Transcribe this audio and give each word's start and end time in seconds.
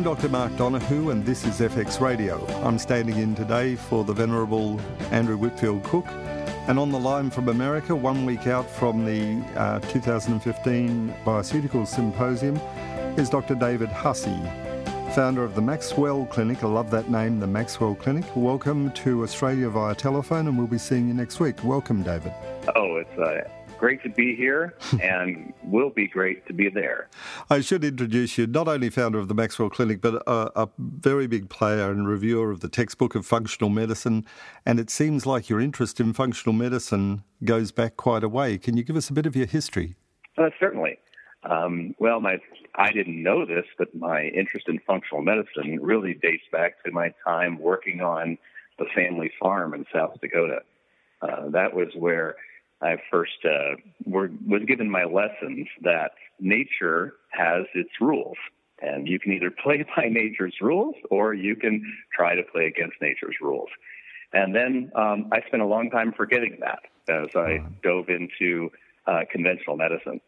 I'm 0.00 0.04
Dr. 0.04 0.30
Mark 0.30 0.56
Donohoe, 0.56 1.10
and 1.10 1.26
this 1.26 1.44
is 1.44 1.60
FX 1.60 2.00
Radio. 2.00 2.42
I'm 2.64 2.78
standing 2.78 3.18
in 3.18 3.34
today 3.34 3.76
for 3.76 4.02
the 4.02 4.14
Venerable 4.14 4.80
Andrew 5.10 5.36
Whitfield 5.36 5.84
Cook. 5.84 6.06
And 6.68 6.78
on 6.78 6.90
the 6.90 6.98
line 6.98 7.28
from 7.28 7.50
America, 7.50 7.94
one 7.94 8.24
week 8.24 8.46
out 8.46 8.64
from 8.64 9.04
the 9.04 9.44
uh, 9.58 9.78
2015 9.80 11.14
Bioceuticals 11.22 11.88
Symposium, 11.88 12.56
is 13.18 13.28
Dr. 13.28 13.54
David 13.54 13.90
Haase, 13.90 15.14
founder 15.14 15.44
of 15.44 15.54
the 15.54 15.60
Maxwell 15.60 16.24
Clinic. 16.24 16.64
I 16.64 16.68
love 16.68 16.90
that 16.92 17.10
name, 17.10 17.38
the 17.38 17.46
Maxwell 17.46 17.94
Clinic. 17.94 18.24
Welcome 18.34 18.92
to 18.92 19.22
Australia 19.22 19.68
via 19.68 19.94
telephone, 19.94 20.48
and 20.48 20.56
we'll 20.56 20.66
be 20.66 20.78
seeing 20.78 21.08
you 21.08 21.14
next 21.14 21.40
week. 21.40 21.62
Welcome, 21.62 22.02
David. 22.02 22.32
Oh, 22.74 22.96
it's 22.96 23.18
uh, 23.18 23.46
great 23.80 24.02
to 24.02 24.10
be 24.10 24.36
here 24.36 24.74
and 25.02 25.54
will 25.64 25.88
be 25.88 26.06
great 26.06 26.46
to 26.46 26.52
be 26.52 26.68
there. 26.68 27.08
I 27.48 27.62
should 27.62 27.82
introduce 27.82 28.36
you, 28.36 28.46
not 28.46 28.68
only 28.68 28.90
founder 28.90 29.18
of 29.18 29.28
the 29.28 29.34
Maxwell 29.34 29.70
Clinic, 29.70 30.02
but 30.02 30.22
a, 30.26 30.62
a, 30.62 30.68
very 30.78 31.26
big 31.26 31.48
player 31.48 31.90
and 31.90 32.06
reviewer 32.06 32.50
of 32.50 32.60
the 32.60 32.68
textbook 32.68 33.14
of 33.14 33.24
functional 33.24 33.70
medicine. 33.70 34.26
And 34.66 34.78
it 34.78 34.90
seems 34.90 35.24
like 35.24 35.48
your 35.48 35.60
interest 35.60 35.98
in 35.98 36.12
functional 36.12 36.52
medicine 36.52 37.24
goes 37.42 37.72
back 37.72 37.96
quite 37.96 38.22
a 38.22 38.28
way. 38.28 38.58
Can 38.58 38.76
you 38.76 38.84
give 38.84 38.96
us 38.96 39.08
a 39.08 39.14
bit 39.14 39.24
of 39.24 39.34
your 39.34 39.46
history? 39.46 39.96
Uh, 40.36 40.50
certainly. 40.60 40.98
Um, 41.42 41.94
well, 41.98 42.20
my 42.20 42.36
I 42.74 42.92
didn't 42.92 43.22
know 43.22 43.46
this, 43.46 43.64
but 43.78 43.94
my 43.94 44.24
interest 44.24 44.68
in 44.68 44.78
functional 44.86 45.22
medicine 45.22 45.78
really 45.80 46.12
dates 46.12 46.44
back 46.52 46.84
to 46.84 46.90
my 46.92 47.14
time 47.24 47.58
working 47.58 48.02
on 48.02 48.36
the 48.78 48.84
family 48.94 49.30
farm 49.40 49.72
in 49.72 49.86
South 49.92 50.20
Dakota. 50.20 50.60
Uh, 51.22 51.48
that 51.48 51.74
was 51.74 51.88
where 51.94 52.36
I 52.82 52.96
first 53.10 53.44
uh, 53.44 53.76
were, 54.04 54.30
was 54.46 54.62
given 54.66 54.90
my 54.90 55.04
lessons 55.04 55.68
that 55.82 56.12
nature 56.38 57.14
has 57.30 57.64
its 57.74 57.90
rules. 58.00 58.36
And 58.80 59.06
you 59.06 59.18
can 59.18 59.32
either 59.32 59.50
play 59.62 59.84
by 59.96 60.08
nature's 60.08 60.54
rules 60.60 60.94
or 61.10 61.34
you 61.34 61.56
can 61.56 61.82
try 62.12 62.34
to 62.34 62.42
play 62.42 62.66
against 62.66 62.96
nature's 63.00 63.36
rules. 63.40 63.68
And 64.32 64.54
then 64.54 64.90
um, 64.94 65.28
I 65.32 65.40
spent 65.46 65.62
a 65.62 65.66
long 65.66 65.90
time 65.90 66.12
forgetting 66.16 66.58
that 66.60 66.80
as 67.08 67.28
I 67.34 67.64
dove 67.82 68.08
into 68.08 68.70
uh, 69.06 69.22
conventional 69.30 69.76
medicine. 69.76 70.20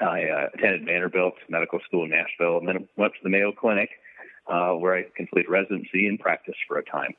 I 0.00 0.24
uh, 0.24 0.48
attended 0.54 0.86
Vanderbilt 0.86 1.34
Medical 1.48 1.80
School 1.86 2.04
in 2.04 2.10
Nashville 2.10 2.58
and 2.58 2.68
then 2.68 2.88
went 2.96 3.14
to 3.14 3.20
the 3.22 3.30
Mayo 3.30 3.52
Clinic 3.52 3.90
uh, 4.46 4.72
where 4.72 4.94
I 4.94 5.04
completed 5.16 5.50
residency 5.50 6.06
and 6.06 6.18
practice 6.18 6.54
for 6.68 6.78
a 6.78 6.84
time. 6.84 7.14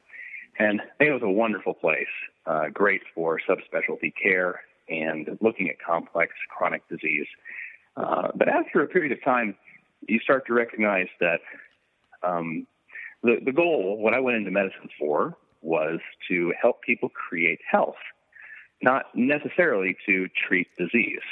And 0.58 0.82
I 0.82 0.86
think 0.98 1.10
it 1.10 1.14
was 1.14 1.24
a 1.24 1.30
wonderful 1.30 1.74
place, 1.74 2.08
uh, 2.46 2.70
great 2.74 3.02
for 3.14 3.40
subspecialty 3.48 4.14
care 4.22 4.62
and 4.88 5.38
looking 5.42 5.70
at 5.70 5.76
complex 5.86 6.34
chronic 6.50 6.88
disease. 6.88 7.28
Uh, 7.98 8.30
but 8.36 8.48
after 8.48 8.82
a 8.82 8.88
period 8.88 9.12
of 9.12 9.24
time, 9.24 9.56
you 10.08 10.20
start 10.20 10.46
to 10.48 10.54
recognize 10.54 11.08
that 11.20 11.40
um, 12.24 12.68
the, 13.24 13.38
the 13.44 13.52
goal, 13.52 13.98
what 13.98 14.14
I 14.14 14.20
went 14.20 14.38
into 14.38 14.52
medicine 14.52 14.90
for, 15.00 15.36
was 15.62 16.00
to 16.30 16.54
help 16.62 16.82
people 16.84 17.10
create 17.10 17.60
health, 17.70 17.96
not 18.82 19.06
necessarily 19.16 19.98
to 20.06 20.28
treat 20.48 20.68
disease. 20.78 21.24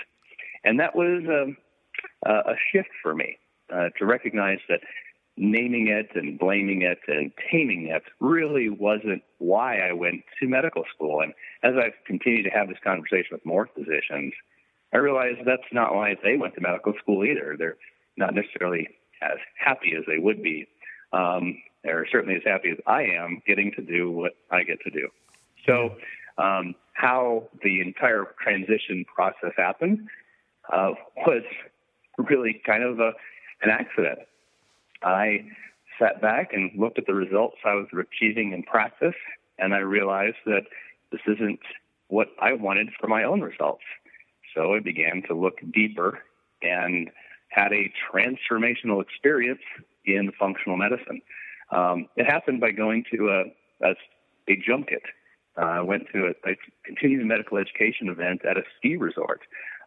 And 0.63 0.79
that 0.79 0.95
was 0.95 1.23
um, 1.27 1.57
a, 2.25 2.51
a 2.51 2.55
shift 2.71 2.89
for 3.01 3.13
me 3.13 3.37
uh, 3.71 3.89
to 3.99 4.05
recognize 4.05 4.59
that 4.69 4.79
naming 5.35 5.87
it 5.87 6.09
and 6.15 6.37
blaming 6.37 6.83
it 6.83 6.99
and 7.07 7.31
taming 7.51 7.87
it 7.87 8.03
really 8.19 8.69
wasn't 8.69 9.23
why 9.39 9.79
I 9.79 9.93
went 9.93 10.23
to 10.39 10.47
medical 10.47 10.83
school. 10.93 11.21
And 11.21 11.33
as 11.63 11.73
I've 11.75 11.93
continued 12.05 12.43
to 12.43 12.51
have 12.51 12.67
this 12.67 12.77
conversation 12.83 13.29
with 13.31 13.45
more 13.45 13.67
physicians, 13.73 14.33
I 14.93 14.97
realize 14.97 15.35
that's 15.45 15.61
not 15.71 15.95
why 15.95 16.15
they 16.23 16.37
went 16.37 16.53
to 16.55 16.61
medical 16.61 16.93
school 17.01 17.25
either. 17.25 17.55
They're 17.57 17.77
not 18.15 18.35
necessarily 18.35 18.87
as 19.21 19.37
happy 19.57 19.93
as 19.97 20.03
they 20.07 20.19
would 20.19 20.43
be. 20.43 20.67
Um, 21.11 21.57
they're 21.83 22.05
certainly 22.11 22.35
as 22.35 22.43
happy 22.45 22.69
as 22.69 22.77
I 22.85 23.03
am 23.03 23.41
getting 23.47 23.71
to 23.75 23.81
do 23.81 24.11
what 24.11 24.33
I 24.51 24.63
get 24.63 24.79
to 24.81 24.91
do. 24.91 25.09
So, 25.67 25.95
um, 26.37 26.75
how 26.93 27.49
the 27.63 27.81
entire 27.81 28.25
transition 28.41 29.05
process 29.13 29.51
happened 29.57 30.07
uh, 30.71 30.91
was 31.17 31.43
really 32.17 32.61
kind 32.65 32.83
of 32.83 32.99
a, 32.99 33.13
an 33.61 33.69
accident. 33.69 34.19
I 35.03 35.45
sat 35.99 36.21
back 36.21 36.53
and 36.53 36.71
looked 36.77 36.97
at 36.97 37.05
the 37.05 37.13
results 37.13 37.57
I 37.65 37.75
was 37.75 37.87
achieving 37.93 38.53
in 38.53 38.63
practice, 38.63 39.15
and 39.59 39.73
I 39.73 39.79
realized 39.79 40.37
that 40.45 40.63
this 41.11 41.21
isn't 41.27 41.59
what 42.07 42.27
I 42.41 42.53
wanted 42.53 42.89
for 42.99 43.07
my 43.07 43.23
own 43.23 43.41
results. 43.41 43.83
So 44.55 44.73
I 44.73 44.79
began 44.79 45.23
to 45.27 45.33
look 45.33 45.59
deeper 45.73 46.19
and 46.61 47.09
had 47.49 47.71
a 47.71 47.91
transformational 48.11 49.01
experience 49.01 49.61
in 50.05 50.31
functional 50.39 50.77
medicine. 50.77 51.21
Um, 51.71 52.07
it 52.15 52.25
happened 52.25 52.61
by 52.61 52.71
going 52.71 53.03
to 53.11 53.29
a, 53.29 53.87
a, 53.87 53.95
a 54.47 54.55
junket. 54.67 55.03
Uh, 55.57 55.65
I 55.65 55.81
went 55.81 56.03
to 56.13 56.27
a, 56.27 56.51
a 56.51 56.55
continuing 56.85 57.27
medical 57.27 57.57
education 57.57 58.09
event 58.09 58.43
at 58.45 58.57
a 58.57 58.63
ski 58.77 58.97
resort 58.97 59.41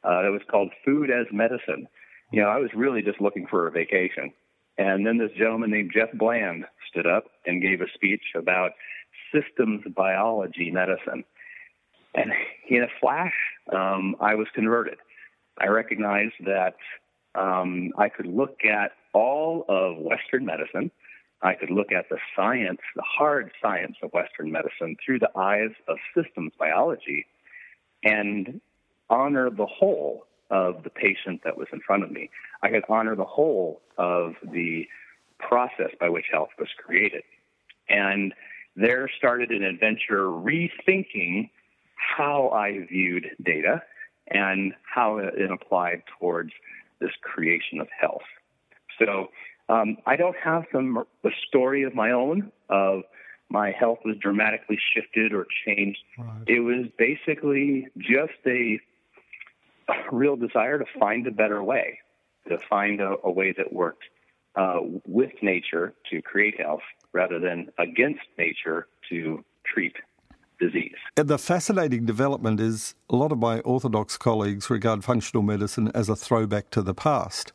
uh, 0.05 0.23
that 0.23 0.31
was 0.31 0.43
called 0.51 0.71
Food 0.85 1.11
as 1.11 1.27
Medicine. 1.33 1.89
You 2.33 2.43
know, 2.43 2.49
I 2.49 2.59
was 2.59 2.71
really 2.75 3.03
just 3.03 3.21
looking 3.21 3.47
for 3.47 3.67
a 3.67 3.71
vacation. 3.71 4.33
And 4.79 5.07
then 5.07 5.19
this 5.19 5.31
gentleman 5.37 5.71
named 5.71 5.93
Jeff 5.95 6.13
Bland 6.15 6.65
stood 6.91 7.07
up 7.07 7.25
and 7.47 7.63
gave 7.63 7.81
a 7.81 7.87
speech 7.95 8.23
about 8.35 8.73
systems 9.33 9.83
biology 9.95 10.71
medicine. 10.71 11.25
And 12.15 12.33
in 12.69 12.83
a 12.83 12.89
flash, 13.01 13.35
um, 13.73 14.17
I 14.21 14.35
was 14.35 14.47
converted. 14.55 14.99
I 15.59 15.67
recognized 15.69 16.35
that 16.45 16.77
um, 17.35 17.93
I 17.97 18.09
could 18.09 18.27
look 18.27 18.65
at 18.65 18.93
all 19.13 19.65
of 19.69 19.99
Western 19.99 20.45
medicine. 20.45 20.91
I 21.43 21.55
could 21.55 21.71
look 21.71 21.93
at 21.93 22.09
the 22.09 22.19
science, 22.35 22.81
the 22.95 23.03
hard 23.03 23.53
science 23.63 23.97
of 24.03 24.13
Western 24.13 24.51
medicine 24.51 24.97
through 25.05 25.19
the 25.19 25.31
eyes 25.37 25.71
of 25.89 25.99
systems 26.15 26.53
biology 26.59 27.27
and 28.03 28.61
honor 29.09 29.51
the 29.51 29.67
whole 29.67 30.26
of 30.51 30.83
the 30.85 30.91
patient 30.91 31.43
that 31.45 31.57
was 31.57 31.69
in 31.73 31.81
front 31.81 32.05
of 32.05 32.11
me. 32.11 32.31
I 32.63 32.71
could 32.71 32.85
honor 32.89 33.17
the 33.17 33.25
whole 33.25 33.83
of 33.99 34.35
the 34.43 34.87
process 35.39 35.91
by 36.01 36.09
which 36.09 36.27
health 36.31 36.51
was 36.59 36.69
created. 36.85 37.23
And 37.89 38.33
there 38.75 39.11
started 39.17 39.51
an 39.51 39.63
adventure 39.63 40.27
rethinking 40.27 41.51
how 41.97 42.51
I 42.51 42.87
viewed 42.87 43.31
data 43.43 43.83
and 44.29 44.75
how 44.83 45.19
it 45.19 45.51
applied 45.51 46.03
towards 46.19 46.53
this 47.01 47.13
creation 47.23 47.81
of 47.81 47.89
health. 47.99 48.23
So 48.99 49.29
um, 49.69 49.97
I 50.07 50.17
don't 50.17 50.37
have 50.37 50.65
some 50.73 51.05
a 51.25 51.31
story 51.49 51.83
of 51.83 51.95
my 51.95 52.11
own 52.11 52.53
of 52.69 53.03
my 53.49 53.71
health 53.71 54.01
was 54.05 54.17
dramatically 54.17 54.79
shifted 54.95 55.33
or 55.33 55.47
changed. 55.65 56.01
Right. 56.19 56.43
It 56.47 56.61
was 56.61 56.87
basically 56.99 57.87
just 57.97 58.39
a 58.47 58.81
real 60.13 60.37
desire 60.37 60.79
to 60.79 60.85
find 60.99 61.27
a 61.27 61.31
better 61.31 61.63
way, 61.63 61.99
to 62.49 62.59
find 62.69 63.01
a, 63.01 63.15
a 63.25 63.31
way 63.31 63.55
that 63.57 63.73
worked 63.73 64.05
uh, 64.57 64.79
with 65.07 65.33
nature 65.43 65.95
to 66.11 66.23
create 66.23 66.61
health 66.61 66.81
rather 67.13 67.39
than 67.39 67.69
against 67.79 68.23
nature 68.39 68.89
to 69.09 69.45
treat 69.65 69.95
disease. 70.59 70.97
And 71.17 71.29
the 71.29 71.39
fascinating 71.39 72.07
development 72.07 72.61
is 72.61 72.95
a 73.11 73.17
lot 73.17 73.33
of 73.33 73.39
my 73.39 73.61
orthodox 73.61 74.17
colleagues 74.17 74.71
regard 74.71 75.05
functional 75.05 75.43
medicine 75.43 75.91
as 75.95 76.09
a 76.09 76.17
throwback 76.17 76.71
to 76.71 76.83
the 76.83 76.95
past. 76.95 77.53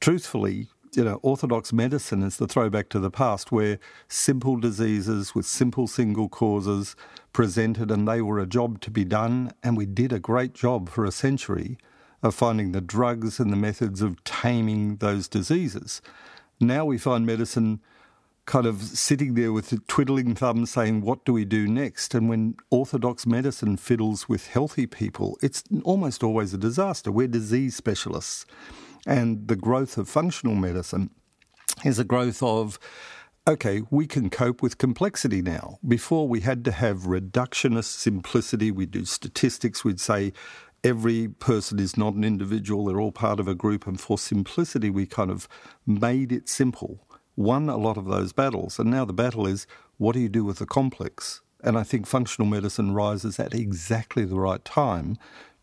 Truthfully, 0.00 0.68
you 0.94 1.04
know, 1.04 1.18
orthodox 1.22 1.72
medicine 1.72 2.22
is 2.22 2.36
the 2.36 2.46
throwback 2.46 2.88
to 2.90 2.98
the 2.98 3.10
past 3.10 3.52
where 3.52 3.78
simple 4.08 4.56
diseases 4.56 5.34
with 5.34 5.46
simple 5.46 5.86
single 5.86 6.28
causes 6.28 6.96
presented 7.32 7.90
and 7.90 8.06
they 8.06 8.20
were 8.22 8.38
a 8.38 8.46
job 8.46 8.80
to 8.80 8.90
be 8.90 9.04
done, 9.04 9.52
and 9.62 9.76
we 9.76 9.86
did 9.86 10.12
a 10.12 10.18
great 10.18 10.54
job 10.54 10.88
for 10.88 11.04
a 11.04 11.12
century 11.12 11.78
of 12.22 12.34
finding 12.34 12.72
the 12.72 12.80
drugs 12.80 13.38
and 13.38 13.52
the 13.52 13.56
methods 13.56 14.02
of 14.02 14.22
taming 14.24 14.96
those 14.96 15.28
diseases. 15.28 16.00
Now 16.60 16.84
we 16.84 16.98
find 16.98 17.26
medicine 17.26 17.80
kind 18.46 18.64
of 18.64 18.80
sitting 18.80 19.34
there 19.34 19.52
with 19.52 19.86
twiddling 19.86 20.34
thumbs 20.34 20.70
saying, 20.70 21.02
What 21.02 21.24
do 21.24 21.32
we 21.32 21.44
do 21.44 21.66
next? 21.66 22.14
And 22.14 22.28
when 22.28 22.56
orthodox 22.70 23.26
medicine 23.26 23.76
fiddles 23.76 24.28
with 24.28 24.46
healthy 24.46 24.86
people, 24.86 25.36
it's 25.42 25.62
almost 25.84 26.22
always 26.22 26.54
a 26.54 26.58
disaster. 26.58 27.12
We're 27.12 27.28
disease 27.28 27.76
specialists. 27.76 28.46
And 29.06 29.46
the 29.46 29.56
growth 29.56 29.96
of 29.96 30.08
functional 30.08 30.56
medicine 30.56 31.10
is 31.84 31.98
a 31.98 32.04
growth 32.04 32.42
of 32.42 32.78
okay, 33.48 33.82
we 33.90 34.08
can 34.08 34.28
cope 34.28 34.60
with 34.60 34.76
complexity 34.76 35.40
now. 35.40 35.78
Before 35.86 36.26
we 36.26 36.40
had 36.40 36.64
to 36.64 36.72
have 36.72 37.02
reductionist 37.02 37.98
simplicity, 37.98 38.72
we'd 38.72 38.90
do 38.90 39.04
statistics, 39.04 39.84
we'd 39.84 40.00
say 40.00 40.32
every 40.82 41.28
person 41.28 41.78
is 41.78 41.96
not 41.96 42.14
an 42.14 42.24
individual, 42.24 42.86
they're 42.86 43.00
all 43.00 43.12
part 43.12 43.38
of 43.38 43.46
a 43.46 43.54
group. 43.54 43.86
And 43.86 44.00
for 44.00 44.18
simplicity, 44.18 44.90
we 44.90 45.06
kind 45.06 45.30
of 45.30 45.48
made 45.86 46.32
it 46.32 46.48
simple, 46.48 47.06
won 47.36 47.68
a 47.68 47.76
lot 47.76 47.96
of 47.96 48.06
those 48.06 48.32
battles. 48.32 48.80
And 48.80 48.90
now 48.90 49.04
the 49.04 49.12
battle 49.12 49.46
is 49.46 49.68
what 49.96 50.14
do 50.14 50.20
you 50.20 50.28
do 50.28 50.44
with 50.44 50.58
the 50.58 50.66
complex? 50.66 51.40
And 51.62 51.78
I 51.78 51.84
think 51.84 52.06
functional 52.06 52.48
medicine 52.48 52.94
rises 52.94 53.38
at 53.38 53.54
exactly 53.54 54.24
the 54.24 54.38
right 54.38 54.64
time 54.64 55.16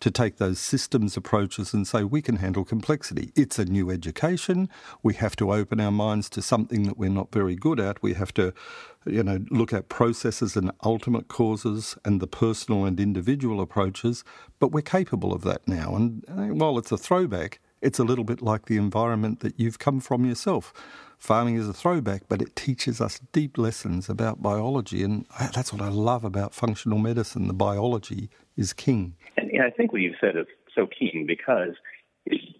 to 0.03 0.11
take 0.11 0.35
those 0.35 0.59
systems 0.59 1.15
approaches 1.15 1.73
and 1.73 1.87
say 1.87 2.03
we 2.03 2.21
can 2.21 2.35
handle 2.35 2.65
complexity. 2.65 3.31
It's 3.37 3.57
a 3.57 3.63
new 3.63 3.89
education. 3.89 4.67
We 5.01 5.13
have 5.13 5.37
to 5.37 5.53
open 5.53 5.79
our 5.79 5.93
minds 5.93 6.29
to 6.31 6.41
something 6.41 6.83
that 6.83 6.97
we're 6.97 7.09
not 7.09 7.31
very 7.31 7.55
good 7.55 7.79
at. 7.79 8.03
We 8.03 8.13
have 8.15 8.33
to, 8.33 8.53
you 9.05 9.23
know, 9.23 9.45
look 9.49 9.71
at 9.71 9.87
processes 9.87 10.57
and 10.57 10.73
ultimate 10.83 11.29
causes 11.29 11.97
and 12.03 12.19
the 12.19 12.27
personal 12.27 12.83
and 12.83 12.99
individual 12.99 13.61
approaches. 13.61 14.25
But 14.59 14.73
we're 14.73 14.81
capable 14.81 15.31
of 15.33 15.43
that 15.43 15.65
now. 15.69 15.95
And 15.95 16.25
uh, 16.27 16.53
while 16.53 16.77
it's 16.77 16.91
a 16.91 16.97
throwback, 16.97 17.61
it's 17.83 17.99
a 17.99 18.03
little 18.03 18.23
bit 18.23 18.41
like 18.41 18.65
the 18.65 18.77
environment 18.77 19.41
that 19.41 19.59
you've 19.59 19.77
come 19.77 19.99
from 19.99 20.25
yourself. 20.25 20.73
Farming 21.19 21.55
is 21.55 21.69
a 21.69 21.73
throwback, 21.73 22.23
but 22.27 22.41
it 22.41 22.55
teaches 22.55 22.99
us 22.99 23.19
deep 23.31 23.57
lessons 23.57 24.09
about 24.09 24.41
biology, 24.41 25.03
and 25.03 25.25
that's 25.53 25.71
what 25.71 25.81
I 25.81 25.89
love 25.89 26.23
about 26.23 26.53
functional 26.53 26.97
medicine. 26.97 27.47
The 27.47 27.53
biology 27.53 28.29
is 28.57 28.73
king. 28.73 29.15
And 29.37 29.51
I 29.61 29.69
think 29.69 29.91
what 29.91 30.01
you've 30.01 30.15
said 30.19 30.35
is 30.35 30.47
so 30.75 30.87
keen 30.87 31.25
because 31.27 31.75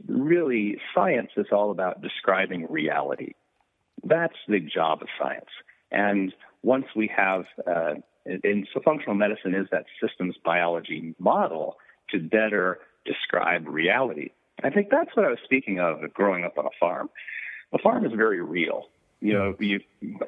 really 0.08 0.78
science 0.94 1.32
is 1.38 1.48
all 1.52 1.72
about 1.72 2.02
describing 2.02 2.68
reality. 2.70 3.34
That's 4.04 4.36
the 4.48 4.60
job 4.60 5.02
of 5.02 5.08
science. 5.20 5.50
And 5.92 6.34
once 6.62 6.86
we 6.96 7.10
have, 7.16 7.46
uh, 7.66 7.96
and 8.26 8.68
so 8.74 8.82
functional 8.84 9.16
medicine 9.16 9.56
is 9.56 9.68
that 9.72 9.86
systems 10.02 10.36
biology 10.44 11.16
model 11.20 11.78
to 12.12 12.20
better 12.20 12.80
describe 13.06 13.68
reality. 13.68 14.30
I 14.62 14.70
think 14.70 14.90
that's 14.90 15.16
what 15.16 15.26
I 15.26 15.30
was 15.30 15.40
speaking 15.44 15.80
of 15.80 16.02
growing 16.14 16.44
up 16.44 16.58
on 16.58 16.66
a 16.66 16.76
farm. 16.80 17.10
A 17.74 17.80
farm 17.80 18.06
is 18.06 18.12
very 18.16 18.42
real. 18.42 18.88
You 19.20 19.34
know, 19.34 19.56
you, 19.60 19.80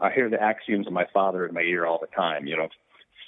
I 0.02 0.12
hear 0.12 0.30
the 0.30 0.42
axioms 0.42 0.88
of 0.88 0.94
my 0.94 1.06
father 1.14 1.46
in 1.46 1.54
my 1.54 1.62
ear 1.62 1.86
all 1.86 2.00
the 2.00 2.08
time. 2.08 2.48
You 2.48 2.58
know, 2.58 2.70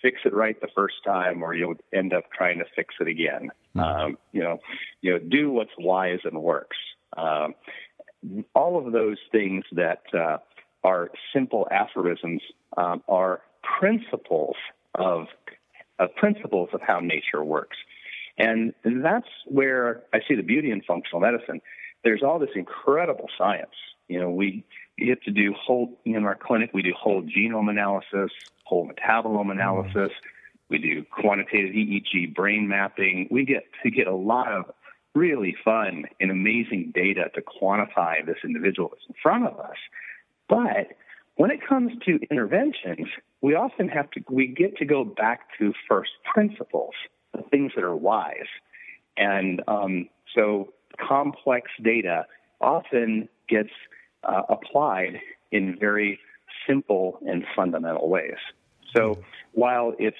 fix 0.02 0.22
it 0.26 0.34
right 0.34 0.60
the 0.62 0.70
first 0.74 0.96
time, 1.06 1.44
or 1.44 1.54
you'll 1.54 1.76
end 1.94 2.14
up 2.14 2.32
trying 2.32 2.60
to 2.60 2.66
fix 2.76 2.96
it 3.00 3.08
again. 3.08 3.52
Mm-hmm. 3.76 3.80
Um, 3.80 4.18
you 4.32 4.42
know, 4.42 4.60
you 5.02 5.14
know, 5.14 5.20
do 5.20 5.52
what's 5.52 5.72
wise 5.78 6.20
and 6.24 6.42
works. 6.42 6.78
Um, 7.16 7.56
all 8.56 8.86
of 8.86 8.94
those 8.94 9.18
things 9.32 9.64
that 9.74 10.04
uh, 10.14 10.38
are 10.84 11.12
simple 11.34 11.68
aphorisms 11.72 12.42
um, 12.76 13.04
are 13.08 13.42
principles 13.80 14.56
of 14.96 15.28
uh, 16.00 16.08
principles 16.16 16.70
of 16.74 16.82
how 16.82 17.00
nature 17.00 17.44
works. 17.44 17.78
And 18.38 18.74
that's 18.84 19.28
where 19.46 20.04
I 20.14 20.20
see 20.28 20.36
the 20.36 20.44
beauty 20.44 20.72
in 20.72 20.82
functional 20.82 21.22
medicine. 21.22 21.62
There's 22.04 22.22
all 22.24 22.40
this 22.40 22.52
incredible 22.56 23.30
science. 23.38 23.76
You 24.08 24.20
know, 24.22 24.30
we 24.30 24.64
get 24.98 25.24
to 25.24 25.32
do 25.32 25.54
whole, 25.54 26.00
in 26.06 26.24
our 26.24 26.36
clinic, 26.36 26.72
we 26.74 26.82
do 26.82 26.94
whole 26.98 27.24
genome 27.24 27.70
analysis, 27.70 28.32
whole 28.64 28.88
metabolome 28.88 29.52
analysis. 29.52 29.94
Mm-hmm. 30.12 30.70
We 30.70 30.78
do 30.80 31.06
quantitative 31.06 31.72
EEG 31.74 32.36
brain 32.36 32.68
mapping. 32.68 33.28
We 33.32 33.46
get 33.46 33.64
to 33.84 33.90
get 33.90 34.08
a 34.08 34.16
lot 34.16 34.52
of 34.52 34.66
really 35.16 35.56
fun 35.66 36.06
and 36.20 36.30
amazing 36.30 36.92
data 36.94 37.32
to 37.34 37.42
quantify 37.42 38.26
this 38.26 38.38
individual 38.44 38.90
that's 38.90 39.04
in 39.08 39.16
front 39.22 39.48
of 39.48 39.60
us. 39.60 39.78
But 40.48 40.98
when 41.36 41.52
it 41.52 41.60
comes 41.68 41.94
to 42.06 42.20
interventions, 42.30 43.08
we 43.42 43.56
often 43.56 43.88
have 43.90 44.12
to, 44.12 44.22
we 44.30 44.48
get 44.48 44.78
to 44.78 44.86
go 44.86 45.04
back 45.04 45.42
to 45.60 45.74
first 45.88 46.12
principles 46.34 46.94
the 47.38 47.44
things 47.50 47.72
that 47.76 47.84
are 47.84 47.96
wise. 47.96 48.50
And 49.16 49.62
um, 49.68 50.10
so 50.36 50.74
complex 51.00 51.72
data 51.84 52.26
often 52.62 53.30
gets 53.48 53.70
uh, 54.24 54.44
applied 54.50 55.20
in 55.52 55.78
very 55.80 56.20
simple 56.68 57.20
and 57.26 57.46
fundamental 57.56 58.10
ways. 58.10 58.38
So 58.96 59.20
while 59.54 59.94
it 59.98 60.16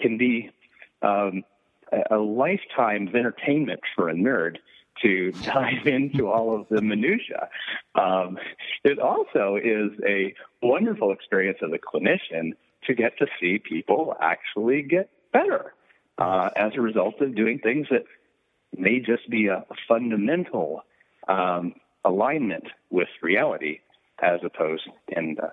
can 0.00 0.18
be 0.18 0.50
um, 1.02 1.44
a 2.10 2.16
lifetime 2.16 3.08
of 3.08 3.14
entertainment 3.14 3.80
for 3.94 4.08
a 4.08 4.14
nerd 4.14 4.56
to 5.02 5.32
dive 5.42 5.86
into 5.86 6.28
all 6.28 6.58
of 6.58 6.66
the 6.68 6.82
minutia, 6.82 7.48
um, 7.94 8.38
it 8.84 8.98
also 8.98 9.56
is 9.56 9.90
a 10.06 10.34
wonderful 10.62 11.12
experience 11.12 11.58
as 11.62 11.70
a 11.72 11.78
clinician 11.78 12.52
to 12.86 12.94
get 12.94 13.16
to 13.18 13.26
see 13.40 13.58
people 13.58 14.14
actually 14.20 14.82
get 14.82 15.08
better 15.32 15.72
uh, 16.18 16.50
as 16.56 16.72
a 16.76 16.80
result 16.80 17.20
of 17.20 17.34
doing 17.34 17.58
things 17.58 17.86
that 17.90 18.04
may 18.76 19.00
just 19.00 19.28
be 19.28 19.48
a, 19.48 19.64
fundamental 19.88 20.82
um, 21.28 21.74
alignment 22.04 22.64
with 22.90 23.08
reality 23.22 23.80
as 24.20 24.40
opposed 24.44 24.88
and 25.14 25.38
uh, 25.40 25.48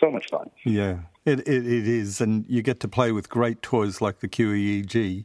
so 0.00 0.10
much 0.10 0.28
fun. 0.30 0.50
Yeah, 0.64 1.00
it, 1.24 1.40
it, 1.40 1.66
it 1.66 1.88
is. 1.88 2.20
And 2.20 2.44
you 2.48 2.62
get 2.62 2.80
to 2.80 2.88
play 2.88 3.12
with 3.12 3.28
great 3.28 3.62
toys 3.62 4.00
like 4.00 4.20
the 4.20 4.28
QEEG. 4.28 5.24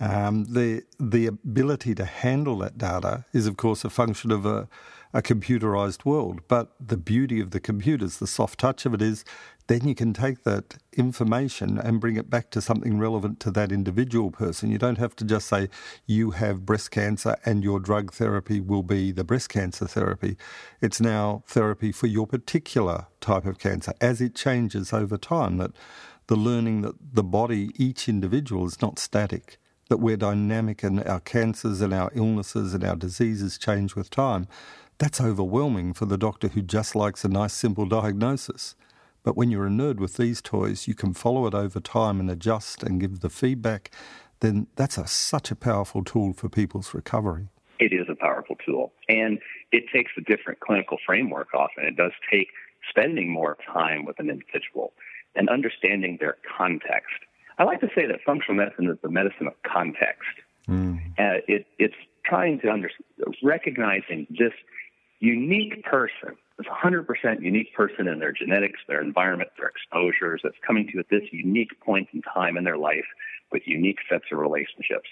Um, 0.00 0.44
the 0.44 0.84
the 1.00 1.26
ability 1.26 1.94
to 1.96 2.04
handle 2.04 2.58
that 2.58 2.78
data 2.78 3.24
is, 3.32 3.48
of 3.48 3.56
course, 3.56 3.84
a 3.84 3.90
function 3.90 4.30
of 4.30 4.46
a, 4.46 4.68
a 5.12 5.22
computerized 5.22 6.04
world. 6.04 6.40
But 6.46 6.72
the 6.78 6.96
beauty 6.96 7.40
of 7.40 7.50
the 7.50 7.58
computers, 7.58 8.18
the 8.18 8.28
soft 8.28 8.60
touch 8.60 8.86
of 8.86 8.94
it 8.94 9.02
is 9.02 9.24
then 9.68 9.86
you 9.86 9.94
can 9.94 10.14
take 10.14 10.44
that 10.44 10.78
information 10.94 11.78
and 11.78 12.00
bring 12.00 12.16
it 12.16 12.30
back 12.30 12.50
to 12.50 12.60
something 12.60 12.98
relevant 12.98 13.38
to 13.40 13.50
that 13.50 13.70
individual 13.70 14.30
person. 14.30 14.70
You 14.70 14.78
don't 14.78 14.98
have 14.98 15.14
to 15.16 15.24
just 15.24 15.46
say, 15.46 15.68
you 16.06 16.32
have 16.32 16.66
breast 16.66 16.90
cancer 16.90 17.36
and 17.44 17.62
your 17.62 17.78
drug 17.78 18.12
therapy 18.12 18.60
will 18.60 18.82
be 18.82 19.12
the 19.12 19.24
breast 19.24 19.50
cancer 19.50 19.86
therapy. 19.86 20.36
It's 20.80 21.00
now 21.00 21.44
therapy 21.46 21.92
for 21.92 22.06
your 22.06 22.26
particular 22.26 23.06
type 23.20 23.44
of 23.44 23.58
cancer 23.58 23.92
as 24.00 24.22
it 24.22 24.34
changes 24.34 24.92
over 24.92 25.18
time. 25.18 25.58
That 25.58 25.72
the 26.28 26.36
learning 26.36 26.80
that 26.82 26.94
the 27.12 27.22
body, 27.22 27.70
each 27.76 28.08
individual, 28.08 28.66
is 28.66 28.80
not 28.80 28.98
static, 28.98 29.58
that 29.90 29.98
we're 29.98 30.16
dynamic 30.16 30.82
and 30.82 31.04
our 31.04 31.20
cancers 31.20 31.82
and 31.82 31.92
our 31.92 32.10
illnesses 32.14 32.72
and 32.72 32.84
our 32.84 32.96
diseases 32.96 33.58
change 33.58 33.94
with 33.94 34.08
time. 34.08 34.48
That's 34.96 35.20
overwhelming 35.20 35.92
for 35.92 36.06
the 36.06 36.18
doctor 36.18 36.48
who 36.48 36.62
just 36.62 36.94
likes 36.94 37.24
a 37.24 37.28
nice, 37.28 37.52
simple 37.52 37.86
diagnosis. 37.86 38.74
But 39.22 39.36
when 39.36 39.50
you're 39.50 39.66
a 39.66 39.70
nerd 39.70 39.98
with 39.98 40.16
these 40.16 40.40
toys, 40.40 40.88
you 40.88 40.94
can 40.94 41.12
follow 41.14 41.46
it 41.46 41.54
over 41.54 41.80
time 41.80 42.20
and 42.20 42.30
adjust 42.30 42.82
and 42.82 43.00
give 43.00 43.20
the 43.20 43.30
feedback. 43.30 43.90
Then 44.40 44.68
that's 44.76 44.98
a, 44.98 45.06
such 45.06 45.50
a 45.50 45.56
powerful 45.56 46.04
tool 46.04 46.32
for 46.32 46.48
people's 46.48 46.94
recovery. 46.94 47.48
It 47.78 47.92
is 47.92 48.06
a 48.08 48.14
powerful 48.14 48.56
tool. 48.64 48.92
And 49.08 49.38
it 49.72 49.84
takes 49.92 50.12
a 50.16 50.20
different 50.20 50.60
clinical 50.60 50.98
framework 51.04 51.54
often. 51.54 51.84
It 51.84 51.96
does 51.96 52.12
take 52.30 52.48
spending 52.88 53.30
more 53.30 53.56
time 53.72 54.04
with 54.04 54.18
an 54.18 54.30
individual 54.30 54.92
and 55.34 55.48
understanding 55.48 56.16
their 56.20 56.36
context. 56.56 57.16
I 57.58 57.64
like 57.64 57.80
to 57.80 57.88
say 57.94 58.06
that 58.06 58.20
functional 58.24 58.56
medicine 58.56 58.88
is 58.88 58.98
the 59.02 59.10
medicine 59.10 59.48
of 59.48 59.54
context. 59.64 60.30
Mm. 60.68 60.98
Uh, 61.18 61.42
it, 61.48 61.66
it's 61.78 61.94
trying 62.24 62.60
to 62.60 62.70
under, 62.70 62.90
recognizing 63.42 64.26
this 64.30 64.52
unique 65.20 65.82
person 65.84 66.36
this 66.58 66.66
100% 66.66 67.40
unique 67.40 67.72
person 67.72 68.08
in 68.08 68.18
their 68.18 68.32
genetics, 68.32 68.80
their 68.88 69.00
environment, 69.00 69.50
their 69.56 69.68
exposures 69.68 70.40
that's 70.42 70.56
coming 70.66 70.88
to 70.92 70.98
at 70.98 71.08
this 71.08 71.22
unique 71.30 71.80
point 71.80 72.08
in 72.12 72.20
time 72.22 72.56
in 72.56 72.64
their 72.64 72.76
life 72.76 73.06
with 73.52 73.62
unique 73.64 73.98
sets 74.10 74.24
of 74.32 74.38
relationships. 74.38 75.08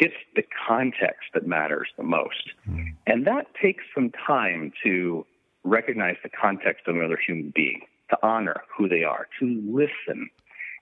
It's 0.00 0.14
the 0.34 0.42
context 0.66 1.28
that 1.34 1.46
matters 1.46 1.88
the 1.96 2.02
most. 2.02 2.50
Mm. 2.68 2.96
And 3.06 3.26
that 3.28 3.46
takes 3.62 3.84
some 3.94 4.10
time 4.26 4.72
to 4.82 5.24
recognize 5.62 6.16
the 6.24 6.30
context 6.30 6.88
of 6.88 6.96
another 6.96 7.18
human 7.24 7.52
being, 7.54 7.82
to 8.10 8.18
honor 8.20 8.62
who 8.76 8.88
they 8.88 9.04
are, 9.04 9.28
to 9.38 9.62
listen. 9.64 10.28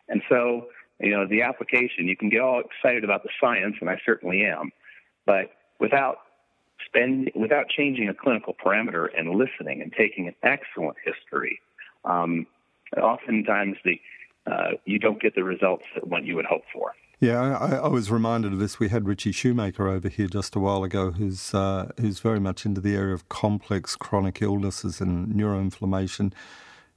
And 0.08 0.22
so, 0.30 0.68
you 0.98 1.10
know, 1.10 1.26
the 1.28 1.42
application, 1.42 2.06
you 2.06 2.16
can 2.16 2.30
get 2.30 2.40
all 2.40 2.60
excited 2.60 3.04
about 3.04 3.22
the 3.22 3.30
science, 3.38 3.76
and 3.82 3.90
I 3.90 4.00
certainly 4.06 4.42
am, 4.44 4.70
but 5.26 5.50
without 5.78 6.16
spend 6.86 7.30
without 7.34 7.68
changing 7.68 8.08
a 8.08 8.14
clinical 8.14 8.54
parameter 8.54 9.08
and 9.16 9.30
listening 9.30 9.82
and 9.82 9.92
taking 9.92 10.28
an 10.28 10.34
excellent 10.42 10.96
history. 11.04 11.60
Um, 12.04 12.46
oftentimes, 12.96 13.76
the 13.84 14.00
uh, 14.46 14.72
you 14.84 14.98
don't 14.98 15.20
get 15.20 15.34
the 15.34 15.44
results 15.44 15.84
that 15.94 16.06
what 16.06 16.24
you 16.24 16.34
would 16.34 16.46
hope 16.46 16.62
for. 16.72 16.92
Yeah, 17.20 17.58
I, 17.58 17.76
I, 17.76 17.88
was 17.88 18.10
reminded 18.10 18.54
of 18.54 18.58
this. 18.58 18.80
We 18.80 18.88
had 18.88 19.06
Richie 19.06 19.32
Shoemaker 19.32 19.86
over 19.86 20.08
here 20.08 20.26
just 20.26 20.56
a 20.56 20.58
while 20.58 20.82
ago, 20.84 21.10
who's 21.10 21.52
uh, 21.52 21.92
who's 22.00 22.18
very 22.20 22.40
much 22.40 22.64
into 22.64 22.80
the 22.80 22.96
area 22.96 23.12
of 23.12 23.28
complex 23.28 23.94
chronic 23.94 24.40
illnesses 24.40 25.02
and 25.02 25.28
neuroinflammation 25.34 26.32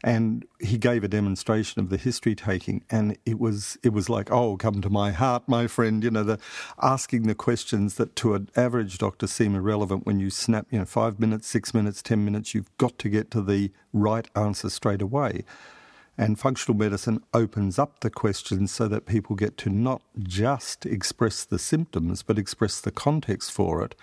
and 0.04 0.46
he 0.60 0.78
gave 0.78 1.04
a 1.04 1.08
demonstration 1.08 1.80
of 1.80 1.90
the 1.90 1.98
history 1.98 2.36
taking 2.36 2.84
and 2.90 3.18
it 3.26 3.40
was 3.40 3.78
it 3.84 3.94
was 3.94 4.10
like 4.10 4.30
oh 4.32 4.58
come 4.58 4.82
to 4.82 4.90
my 4.90 5.12
heart 5.12 5.44
my 5.48 5.66
friend 5.66 6.04
you 6.04 6.12
know 6.12 6.24
the 6.24 6.38
asking 6.82 7.24
the 7.24 7.36
questions 7.36 7.96
that 7.96 8.16
to 8.16 8.34
an 8.34 8.50
average 8.56 8.98
doctor 8.98 9.28
seem 9.28 9.56
irrelevant 9.56 10.06
when 10.06 10.20
you 10.20 10.30
snap 10.30 10.68
you 10.72 10.80
know 10.80 10.86
5 10.86 11.20
minutes 11.20 11.48
6 11.48 11.74
minutes 11.74 12.02
10 12.02 12.26
minutes 12.26 12.54
you've 12.54 12.76
got 12.78 12.98
to 13.00 13.10
get 13.10 13.32
to 13.32 13.42
the 13.42 13.72
right 13.94 14.28
answer 14.36 14.70
straight 14.70 15.02
away. 15.02 15.46
And 16.16 16.40
functional 16.40 16.78
medicine 16.78 17.24
opens 17.34 17.80
up 17.80 18.02
the 18.02 18.12
questions 18.12 18.72
so 18.72 18.88
that 18.88 19.08
people 19.08 19.36
get 19.36 19.58
to 19.58 19.70
not 19.70 20.04
just 20.20 20.86
express 20.86 21.44
the 21.44 21.58
symptoms 21.58 22.22
but 22.22 22.38
express 22.38 22.80
the 22.82 22.92
context 22.92 23.52
for 23.52 23.84
it 23.84 23.96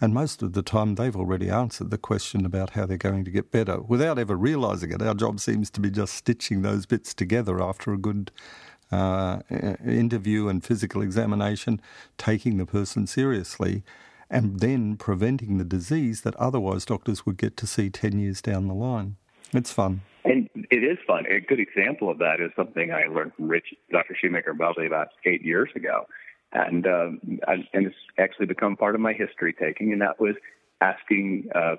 and 0.00 0.14
most 0.14 0.42
of 0.42 0.52
the 0.52 0.62
time, 0.62 0.94
they've 0.94 1.16
already 1.16 1.50
answered 1.50 1.90
the 1.90 1.98
question 1.98 2.46
about 2.46 2.70
how 2.70 2.86
they're 2.86 2.96
going 2.96 3.24
to 3.24 3.30
get 3.30 3.50
better 3.50 3.80
without 3.80 4.18
ever 4.18 4.36
realizing 4.36 4.92
it. 4.92 5.02
Our 5.02 5.14
job 5.14 5.40
seems 5.40 5.70
to 5.70 5.80
be 5.80 5.90
just 5.90 6.14
stitching 6.14 6.62
those 6.62 6.86
bits 6.86 7.12
together 7.14 7.60
after 7.60 7.92
a 7.92 7.98
good 7.98 8.30
uh, 8.92 9.40
interview 9.84 10.48
and 10.48 10.64
physical 10.64 11.02
examination, 11.02 11.80
taking 12.16 12.58
the 12.58 12.66
person 12.66 13.06
seriously, 13.06 13.82
and 14.30 14.60
then 14.60 14.96
preventing 14.96 15.58
the 15.58 15.64
disease 15.64 16.22
that 16.22 16.36
otherwise 16.36 16.84
doctors 16.84 17.26
would 17.26 17.36
get 17.36 17.56
to 17.56 17.66
see 17.66 17.90
10 17.90 18.18
years 18.18 18.40
down 18.40 18.68
the 18.68 18.74
line. 18.74 19.16
It's 19.52 19.72
fun. 19.72 20.02
And 20.24 20.48
it 20.70 20.84
is 20.84 20.98
fun. 21.06 21.24
A 21.26 21.40
good 21.40 21.60
example 21.60 22.10
of 22.10 22.18
that 22.18 22.40
is 22.40 22.50
something 22.54 22.92
I 22.92 23.06
learned 23.06 23.32
from 23.34 23.48
Rich, 23.48 23.74
Dr. 23.90 24.14
Shoemaker, 24.20 24.54
probably 24.54 24.86
about 24.86 25.08
eight 25.24 25.42
years 25.42 25.70
ago. 25.74 26.06
And, 26.52 26.86
um, 26.86 27.20
and 27.46 27.86
it's 27.86 27.94
actually 28.18 28.46
become 28.46 28.76
part 28.76 28.94
of 28.94 29.00
my 29.00 29.12
history 29.12 29.52
taking, 29.52 29.92
and 29.92 30.00
that 30.00 30.18
was 30.18 30.34
asking 30.80 31.48
uh, 31.54 31.76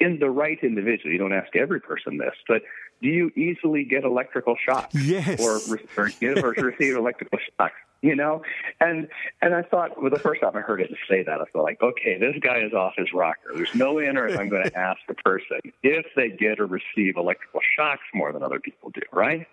in 0.00 0.18
the 0.18 0.30
right 0.30 0.58
individual. 0.62 1.12
You 1.12 1.18
don't 1.18 1.32
ask 1.32 1.54
every 1.54 1.80
person 1.80 2.18
this, 2.18 2.34
but 2.46 2.62
do 3.00 3.08
you 3.08 3.30
easily 3.36 3.84
get 3.84 4.04
electrical 4.04 4.56
shocks? 4.56 4.94
Yes. 4.94 5.40
Or, 5.40 5.60
or 5.96 6.08
give 6.20 6.42
or 6.42 6.50
receive 6.56 6.96
electrical 6.96 7.38
shocks? 7.56 7.74
You 8.00 8.14
know, 8.14 8.42
and 8.80 9.08
and 9.42 9.54
I 9.56 9.62
thought, 9.62 10.00
well, 10.00 10.08
the 10.08 10.20
first 10.20 10.40
time 10.40 10.52
I 10.54 10.60
heard 10.60 10.80
it 10.80 10.88
say 11.10 11.24
that, 11.24 11.40
I 11.40 11.44
thought 11.46 11.64
like, 11.64 11.82
okay, 11.82 12.16
this 12.16 12.36
guy 12.40 12.60
is 12.60 12.72
off 12.72 12.92
his 12.96 13.12
rocker. 13.12 13.50
There's 13.56 13.74
no 13.74 13.94
way 13.94 14.08
on 14.08 14.16
earth 14.16 14.38
I'm 14.38 14.48
going 14.48 14.62
to 14.70 14.78
ask 14.78 15.00
a 15.08 15.14
person 15.14 15.58
if 15.82 16.06
they 16.14 16.28
get 16.28 16.60
or 16.60 16.66
receive 16.66 17.16
electrical 17.16 17.60
shocks 17.76 18.04
more 18.14 18.32
than 18.32 18.44
other 18.44 18.60
people 18.60 18.90
do, 18.90 19.00
right? 19.12 19.48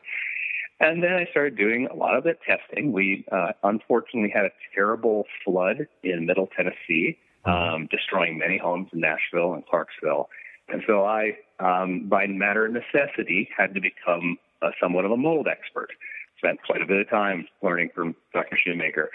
And 0.79 1.01
then 1.01 1.13
I 1.13 1.25
started 1.31 1.55
doing 1.55 1.87
a 1.89 1.95
lot 1.95 2.17
of 2.17 2.23
the 2.23 2.33
testing. 2.45 2.91
We 2.91 3.25
uh, 3.31 3.53
unfortunately 3.63 4.31
had 4.33 4.45
a 4.45 4.51
terrible 4.73 5.25
flood 5.43 5.87
in 6.03 6.25
Middle 6.25 6.49
Tennessee, 6.55 7.17
um, 7.45 7.87
destroying 7.89 8.37
many 8.37 8.57
homes 8.57 8.89
in 8.91 8.99
Nashville 8.99 9.53
and 9.53 9.65
Clarksville. 9.65 10.29
And 10.67 10.81
so 10.85 11.05
I, 11.05 11.37
um, 11.59 12.07
by 12.09 12.27
matter 12.27 12.65
of 12.65 12.73
necessity, 12.73 13.49
had 13.55 13.73
to 13.75 13.81
become 13.81 14.37
uh, 14.61 14.71
somewhat 14.81 15.05
of 15.05 15.11
a 15.11 15.17
mold 15.17 15.47
expert. 15.47 15.91
Spent 16.39 16.61
quite 16.63 16.81
a 16.81 16.85
bit 16.85 16.99
of 16.99 17.09
time 17.09 17.47
learning 17.61 17.91
from 17.95 18.15
Dr. 18.33 18.57
Shoemaker. 18.61 19.09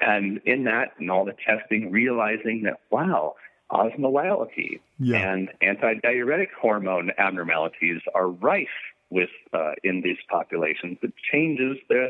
And 0.00 0.40
in 0.44 0.64
that 0.64 0.92
and 0.98 1.10
all 1.10 1.24
the 1.24 1.34
testing, 1.46 1.90
realizing 1.90 2.64
that, 2.64 2.80
wow, 2.90 3.34
osmolality 3.72 4.80
yeah. 4.98 5.32
and 5.32 5.48
antidiuretic 5.62 6.48
hormone 6.60 7.10
abnormalities 7.18 8.00
are 8.14 8.28
rife 8.28 8.68
with 9.10 9.30
uh, 9.52 9.72
in 9.82 10.02
these 10.02 10.18
populations. 10.30 10.98
It 11.02 11.12
changes 11.32 11.78
the, 11.88 12.08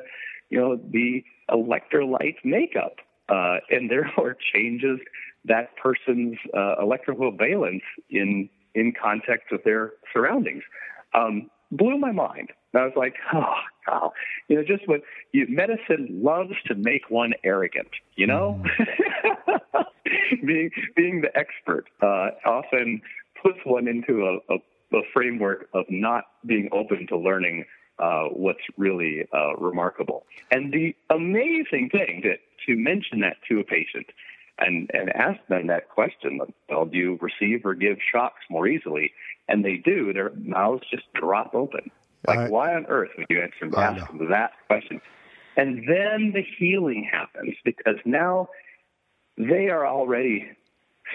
you 0.50 0.58
know, 0.58 0.76
the 0.76 1.24
electrolyte 1.50 2.36
makeup, 2.44 2.96
uh, 3.28 3.58
and 3.70 3.90
therefore 3.90 4.36
changes 4.54 5.00
that 5.44 5.76
person's 5.76 6.38
uh, 6.56 6.76
electrical 6.80 7.32
valence 7.32 7.82
in 8.10 8.48
in 8.74 8.92
context 9.00 9.46
with 9.50 9.64
their 9.64 9.92
surroundings. 10.12 10.62
Um, 11.14 11.50
blew 11.70 11.98
my 11.98 12.12
mind. 12.12 12.50
I 12.74 12.84
was 12.84 12.92
like, 12.96 13.14
oh, 13.32 13.54
wow. 13.86 14.12
You 14.48 14.56
know, 14.56 14.62
just 14.62 14.86
what 14.86 15.00
you, 15.32 15.46
medicine 15.48 16.08
loves 16.10 16.52
to 16.66 16.74
make 16.74 17.10
one 17.10 17.32
arrogant, 17.44 17.88
you 18.16 18.26
know? 18.26 18.62
Mm. 18.78 19.60
being, 20.46 20.70
being 20.94 21.20
the 21.22 21.36
expert 21.36 21.86
uh, 22.02 22.30
often 22.46 23.00
puts 23.42 23.58
one 23.64 23.88
into 23.88 24.26
a, 24.26 24.54
a, 24.54 24.58
a, 24.92 25.00
framework 25.12 25.68
of 25.74 25.84
not 25.88 26.24
being 26.46 26.68
open 26.72 27.06
to 27.08 27.16
learning 27.16 27.64
uh, 27.98 28.24
what's 28.24 28.60
really 28.76 29.26
uh, 29.32 29.56
remarkable. 29.56 30.24
And 30.50 30.72
the 30.72 30.94
amazing 31.10 31.90
thing 31.90 32.22
to, 32.22 32.36
to 32.66 32.76
mention 32.80 33.20
that 33.20 33.36
to 33.48 33.60
a 33.60 33.64
patient 33.64 34.06
and, 34.58 34.90
and 34.92 35.10
ask 35.10 35.40
them 35.48 35.66
that 35.68 35.88
question. 35.88 36.40
Well, 36.68 36.86
do 36.86 36.96
you 36.96 37.18
receive 37.20 37.64
or 37.64 37.74
give 37.74 37.98
shocks 38.12 38.40
more 38.50 38.66
easily? 38.66 39.12
And 39.48 39.64
they 39.64 39.76
do. 39.76 40.12
Their 40.12 40.30
mouths 40.34 40.84
just 40.90 41.04
drop 41.14 41.54
open. 41.54 41.90
Like, 42.26 42.38
I, 42.38 42.48
why 42.48 42.74
on 42.74 42.86
earth 42.86 43.10
would 43.16 43.26
you 43.30 43.40
answer 43.40 43.76
ask 43.78 44.06
them 44.06 44.28
that 44.30 44.52
question? 44.66 45.00
And 45.56 45.78
then 45.88 46.32
the 46.34 46.42
healing 46.58 47.08
happens 47.10 47.56
because 47.64 47.96
now 48.04 48.48
they 49.36 49.68
are 49.68 49.86
already 49.86 50.46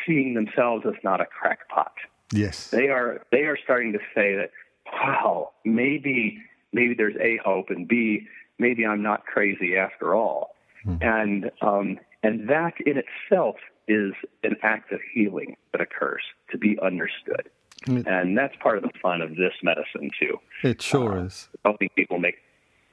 seeing 0.06 0.34
themselves 0.34 0.86
as 0.86 0.96
not 1.04 1.22
a 1.22 1.26
crackpot. 1.26 1.94
Yes, 2.34 2.70
they 2.70 2.90
are. 2.90 3.22
They 3.32 3.44
are 3.44 3.58
starting 3.64 3.94
to 3.94 4.00
say 4.16 4.36
that, 4.36 4.52
wow, 4.92 5.52
maybe 5.66 6.40
maybe 6.72 6.94
there's 6.94 7.16
a 7.22 7.38
hope, 7.44 7.70
and 7.70 7.88
b 7.88 8.28
maybe 8.60 8.86
I'm 8.86 9.02
not 9.02 9.26
crazy 9.26 9.76
after 9.78 10.16
all. 10.16 10.56
Hmm. 10.84 10.98
And 11.02 11.52
um, 11.62 12.00
and 12.24 12.50
that 12.50 12.74
in 12.86 12.98
itself 12.98 13.56
is 13.88 14.14
an 14.44 14.56
act 14.64 14.92
of 14.92 15.00
healing 15.14 15.56
that 15.72 15.82
occurs 15.82 16.24
to 16.52 16.58
be 16.58 16.78
understood. 16.82 17.50
It, 17.86 18.08
and 18.08 18.38
that's 18.38 18.56
part 18.62 18.78
of 18.78 18.84
the 18.84 18.92
fun 19.02 19.22
of 19.22 19.32
this 19.32 19.54
medicine 19.62 20.10
too. 20.18 20.38
It 20.64 20.82
sure 20.82 21.20
uh, 21.20 21.26
is. 21.26 21.50
Helping 21.66 21.90
people 21.96 22.18
make 22.20 22.36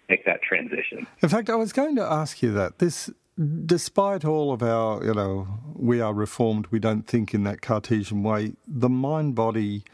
make 0.09 0.25
that 0.27 0.43
transition. 0.43 1.07
In 1.23 1.29
fact, 1.29 1.49
I 1.49 1.55
was 1.55 1.73
going 1.73 1.95
to 1.97 2.03
ask 2.03 2.43
you 2.43 2.53
that. 2.53 2.79
This 2.81 3.11
Mm-hmm. 3.41 3.65
despite 3.65 4.25
all 4.25 4.53
of 4.53 4.63
our, 4.63 5.03
you 5.03 5.15
know, 5.15 5.49
we 5.75 6.01
are 6.01 6.13
reformed, 6.13 6.67
we 6.71 6.79
don't 6.79 7.07
think 7.07 7.33
in 7.33 7.45
that 7.45 7.63
Cartesian 7.63 8.23
way, 8.23 8.53
the 8.67 8.91
mind 8.91 9.35
body 9.35 9.85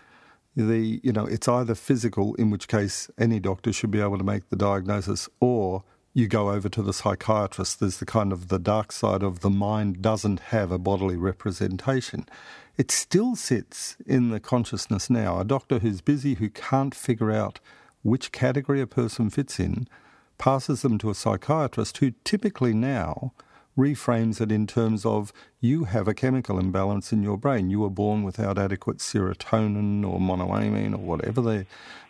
the 0.57 1.01
you 1.03 1.13
know 1.13 1.27
it's 1.27 1.47
either 1.47 1.75
physical 1.75 2.35
in 2.37 2.49
which 2.49 2.67
case 2.67 3.11
any 3.19 3.39
doctor 3.39 3.73
should 3.75 3.91
be 3.91 4.01
able 4.01 4.17
to 4.17 4.25
make 4.25 4.49
the 4.49 4.57
diagnosis 4.57 5.29
or 5.39 5.85
you 6.15 6.27
go 6.27 6.51
over 6.51 6.67
to 6.71 6.81
the 6.81 6.95
psychiatrist, 6.95 7.79
there's 7.79 7.99
the 7.99 8.07
kind 8.07 8.33
of 8.33 8.49
the 8.49 8.59
dark 8.59 8.91
side 8.91 9.23
of 9.23 9.41
the 9.41 9.51
mind 9.51 10.01
doesn't 10.01 10.41
have 10.41 10.73
a 10.73 10.79
bodily 10.79 11.15
representation. 11.15 12.25
It 12.79 12.91
still 12.91 13.37
sits 13.37 13.99
in 14.07 14.31
the 14.31 14.41
consciousness 14.41 15.11
now. 15.11 15.39
A 15.39 15.45
doctor 15.45 15.79
who's 15.79 16.01
busy, 16.01 16.37
who 16.37 16.49
can't 16.49 16.95
figure 16.95 17.31
out 17.31 17.61
which 18.03 18.33
category 18.33 18.81
a 18.81 18.87
person 18.87 19.29
fits 19.29 19.61
in, 19.61 19.87
passes 20.39 20.83
them 20.83 20.99
to 20.99 21.11
a 21.11 21.15
psychiatrist 21.15 21.99
who 21.99 22.13
typically 22.25 22.75
now 22.75 23.33
reframes 23.77 24.41
it 24.41 24.51
in 24.51 24.67
terms 24.67 25.05
of 25.05 25.33
you 25.61 25.85
have 25.85 26.09
a 26.09 26.15
chemical 26.15 26.59
imbalance 26.59 27.13
in 27.13 27.23
your 27.23 27.37
brain. 27.37 27.69
You 27.71 27.81
were 27.81 27.91
born 27.91 28.23
without 28.23 28.59
adequate 28.59 28.99
serotonin 28.99 30.05
or 30.05 30.19
monoamine 30.19 30.95
or 30.95 30.99
whatever 30.99 31.41
the, 31.41 31.67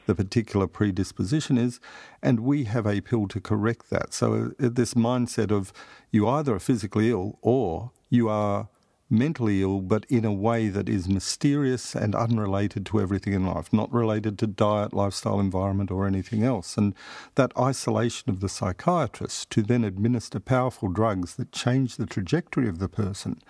the 0.06 0.14
particular 0.14 0.66
predisposition 0.66 1.58
is, 1.58 1.80
and 2.22 2.40
we 2.40 2.64
have 2.64 2.86
a 2.86 3.00
pill 3.00 3.26
to 3.28 3.40
correct 3.40 3.90
that. 3.90 4.14
So, 4.14 4.52
uh, 4.60 4.68
this 4.70 4.94
mindset 4.94 5.50
of 5.50 5.72
you 6.12 6.28
either 6.28 6.54
are 6.54 6.60
physically 6.60 7.10
ill 7.10 7.38
or 7.42 7.90
you 8.08 8.28
are 8.28 8.68
mentally 9.08 9.62
ill, 9.62 9.80
but 9.80 10.04
in 10.08 10.24
a 10.24 10.32
way 10.32 10.68
that 10.68 10.88
is 10.88 11.08
mysterious 11.08 11.94
and 11.94 12.14
unrelated 12.14 12.84
to 12.86 13.00
everything 13.00 13.32
in 13.32 13.46
life, 13.46 13.72
not 13.72 13.92
related 13.92 14.38
to 14.38 14.46
diet, 14.46 14.92
lifestyle, 14.92 15.38
environment, 15.38 15.90
or 15.90 16.06
anything 16.06 16.42
else. 16.42 16.76
And 16.76 16.94
that 17.36 17.52
isolation 17.58 18.30
of 18.30 18.40
the 18.40 18.48
psychiatrist 18.48 19.50
to 19.50 19.62
then 19.62 19.84
administer 19.84 20.40
powerful 20.40 20.88
drugs 20.88 21.36
that 21.36 21.52
change 21.52 21.96
the 21.96 22.06
trajectory 22.06 22.68
of 22.68 22.78
the 22.78 22.88
person 22.88 23.40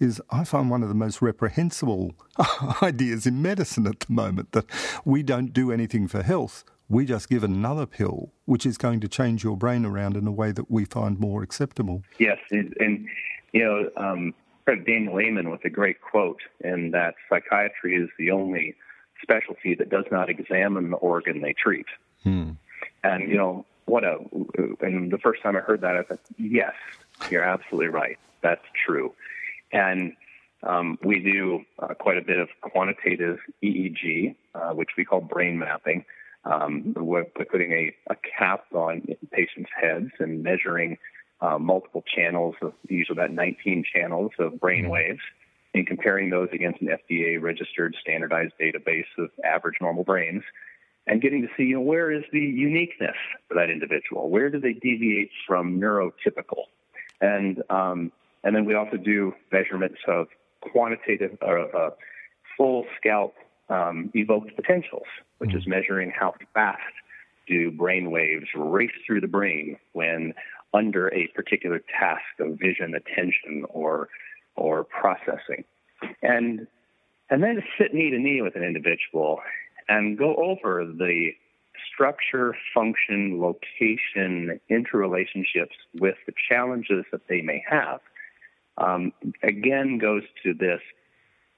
is, 0.00 0.20
I 0.30 0.44
find, 0.44 0.70
one 0.70 0.82
of 0.82 0.88
the 0.88 0.94
most 0.94 1.20
reprehensible 1.22 2.14
ideas 2.82 3.26
in 3.26 3.42
medicine 3.42 3.86
at 3.86 4.00
the 4.00 4.12
moment 4.12 4.52
that 4.52 4.66
we 5.04 5.22
don't 5.22 5.52
do 5.52 5.72
anything 5.72 6.06
for 6.06 6.22
health. 6.22 6.64
We 6.88 7.04
just 7.04 7.28
give 7.28 7.44
another 7.44 7.84
pill, 7.84 8.32
which 8.44 8.64
is 8.64 8.78
going 8.78 9.00
to 9.00 9.08
change 9.08 9.44
your 9.44 9.56
brain 9.56 9.84
around 9.84 10.16
in 10.16 10.26
a 10.26 10.32
way 10.32 10.52
that 10.52 10.70
we 10.70 10.84
find 10.84 11.18
more 11.18 11.42
acceptable. 11.42 12.02
Yes, 12.18 12.38
and, 12.50 13.06
you 13.52 13.64
know, 13.64 13.90
um, 13.96 14.34
Daniel 14.76 15.18
Amen 15.20 15.50
with 15.50 15.64
a 15.64 15.70
great 15.70 16.00
quote 16.00 16.40
in 16.60 16.90
that 16.92 17.14
psychiatry 17.28 17.96
is 17.96 18.08
the 18.18 18.30
only 18.30 18.74
specialty 19.22 19.74
that 19.74 19.90
does 19.90 20.04
not 20.10 20.30
examine 20.30 20.90
the 20.90 20.96
organ 20.96 21.40
they 21.40 21.52
treat. 21.52 21.86
Hmm. 22.22 22.52
And, 23.02 23.28
you 23.28 23.36
know, 23.36 23.64
what 23.86 24.04
a, 24.04 24.18
and 24.80 25.10
the 25.10 25.18
first 25.18 25.42
time 25.42 25.56
I 25.56 25.60
heard 25.60 25.80
that, 25.80 25.96
I 25.96 26.02
thought, 26.02 26.20
yes, 26.36 26.74
you're 27.30 27.44
absolutely 27.44 27.88
right. 27.88 28.18
That's 28.42 28.64
true. 28.86 29.14
And 29.72 30.14
um, 30.62 30.98
we 31.02 31.20
do 31.20 31.62
uh, 31.78 31.94
quite 31.94 32.18
a 32.18 32.22
bit 32.22 32.38
of 32.38 32.48
quantitative 32.60 33.38
EEG, 33.62 34.34
uh, 34.54 34.70
which 34.70 34.90
we 34.96 35.04
call 35.04 35.20
brain 35.20 35.58
mapping. 35.58 36.04
Um, 36.44 36.94
we're 36.96 37.24
putting 37.24 37.72
a, 37.72 37.94
a 38.10 38.16
cap 38.16 38.64
on 38.72 39.02
patients' 39.32 39.70
heads 39.80 40.10
and 40.18 40.42
measuring 40.42 40.98
uh, 41.40 41.58
multiple 41.58 42.02
channels 42.14 42.54
of 42.62 42.72
usually 42.88 43.16
about 43.16 43.30
19 43.30 43.84
channels 43.92 44.32
of 44.38 44.58
brain 44.60 44.84
mm-hmm. 44.84 44.92
waves 44.92 45.20
and 45.74 45.86
comparing 45.86 46.30
those 46.30 46.48
against 46.52 46.80
an 46.80 46.88
FDA 46.88 47.40
registered 47.40 47.94
standardized 48.00 48.54
database 48.60 49.06
of 49.18 49.30
average 49.44 49.76
normal 49.80 50.04
brains 50.04 50.42
and 51.06 51.22
getting 51.22 51.42
to 51.42 51.48
see 51.56 51.64
you 51.64 51.76
know, 51.76 51.80
where 51.80 52.10
is 52.10 52.24
the 52.32 52.40
uniqueness 52.40 53.16
for 53.48 53.54
that 53.54 53.70
individual? 53.70 54.28
Where 54.28 54.50
do 54.50 54.60
they 54.60 54.74
deviate 54.74 55.30
from 55.46 55.80
neurotypical? 55.80 56.64
And 57.20 57.62
um, 57.70 58.12
and 58.44 58.54
then 58.54 58.64
we 58.64 58.74
also 58.74 58.96
do 58.96 59.34
measurements 59.50 59.98
of 60.06 60.28
quantitative 60.60 61.36
uh, 61.42 61.76
uh, 61.76 61.90
full 62.56 62.84
scalp 62.96 63.34
um, 63.68 64.10
evoked 64.14 64.54
potentials, 64.54 65.06
which 65.38 65.50
mm-hmm. 65.50 65.58
is 65.58 65.66
measuring 65.66 66.10
how 66.10 66.34
fast 66.54 66.80
do 67.46 67.70
brain 67.70 68.10
waves 68.10 68.46
race 68.54 68.92
through 69.06 69.20
the 69.20 69.28
brain 69.28 69.76
when 69.92 70.34
under 70.74 71.08
a 71.14 71.28
particular 71.28 71.80
task 71.98 72.22
of 72.40 72.58
vision, 72.58 72.94
attention, 72.94 73.64
or 73.70 74.08
or 74.56 74.84
processing, 74.84 75.64
and 76.22 76.66
and 77.30 77.42
then 77.42 77.62
sit 77.78 77.94
knee 77.94 78.10
to 78.10 78.18
knee 78.18 78.42
with 78.42 78.56
an 78.56 78.62
individual 78.62 79.40
and 79.88 80.18
go 80.18 80.34
over 80.36 80.84
the 80.84 81.30
structure, 81.92 82.54
function, 82.74 83.40
location, 83.40 84.60
interrelationships 84.70 85.76
with 85.94 86.16
the 86.26 86.32
challenges 86.48 87.04
that 87.12 87.22
they 87.28 87.40
may 87.40 87.62
have, 87.68 88.00
um, 88.78 89.12
again 89.42 89.98
goes 89.98 90.22
to 90.42 90.54
this. 90.54 90.80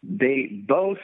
They 0.02 0.47
both 0.67 0.99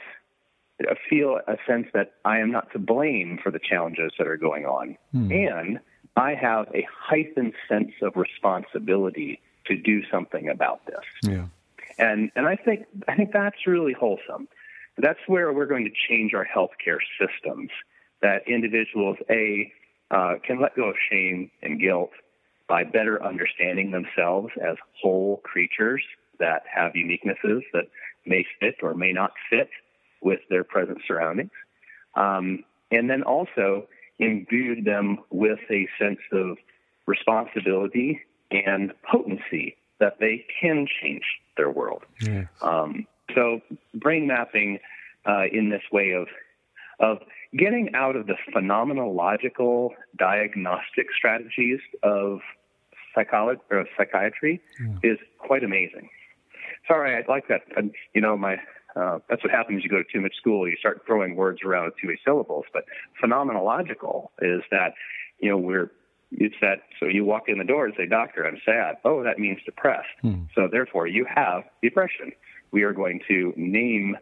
feel 1.09 1.39
a 1.47 1.57
sense 1.67 1.87
that 1.93 2.13
I 2.25 2.39
am 2.39 2.51
not 2.51 2.71
to 2.73 2.79
blame 2.79 3.39
for 3.41 3.51
the 3.51 3.59
challenges 3.59 4.11
that 4.17 4.27
are 4.27 4.37
going 4.37 4.65
on. 4.65 4.97
Hmm. 5.11 5.31
And 5.31 5.79
I 6.17 6.33
have 6.33 6.67
a 6.73 6.85
heightened 6.91 7.53
sense 7.69 7.91
of 8.01 8.15
responsibility 8.15 9.39
to 9.67 9.77
do 9.77 10.01
something 10.11 10.49
about 10.49 10.85
this. 10.87 11.05
Yeah. 11.21 11.45
And 11.99 12.31
and 12.35 12.47
I 12.47 12.55
think 12.55 12.85
I 13.07 13.15
think 13.15 13.31
that's 13.31 13.67
really 13.67 13.93
wholesome. 13.93 14.47
That's 14.97 15.19
where 15.27 15.53
we're 15.53 15.67
going 15.67 15.85
to 15.85 15.91
change 16.09 16.33
our 16.33 16.45
healthcare 16.45 16.99
systems. 17.19 17.69
That 18.21 18.47
individuals 18.47 19.17
a 19.29 19.71
uh, 20.09 20.35
can 20.43 20.59
let 20.59 20.75
go 20.75 20.89
of 20.89 20.95
shame 21.09 21.51
and 21.61 21.79
guilt 21.79 22.11
by 22.67 22.83
better 22.83 23.23
understanding 23.23 23.91
themselves 23.91 24.49
as 24.61 24.75
whole 25.01 25.37
creatures 25.43 26.01
that 26.39 26.63
have 26.73 26.93
uniquenesses 26.93 27.61
that 27.73 27.85
may 28.25 28.45
fit 28.59 28.75
or 28.81 28.93
may 28.93 29.13
not 29.13 29.31
fit 29.49 29.69
with 30.21 30.39
their 30.49 30.63
present 30.63 30.99
surroundings. 31.07 31.51
Um, 32.15 32.63
and 32.91 33.09
then 33.09 33.23
also 33.23 33.87
imbued 34.19 34.85
them 34.85 35.19
with 35.29 35.59
a 35.69 35.87
sense 35.99 36.19
of 36.31 36.57
responsibility 37.05 38.21
and 38.51 38.93
potency 39.09 39.75
that 39.99 40.19
they 40.19 40.45
can 40.61 40.87
change 41.01 41.23
their 41.55 41.69
world. 41.69 42.03
Yeah. 42.21 42.45
Um, 42.61 43.07
so 43.35 43.61
brain 43.93 44.27
mapping 44.27 44.79
uh, 45.25 45.45
in 45.51 45.69
this 45.69 45.83
way 45.91 46.11
of 46.11 46.27
of 46.99 47.19
getting 47.55 47.93
out 47.93 48.15
of 48.15 48.25
the 48.25 48.35
phenomenological 48.53 49.91
diagnostic 50.17 51.07
strategies 51.15 51.79
of 52.01 52.39
psychology 53.13 53.61
or 53.69 53.85
psychiatry 53.95 54.61
yeah. 54.79 55.11
is 55.11 55.17
quite 55.37 55.63
amazing. 55.63 56.09
Sorry, 56.87 57.15
I 57.15 57.23
like 57.29 57.47
that. 57.49 57.61
And, 57.75 57.93
you 58.15 58.21
know, 58.21 58.35
my 58.35 58.57
uh, 58.97 59.19
that's 59.29 59.43
what 59.43 59.51
happens. 59.51 59.83
You 59.83 59.89
go 59.89 59.97
to 59.97 60.11
too 60.11 60.21
much 60.21 60.35
school. 60.35 60.67
You 60.67 60.75
start 60.77 61.03
throwing 61.05 61.35
words 61.35 61.59
around 61.63 61.85
with 61.85 61.95
two 62.01 62.15
syllables. 62.25 62.65
But 62.73 62.85
phenomenological 63.23 64.29
is 64.41 64.61
that 64.71 64.93
you 65.39 65.49
know 65.49 65.57
we're 65.57 65.91
it's 66.31 66.55
that 66.61 66.81
so 66.99 67.05
you 67.05 67.23
walk 67.23 67.43
in 67.47 67.57
the 67.57 67.63
door 67.63 67.85
and 67.85 67.93
say, 67.95 68.05
"Doctor, 68.07 68.45
I'm 68.45 68.59
sad." 68.65 68.97
Oh, 69.05 69.23
that 69.23 69.39
means 69.39 69.59
depressed. 69.65 70.07
Hmm. 70.21 70.43
So 70.55 70.67
therefore, 70.71 71.07
you 71.07 71.25
have 71.33 71.63
depression. 71.81 72.31
We 72.71 72.83
are 72.83 72.93
going 72.93 73.21
to 73.27 73.53
name 73.55 74.17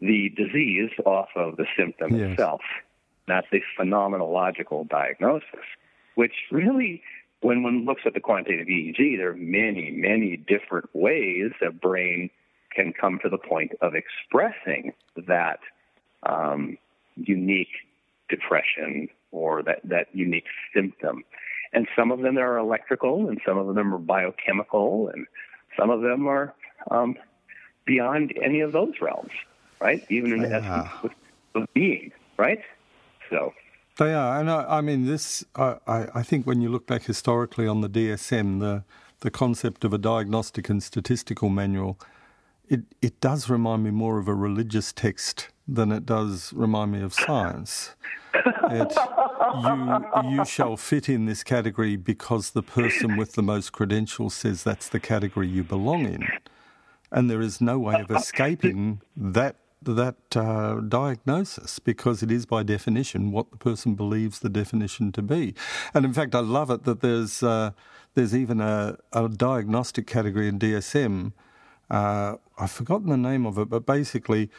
the 0.00 0.30
disease 0.36 0.90
off 1.06 1.28
of 1.36 1.56
the 1.56 1.66
symptom 1.76 2.16
yes. 2.16 2.32
itself. 2.32 2.60
That's 3.28 3.46
a 3.52 3.62
phenomenological 3.78 4.88
diagnosis, 4.88 5.64
which 6.16 6.32
really 6.50 7.02
when 7.40 7.62
one 7.62 7.84
looks 7.84 8.02
at 8.06 8.14
the 8.14 8.20
quantitative 8.20 8.66
EEG, 8.66 9.16
there 9.16 9.30
are 9.30 9.36
many, 9.36 9.90
many 9.90 10.36
different 10.36 10.88
ways 10.92 11.50
a 11.60 11.70
brain 11.70 12.30
can 12.74 12.92
come 12.92 13.18
to 13.22 13.28
the 13.28 13.38
point 13.38 13.72
of 13.80 13.94
expressing 13.94 14.92
that 15.26 15.60
um, 16.24 16.78
unique 17.16 17.72
depression 18.28 19.08
or 19.30 19.62
that, 19.62 19.80
that 19.84 20.06
unique 20.12 20.46
symptom. 20.74 21.24
And 21.72 21.86
some 21.96 22.10
of 22.10 22.20
them 22.20 22.36
are 22.38 22.58
electrical, 22.58 23.28
and 23.28 23.40
some 23.46 23.56
of 23.56 23.74
them 23.74 23.94
are 23.94 23.98
biochemical, 23.98 25.08
and 25.12 25.26
some 25.78 25.90
of 25.90 26.02
them 26.02 26.26
are 26.26 26.54
um, 26.90 27.16
beyond 27.86 28.34
any 28.42 28.60
of 28.60 28.72
those 28.72 28.94
realms, 29.00 29.30
right? 29.80 30.04
Even 30.10 30.32
in 30.32 30.42
yeah. 30.42 30.58
essence 30.58 31.14
with 31.54 31.72
being, 31.72 32.12
right? 32.36 32.60
So. 33.30 33.54
They 33.98 34.12
are, 34.14 34.40
and 34.40 34.50
I, 34.50 34.78
I 34.78 34.80
mean, 34.80 35.06
this. 35.06 35.44
I, 35.54 35.76
I 35.86 36.22
think 36.22 36.46
when 36.46 36.62
you 36.62 36.70
look 36.70 36.86
back 36.86 37.02
historically 37.04 37.66
on 37.66 37.82
the 37.82 37.90
DSM, 37.90 38.60
the 38.60 38.84
the 39.22 39.30
concept 39.30 39.84
of 39.84 39.92
a 39.92 39.98
diagnostic 39.98 40.68
and 40.68 40.82
statistical 40.82 41.48
manual 41.48 41.98
it, 42.72 42.80
it 43.02 43.20
does 43.20 43.50
remind 43.50 43.84
me 43.84 43.90
more 43.90 44.18
of 44.18 44.28
a 44.28 44.34
religious 44.34 44.94
text 44.94 45.48
than 45.68 45.92
it 45.92 46.06
does 46.06 46.54
remind 46.54 46.92
me 46.92 47.02
of 47.02 47.12
science. 47.12 47.94
It, 48.34 48.96
you, 49.62 50.30
you 50.30 50.44
shall 50.46 50.78
fit 50.78 51.06
in 51.06 51.26
this 51.26 51.44
category 51.44 51.96
because 51.96 52.52
the 52.52 52.62
person 52.62 53.18
with 53.18 53.32
the 53.32 53.42
most 53.42 53.72
credentials 53.72 54.32
says 54.32 54.62
that's 54.62 54.88
the 54.88 55.00
category 55.00 55.48
you 55.48 55.62
belong 55.62 56.06
in. 56.06 56.26
And 57.10 57.30
there 57.30 57.42
is 57.42 57.60
no 57.60 57.78
way 57.78 58.00
of 58.00 58.10
escaping 58.10 59.02
that 59.14 59.56
that 59.82 60.14
uh, 60.36 60.76
diagnosis 60.76 61.80
because 61.80 62.22
it 62.22 62.30
is 62.30 62.46
by 62.46 62.62
definition 62.62 63.32
what 63.32 63.50
the 63.50 63.56
person 63.56 63.96
believes 63.96 64.38
the 64.38 64.48
definition 64.48 65.10
to 65.10 65.20
be. 65.20 65.54
And 65.92 66.04
in 66.04 66.12
fact, 66.12 66.36
I 66.36 66.38
love 66.38 66.70
it 66.70 66.84
that 66.84 67.00
there's 67.00 67.42
uh, 67.42 67.72
there's 68.14 68.34
even 68.34 68.62
a, 68.62 68.96
a 69.12 69.28
diagnostic 69.28 70.06
category 70.06 70.48
in 70.48 70.58
DSM 70.58 71.32
uh, 71.92 72.36
I've 72.58 72.70
forgotten 72.70 73.10
the 73.10 73.18
name 73.18 73.44
of 73.44 73.58
it, 73.58 73.68
but 73.68 73.84
basically, 73.84 74.50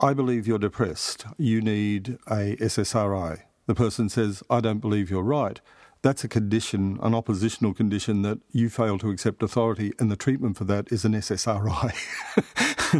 I 0.00 0.12
believe 0.12 0.48
you're 0.48 0.58
depressed. 0.58 1.24
You 1.38 1.60
need 1.60 2.18
a 2.26 2.56
SSRI. 2.56 3.42
The 3.66 3.74
person 3.76 4.08
says, 4.08 4.42
I 4.50 4.60
don't 4.60 4.80
believe 4.80 5.08
you're 5.08 5.22
right. 5.22 5.60
That's 6.02 6.24
a 6.24 6.28
condition, 6.28 6.98
an 7.02 7.14
oppositional 7.14 7.74
condition 7.74 8.22
that 8.22 8.40
you 8.50 8.70
fail 8.70 8.98
to 8.98 9.10
accept 9.10 9.42
authority, 9.42 9.92
and 10.00 10.10
the 10.10 10.16
treatment 10.16 10.56
for 10.56 10.64
that 10.64 10.90
is 10.90 11.04
an 11.04 11.12
SSRI. 11.12 11.92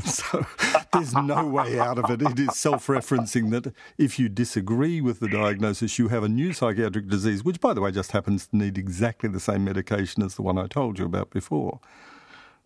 so 0.05 0.47
there's 0.93 1.15
no 1.15 1.47
way 1.47 1.81
out 1.81 1.99
of 1.99 2.11
it. 2.11 2.23
It 2.23 2.39
is 2.39 2.59
self 2.59 2.87
referencing 2.87 3.51
that 3.51 3.75
if 3.99 4.19
you 4.19 4.29
disagree 4.29 5.01
with 5.01 5.19
the 5.19 5.29
diagnosis, 5.29 5.99
you 5.99 6.09
have 6.09 6.23
a 6.23 6.29
new 6.29 6.53
psychiatric 6.53 7.09
disease, 7.09 7.43
which, 7.43 7.59
by 7.59 7.73
the 7.73 7.81
way, 7.81 7.91
just 7.91 8.13
happens 8.13 8.47
to 8.49 8.57
need 8.57 8.79
exactly 8.79 9.31
the 9.31 9.41
same 9.41 9.65
medication 9.65 10.23
as 10.23 10.37
the 10.37 10.43
one 10.43 10.59
I 10.59 10.67
told 10.67 10.99
you 10.99 11.07
about 11.07 11.31
before. 11.31 11.81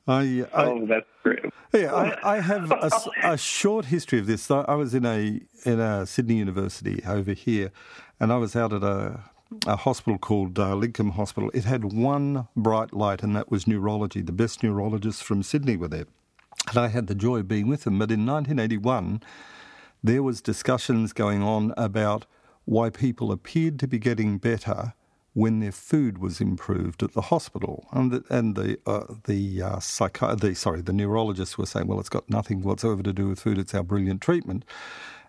I, 0.07 0.47
I, 0.53 0.65
oh, 0.67 0.87
that's 0.87 1.07
great. 1.23 1.41
Yeah, 1.73 1.95
I, 1.95 2.37
I 2.37 2.41
have 2.41 2.71
a, 2.71 2.91
a, 3.23 3.39
short 3.39 3.87
history 3.87 4.19
of 4.19 4.27
this. 4.27 4.51
I 4.51 4.75
was 4.75 4.95
in 4.95 5.07
a 5.07 5.41
in 5.65 5.81
a 5.81 6.07
Sydney 6.07 6.37
University 6.37 7.03
over 7.07 7.33
here, 7.33 7.73
and 8.21 8.33
I 8.33 8.37
was 8.37 8.55
out 8.55 8.73
at 8.73 8.83
a 8.83 9.21
a 9.67 9.77
hospital 9.77 10.19
called 10.19 10.59
uh, 10.59 10.75
Lidcombe 10.75 11.13
Hospital. 11.13 11.51
It 11.55 11.65
had 11.65 11.93
one 11.93 12.49
bright 12.57 12.93
light, 12.93 13.23
and 13.23 13.35
that 13.37 13.51
was 13.51 13.67
neurology. 13.67 14.21
The 14.21 14.33
best 14.33 14.63
neurologists 14.63 15.23
from 15.23 15.43
Sydney 15.43 15.77
were 15.77 15.89
there, 15.89 16.07
and 16.69 16.79
I 16.79 16.89
had 16.89 17.07
the 17.07 17.15
joy 17.15 17.39
of 17.39 17.49
being 17.49 17.69
with 17.69 17.85
them. 17.85 17.99
But 17.99 18.11
in 18.11 18.27
1981, 18.27 19.23
there 20.03 20.23
was 20.23 20.41
discussions 20.41 21.13
going 21.13 21.43
on 21.43 21.73
about 21.77 22.27
why 22.65 22.91
people 22.91 23.33
appeared 23.33 23.79
to 23.81 23.89
be 23.89 23.99
getting 23.99 24.39
better 24.39 24.95
when 25.35 25.59
their 25.61 25.73
food 25.73 26.19
was 26.19 26.41
improved 26.41 27.03
at 27.03 27.13
the 27.13 27.23
hospital, 27.23 27.87
and 27.93 28.13
the, 28.13 28.25
and 28.31 28.55
the 28.55 28.79
uh, 28.87 29.05
the 29.25 29.63
uh, 29.63 29.77
psychi- 29.77 30.41
the 30.41 30.55
sorry 30.55 30.81
the 30.81 30.93
neurologists 30.93 31.59
were 31.59 31.67
saying, 31.67 31.87
well, 31.89 32.01
it's 32.01 32.09
got 32.09 32.31
nothing 32.31 32.63
whatsoever 32.63 33.03
to 33.03 33.13
do 33.13 33.29
with 33.29 33.41
food. 33.41 33.59
It's 33.59 33.75
our 33.75 33.83
brilliant 33.83 34.21
treatment. 34.23 34.65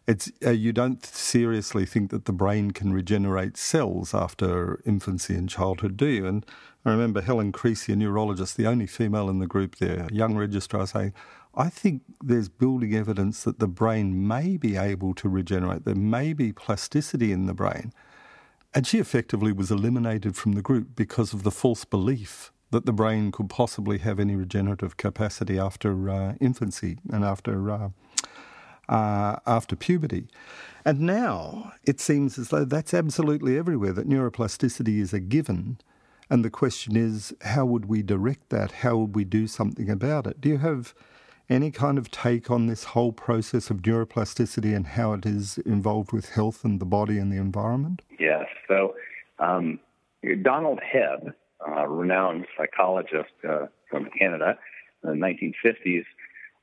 It's 0.07 0.31
uh, 0.45 0.51
you 0.51 0.71
don't 0.71 1.03
seriously 1.03 1.85
think 1.87 2.11
that 2.11 2.25
the 2.25 2.31
brain 2.31 2.69
can 2.71 2.93
regenerate 2.93 3.57
cells 3.57 4.13
after 4.13 4.79
infancy 4.85 5.33
and 5.33 5.49
childhood, 5.49 5.97
do 5.97 6.05
you? 6.05 6.27
And 6.27 6.45
I 6.85 6.91
remember 6.91 7.21
Helen 7.21 7.51
Creasy, 7.51 7.93
a 7.93 7.95
neurologist, 7.95 8.57
the 8.57 8.67
only 8.67 8.85
female 8.85 9.27
in 9.27 9.39
the 9.39 9.47
group 9.47 9.77
there, 9.77 10.07
young 10.11 10.35
registrar, 10.37 10.85
saying, 10.85 11.13
I 11.55 11.69
think 11.69 12.03
there's 12.23 12.49
building 12.49 12.93
evidence 12.93 13.43
that 13.43 13.57
the 13.57 13.67
brain 13.67 14.27
may 14.27 14.57
be 14.57 14.77
able 14.77 15.15
to 15.15 15.27
regenerate. 15.27 15.85
There 15.85 15.95
may 15.95 16.33
be 16.33 16.51
plasticity 16.51 17.31
in 17.31 17.47
the 17.47 17.55
brain. 17.55 17.91
And 18.75 18.85
she 18.85 18.99
effectively 18.99 19.53
was 19.53 19.71
eliminated 19.71 20.35
from 20.35 20.51
the 20.51 20.61
group 20.61 20.89
because 20.97 21.33
of 21.33 21.43
the 21.43 21.51
false 21.51 21.85
belief 21.85 22.51
that 22.71 22.85
the 22.85 22.91
brain 22.91 23.31
could 23.31 23.49
possibly 23.49 23.99
have 23.99 24.19
any 24.19 24.35
regenerative 24.35 24.97
capacity 24.97 25.57
after 25.57 26.09
uh, 26.09 26.33
infancy 26.41 26.97
and 27.09 27.23
after 27.23 27.71
uh, 27.71 27.89
uh, 28.89 29.37
after 29.47 29.77
puberty. 29.77 30.27
And 30.83 30.99
now 30.99 31.71
it 31.85 32.01
seems 32.01 32.37
as 32.37 32.49
though 32.49 32.65
that's 32.65 32.93
absolutely 32.93 33.57
everywhere. 33.57 33.93
That 33.93 34.09
neuroplasticity 34.09 34.99
is 34.99 35.13
a 35.13 35.21
given, 35.21 35.77
and 36.29 36.43
the 36.43 36.49
question 36.49 36.97
is, 36.97 37.33
how 37.41 37.65
would 37.65 37.85
we 37.85 38.03
direct 38.03 38.49
that? 38.49 38.71
How 38.83 38.97
would 38.97 39.15
we 39.15 39.23
do 39.23 39.47
something 39.47 39.89
about 39.89 40.27
it? 40.27 40.41
Do 40.41 40.49
you 40.49 40.57
have 40.57 40.93
any 41.49 41.71
kind 41.71 41.97
of 41.97 42.09
take 42.11 42.49
on 42.49 42.67
this 42.67 42.85
whole 42.85 43.11
process 43.11 43.69
of 43.69 43.77
neuroplasticity 43.77 44.75
and 44.75 44.87
how 44.87 45.13
it 45.13 45.25
is 45.25 45.57
involved 45.59 46.11
with 46.11 46.29
health 46.29 46.63
and 46.63 46.79
the 46.79 46.85
body 46.85 47.17
and 47.17 47.31
the 47.31 47.37
environment? 47.37 48.01
Yes. 48.19 48.45
So, 48.67 48.95
um, 49.39 49.79
Donald 50.41 50.79
Hebb, 50.79 51.33
a 51.65 51.87
renowned 51.87 52.47
psychologist 52.57 53.33
uh, 53.47 53.67
from 53.89 54.09
Canada 54.17 54.57
in 55.03 55.19
the 55.19 55.25
1950s, 55.25 56.05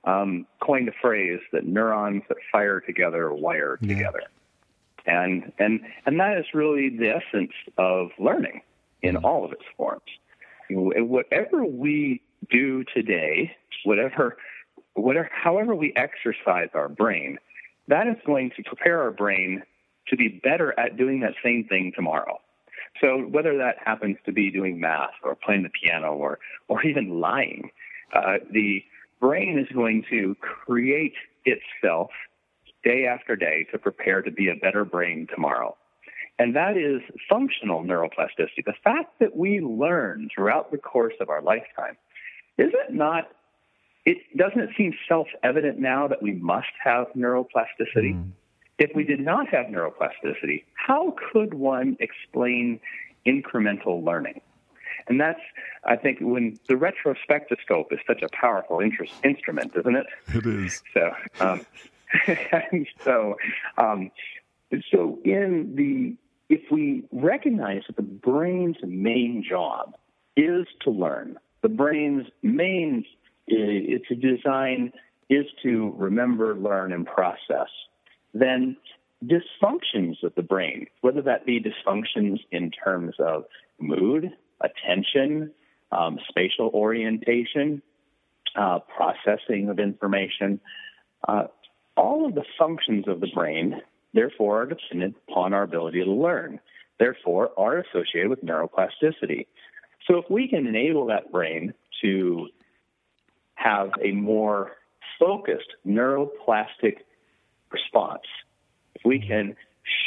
um, 0.04 0.46
coined 0.60 0.88
a 0.88 0.92
phrase 1.00 1.40
that 1.52 1.64
neurons 1.64 2.22
that 2.28 2.38
fire 2.50 2.80
together 2.80 3.32
wire 3.32 3.78
yeah. 3.80 3.94
together. 3.94 4.22
And, 5.06 5.52
and, 5.58 5.80
and 6.06 6.18
that 6.20 6.38
is 6.38 6.46
really 6.54 6.88
the 6.88 7.10
essence 7.10 7.52
of 7.78 8.10
learning 8.18 8.62
in 9.02 9.16
mm 9.16 9.24
all 9.24 9.44
of 9.44 9.52
its 9.52 9.64
forms. 9.76 10.02
Whatever 10.70 11.64
we 11.64 12.22
do 12.50 12.84
today, 12.94 13.52
whatever 13.84 14.36
whatever, 14.94 15.30
however 15.32 15.74
we 15.74 15.92
exercise 15.96 16.68
our 16.74 16.88
brain, 16.88 17.38
that 17.88 18.06
is 18.06 18.16
going 18.26 18.50
to 18.56 18.62
prepare 18.62 19.02
our 19.02 19.10
brain 19.10 19.62
to 20.08 20.16
be 20.16 20.28
better 20.28 20.78
at 20.78 20.96
doing 20.96 21.20
that 21.20 21.34
same 21.42 21.64
thing 21.64 21.92
tomorrow. 21.94 22.38
So 23.00 23.18
whether 23.18 23.56
that 23.58 23.76
happens 23.84 24.18
to 24.26 24.32
be 24.32 24.50
doing 24.50 24.78
math 24.78 25.14
or 25.22 25.34
playing 25.34 25.62
the 25.62 25.70
piano 25.70 26.14
or 26.14 26.38
or 26.68 26.84
even 26.84 27.20
lying, 27.20 27.70
uh, 28.12 28.38
the 28.50 28.82
brain 29.20 29.58
is 29.58 29.68
going 29.74 30.04
to 30.10 30.34
create 30.40 31.14
itself 31.44 32.10
day 32.84 33.06
after 33.06 33.36
day 33.36 33.66
to 33.72 33.78
prepare 33.78 34.22
to 34.22 34.30
be 34.30 34.48
a 34.48 34.54
better 34.56 34.84
brain 34.84 35.26
tomorrow. 35.32 35.76
And 36.38 36.56
that 36.56 36.76
is 36.76 37.00
functional 37.28 37.84
neuroplasticity. 37.84 38.64
The 38.66 38.74
fact 38.82 39.18
that 39.20 39.36
we 39.36 39.60
learn 39.60 40.28
throughout 40.34 40.72
the 40.72 40.78
course 40.78 41.14
of 41.20 41.28
our 41.28 41.42
lifetime, 41.42 41.96
is 42.58 42.72
it 42.72 42.92
not, 42.92 43.28
it 44.04 44.18
doesn't 44.36 44.70
seem 44.76 44.92
self 45.08 45.28
evident 45.42 45.78
now 45.78 46.08
that 46.08 46.22
we 46.22 46.32
must 46.32 46.72
have 46.82 47.06
neuroplasticity? 47.16 48.14
Mm. 48.14 48.30
If 48.78 48.90
we 48.96 49.04
did 49.04 49.20
not 49.20 49.48
have 49.48 49.66
neuroplasticity, 49.66 50.64
how 50.74 51.14
could 51.32 51.54
one 51.54 51.96
explain 52.00 52.80
incremental 53.26 54.04
learning? 54.04 54.40
And 55.08 55.20
that's, 55.20 55.40
I 55.84 55.96
think, 55.96 56.18
when 56.20 56.58
the 56.68 56.74
retrospectoscope 56.74 57.92
is 57.92 57.98
such 58.06 58.22
a 58.22 58.28
powerful 58.32 58.80
interest, 58.80 59.14
instrument, 59.24 59.72
isn't 59.76 59.96
it? 59.96 60.06
It 60.28 60.46
is. 60.46 60.82
So, 60.94 61.10
um, 61.40 61.66
so, 63.04 63.36
um, 63.78 64.10
so 64.90 65.18
in 65.24 65.74
the 65.76 66.16
if 66.52 66.70
we 66.70 67.04
recognize 67.12 67.82
that 67.86 67.96
the 67.96 68.02
brain's 68.02 68.76
main 68.82 69.42
job 69.48 69.96
is 70.36 70.66
to 70.82 70.90
learn, 70.90 71.38
the 71.62 71.68
brain's 71.68 72.26
main 72.42 73.06
it's 73.46 74.10
a 74.10 74.14
design 74.14 74.92
is 75.28 75.46
to 75.62 75.94
remember, 75.96 76.54
learn, 76.54 76.92
and 76.92 77.06
process, 77.06 77.68
then 78.34 78.76
dysfunctions 79.24 80.22
of 80.22 80.34
the 80.34 80.42
brain, 80.42 80.86
whether 81.00 81.22
that 81.22 81.46
be 81.46 81.60
dysfunctions 81.60 82.40
in 82.50 82.70
terms 82.70 83.14
of 83.18 83.44
mood, 83.78 84.30
attention, 84.60 85.50
um, 85.90 86.18
spatial 86.28 86.70
orientation, 86.74 87.82
uh, 88.56 88.80
processing 88.80 89.68
of 89.68 89.78
information, 89.78 90.60
uh, 91.28 91.44
all 91.96 92.26
of 92.26 92.34
the 92.34 92.44
functions 92.58 93.06
of 93.06 93.20
the 93.20 93.28
brain, 93.34 93.80
therefore, 94.12 94.62
are 94.62 94.66
dependent 94.66 95.16
upon 95.28 95.52
our 95.52 95.62
ability 95.62 96.02
to 96.02 96.10
learn, 96.10 96.58
therefore, 96.98 97.50
are 97.56 97.78
associated 97.78 98.28
with 98.28 98.44
neuroplasticity. 98.44 99.46
So, 100.06 100.16
if 100.16 100.24
we 100.28 100.48
can 100.48 100.66
enable 100.66 101.06
that 101.06 101.30
brain 101.30 101.74
to 102.02 102.48
have 103.62 103.90
a 104.02 104.12
more 104.12 104.72
focused 105.18 105.68
neuroplastic 105.86 106.98
response, 107.70 108.22
if 108.94 109.02
we 109.04 109.18
can 109.20 109.56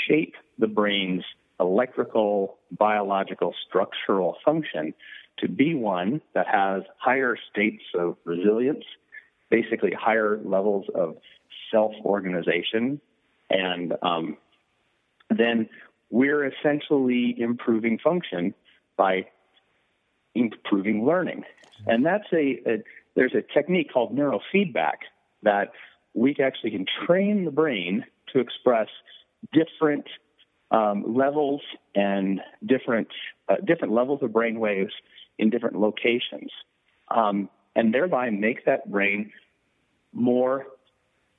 shape 0.07 0.35
the 0.57 0.67
brain's 0.67 1.23
electrical, 1.59 2.57
biological, 2.71 3.53
structural 3.67 4.37
function 4.43 4.93
to 5.39 5.47
be 5.47 5.73
one 5.73 6.21
that 6.33 6.47
has 6.47 6.83
higher 6.97 7.37
states 7.51 7.83
of 7.97 8.17
resilience, 8.23 8.83
basically 9.49 9.91
higher 9.91 10.39
levels 10.43 10.85
of 10.93 11.17
self 11.71 11.93
organization, 12.03 12.99
and 13.49 13.93
um, 14.01 14.37
then 15.29 15.69
we're 16.09 16.45
essentially 16.45 17.35
improving 17.37 17.99
function 17.99 18.53
by 18.97 19.27
improving 20.33 21.05
learning. 21.05 21.43
And 21.87 22.05
that's 22.05 22.27
a, 22.31 22.61
a 22.65 22.83
there's 23.15 23.33
a 23.33 23.41
technique 23.53 23.91
called 23.91 24.15
neurofeedback 24.15 24.97
that 25.43 25.71
we 26.13 26.35
actually 26.43 26.71
can 26.71 26.85
train 27.05 27.45
the 27.45 27.51
brain 27.51 28.05
to 28.33 28.39
express 28.39 28.87
different 29.53 30.05
um, 30.71 31.15
levels 31.15 31.61
and 31.93 32.41
different 32.65 33.07
uh, 33.47 33.55
different 33.65 33.93
levels 33.93 34.21
of 34.23 34.33
brain 34.33 34.59
waves 34.59 34.93
in 35.37 35.49
different 35.49 35.79
locations, 35.79 36.51
um, 37.09 37.49
and 37.75 37.93
thereby 37.93 38.29
make 38.29 38.65
that 38.65 38.89
brain 38.89 39.31
more 40.13 40.65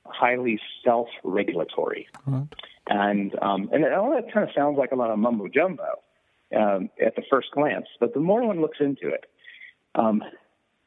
highly 0.05 0.61
self-regulatory. 0.85 2.07
Right. 2.27 2.47
And 2.89 3.35
um, 3.43 3.69
and 3.73 3.85
all 3.87 4.11
that 4.13 4.33
kind 4.33 4.49
of 4.49 4.55
sounds 4.55 4.79
like 4.79 4.93
a 4.93 4.95
lot 4.95 5.11
of 5.11 5.19
mumbo 5.19 5.49
jumbo 5.49 6.01
um, 6.57 6.91
at 7.05 7.17
the 7.17 7.23
first 7.29 7.49
glance, 7.53 7.87
but 7.99 8.15
the 8.15 8.21
more 8.21 8.47
one 8.47 8.61
looks 8.61 8.79
into 8.81 9.09
it, 9.09 9.25
um, 9.97 10.23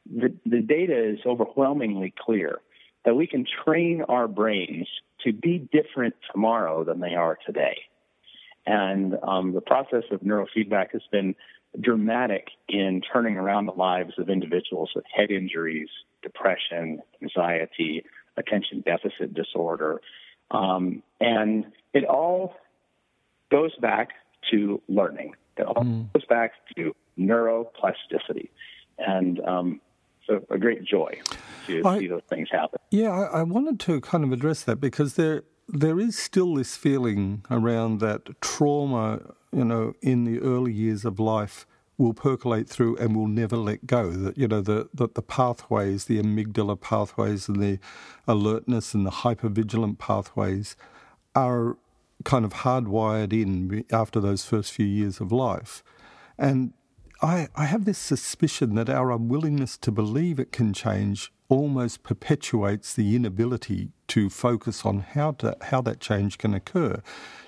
the 0.06 0.34
the 0.46 0.60
data 0.60 1.10
is 1.10 1.18
overwhelmingly 1.26 2.12
clear 2.18 2.60
that 3.04 3.14
we 3.14 3.26
can 3.26 3.46
train 3.64 4.02
our 4.08 4.28
brains 4.28 4.88
to 5.24 5.32
be 5.32 5.68
different 5.72 6.14
tomorrow 6.32 6.84
than 6.84 7.00
they 7.00 7.14
are 7.14 7.38
today. 7.46 7.78
And 8.66 9.16
um, 9.22 9.54
the 9.54 9.60
process 9.60 10.04
of 10.10 10.20
neurofeedback 10.20 10.92
has 10.92 11.02
been 11.10 11.34
dramatic 11.80 12.48
in 12.68 13.00
turning 13.12 13.36
around 13.36 13.66
the 13.66 13.72
lives 13.72 14.14
of 14.18 14.28
individuals 14.28 14.90
with 14.94 15.04
head 15.14 15.30
injuries, 15.30 15.88
depression, 16.22 17.00
anxiety, 17.22 18.04
attention 18.36 18.82
deficit 18.84 19.34
disorder. 19.34 20.00
Um, 20.50 21.02
and 21.20 21.66
it 21.94 22.04
all 22.04 22.54
goes 23.50 23.74
back 23.76 24.10
to 24.50 24.80
learning. 24.88 25.34
It 25.56 25.66
all 25.66 25.84
mm. 25.84 26.12
goes 26.12 26.24
back 26.26 26.52
to 26.76 26.94
neuroplasticity. 27.18 28.48
And 28.98 29.40
um, 29.40 29.80
so 30.26 30.44
a 30.50 30.58
great 30.58 30.84
joy 30.84 31.20
to 31.66 31.82
I, 31.84 31.98
see 31.98 32.06
those 32.08 32.22
things 32.28 32.48
happen. 32.50 32.78
Yeah, 32.90 33.10
I, 33.10 33.40
I 33.40 33.42
wanted 33.42 33.80
to 33.80 34.00
kind 34.00 34.24
of 34.24 34.32
address 34.32 34.62
that 34.64 34.76
because 34.76 35.14
there 35.14 35.44
there 35.68 36.00
is 36.00 36.18
still 36.18 36.54
this 36.54 36.76
feeling 36.76 37.44
around 37.50 38.00
that 38.00 38.40
trauma, 38.40 39.20
you 39.52 39.64
know, 39.64 39.94
in 40.02 40.24
the 40.24 40.40
early 40.40 40.72
years 40.72 41.04
of 41.04 41.20
life 41.20 41.66
will 41.96 42.14
percolate 42.14 42.68
through 42.68 42.96
and 42.96 43.14
will 43.14 43.28
never 43.28 43.56
let 43.56 43.86
go. 43.86 44.10
That 44.10 44.36
you 44.38 44.48
know 44.48 44.60
the, 44.60 44.88
the 44.92 45.08
the 45.14 45.22
pathways, 45.22 46.06
the 46.06 46.20
amygdala 46.20 46.80
pathways, 46.80 47.48
and 47.48 47.62
the 47.62 47.78
alertness 48.26 48.94
and 48.94 49.06
the 49.06 49.10
hypervigilant 49.10 49.98
pathways 49.98 50.76
are 51.34 51.76
kind 52.24 52.44
of 52.44 52.52
hardwired 52.52 53.32
in 53.32 53.84
after 53.92 54.20
those 54.20 54.44
first 54.44 54.72
few 54.72 54.86
years 54.86 55.20
of 55.20 55.30
life, 55.30 55.84
and 56.38 56.72
I, 57.22 57.48
I 57.54 57.66
have 57.66 57.84
this 57.84 57.98
suspicion 57.98 58.74
that 58.76 58.88
our 58.88 59.10
unwillingness 59.10 59.76
to 59.78 59.92
believe 59.92 60.40
it 60.40 60.52
can 60.52 60.72
change 60.72 61.32
almost 61.48 62.02
perpetuates 62.02 62.94
the 62.94 63.14
inability 63.14 63.90
to 64.08 64.30
focus 64.30 64.86
on 64.86 65.00
how 65.00 65.32
to, 65.32 65.56
how 65.60 65.82
that 65.82 66.00
change 66.00 66.38
can 66.38 66.54
occur. 66.54 67.02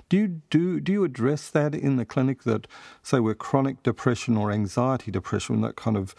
Do 0.09 0.17
you 0.17 0.27
do 0.49 0.79
do 0.79 0.91
you 0.91 1.03
address 1.03 1.49
that 1.49 1.73
in 1.73 1.95
the 1.95 2.05
clinic 2.05 2.43
that 2.43 2.67
say 3.01 3.19
we're 3.19 3.33
chronic 3.33 3.81
depression 3.81 4.37
or 4.37 4.51
anxiety 4.51 5.09
depression, 5.09 5.61
that 5.61 5.75
kind 5.75 5.97
of 5.97 6.13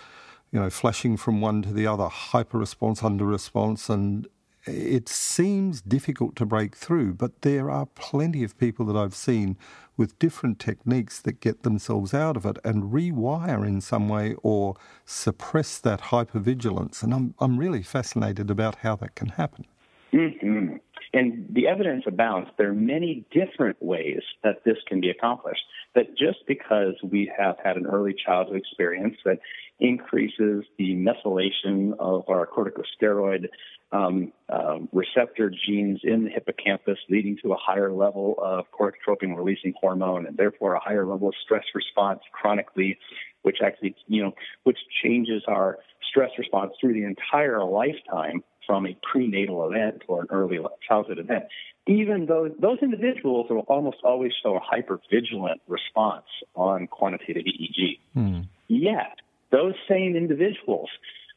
you 0.51 0.59
know 0.59 0.71
flashing 0.71 1.17
from 1.17 1.40
one 1.40 1.62
to 1.62 1.73
the 1.73 1.87
other, 1.87 2.09
hyper 2.09 2.59
response, 2.59 3.05
under 3.05 3.25
response, 3.25 3.88
and 3.88 4.27
it 4.67 5.09
seems 5.09 5.83
difficult 5.83 6.37
to 6.37 6.47
break 6.47 6.75
through, 6.75 7.14
but 7.14 7.43
there 7.43 7.71
are 7.71 7.87
plenty 7.87 8.43
of 8.43 8.57
people 8.57 8.87
that 8.87 8.97
I've 8.97 9.14
seen 9.14 9.59
with 9.96 10.18
different 10.18 10.59
techniques 10.59 11.20
that 11.20 11.40
get 11.40 11.62
themselves 11.62 12.12
out 12.12 12.37
of 12.37 12.44
it 12.46 12.59
and 12.64 12.92
rewire 12.92 13.66
in 13.66 13.80
some 13.80 14.09
way 14.09 14.35
or 14.42 14.74
suppress 15.04 15.78
that 15.78 16.00
hypervigilance. 16.02 17.02
And 17.02 17.14
I'm, 17.14 17.35
I'm 17.38 17.59
really 17.59 17.83
fascinated 17.83 18.50
about 18.50 18.76
how 18.76 18.96
that 18.96 19.14
can 19.14 19.28
happen. 19.30 19.66
Mm-hmm. 20.14 20.77
And 21.12 21.46
the 21.50 21.66
evidence 21.66 22.05
abounds. 22.07 22.50
There 22.57 22.70
are 22.70 22.74
many 22.74 23.24
different 23.33 23.83
ways 23.83 24.20
that 24.42 24.64
this 24.64 24.77
can 24.87 25.00
be 25.00 25.11
accomplished. 25.11 25.62
That 25.94 26.16
just 26.16 26.38
because 26.46 26.94
we 27.03 27.33
have 27.37 27.57
had 27.64 27.77
an 27.77 27.87
early 27.87 28.14
childhood 28.14 28.57
experience 28.57 29.16
that 29.24 29.38
increases 29.81 30.64
the 30.79 30.94
methylation 30.94 31.92
of 31.98 32.24
our 32.29 32.46
corticosteroid 32.46 33.48
um, 33.92 34.33
uh, 34.48 34.79
receptor 34.92 35.50
genes 35.50 36.00
in 36.03 36.24
the 36.24 36.31
hippocampus, 36.31 36.98
leading 37.09 37.37
to 37.42 37.53
a 37.53 37.57
higher 37.57 37.92
level 37.92 38.37
of 38.42 38.66
corticotropin 38.72 39.37
releasing 39.37 39.72
hormone 39.81 40.27
and 40.27 40.37
therefore 40.37 40.74
a 40.74 40.81
higher 40.81 41.07
level 41.07 41.29
of 41.29 41.35
stress 41.44 41.64
response 41.74 42.20
chronically, 42.33 42.98
which 43.42 43.59
actually, 43.64 43.94
you 44.09 44.22
know, 44.22 44.33
which 44.64 44.79
changes 45.03 45.42
our 45.48 45.79
stress 46.09 46.31
response 46.38 46.72
through 46.81 46.92
the 46.92 47.05
entire 47.05 47.64
lifetime 47.64 48.42
from 48.66 48.87
a 48.87 48.96
prenatal 49.03 49.68
event 49.68 50.03
or 50.07 50.22
an 50.22 50.29
early 50.31 50.59
childhood 50.87 51.18
event. 51.18 51.44
Even 51.87 52.27
though 52.27 52.48
those 52.59 52.79
individuals 52.81 53.46
will 53.50 53.66
almost 53.68 53.98
always 54.05 54.33
show 54.42 54.57
a 54.57 54.61
hypervigilant 54.61 55.61
response 55.68 56.24
on 56.55 56.87
quantitative 56.87 57.44
EEG. 57.44 57.98
Mm. 58.16 58.48
Yet, 58.68 59.18
those 59.50 59.74
same 59.88 60.16
individuals 60.16 60.88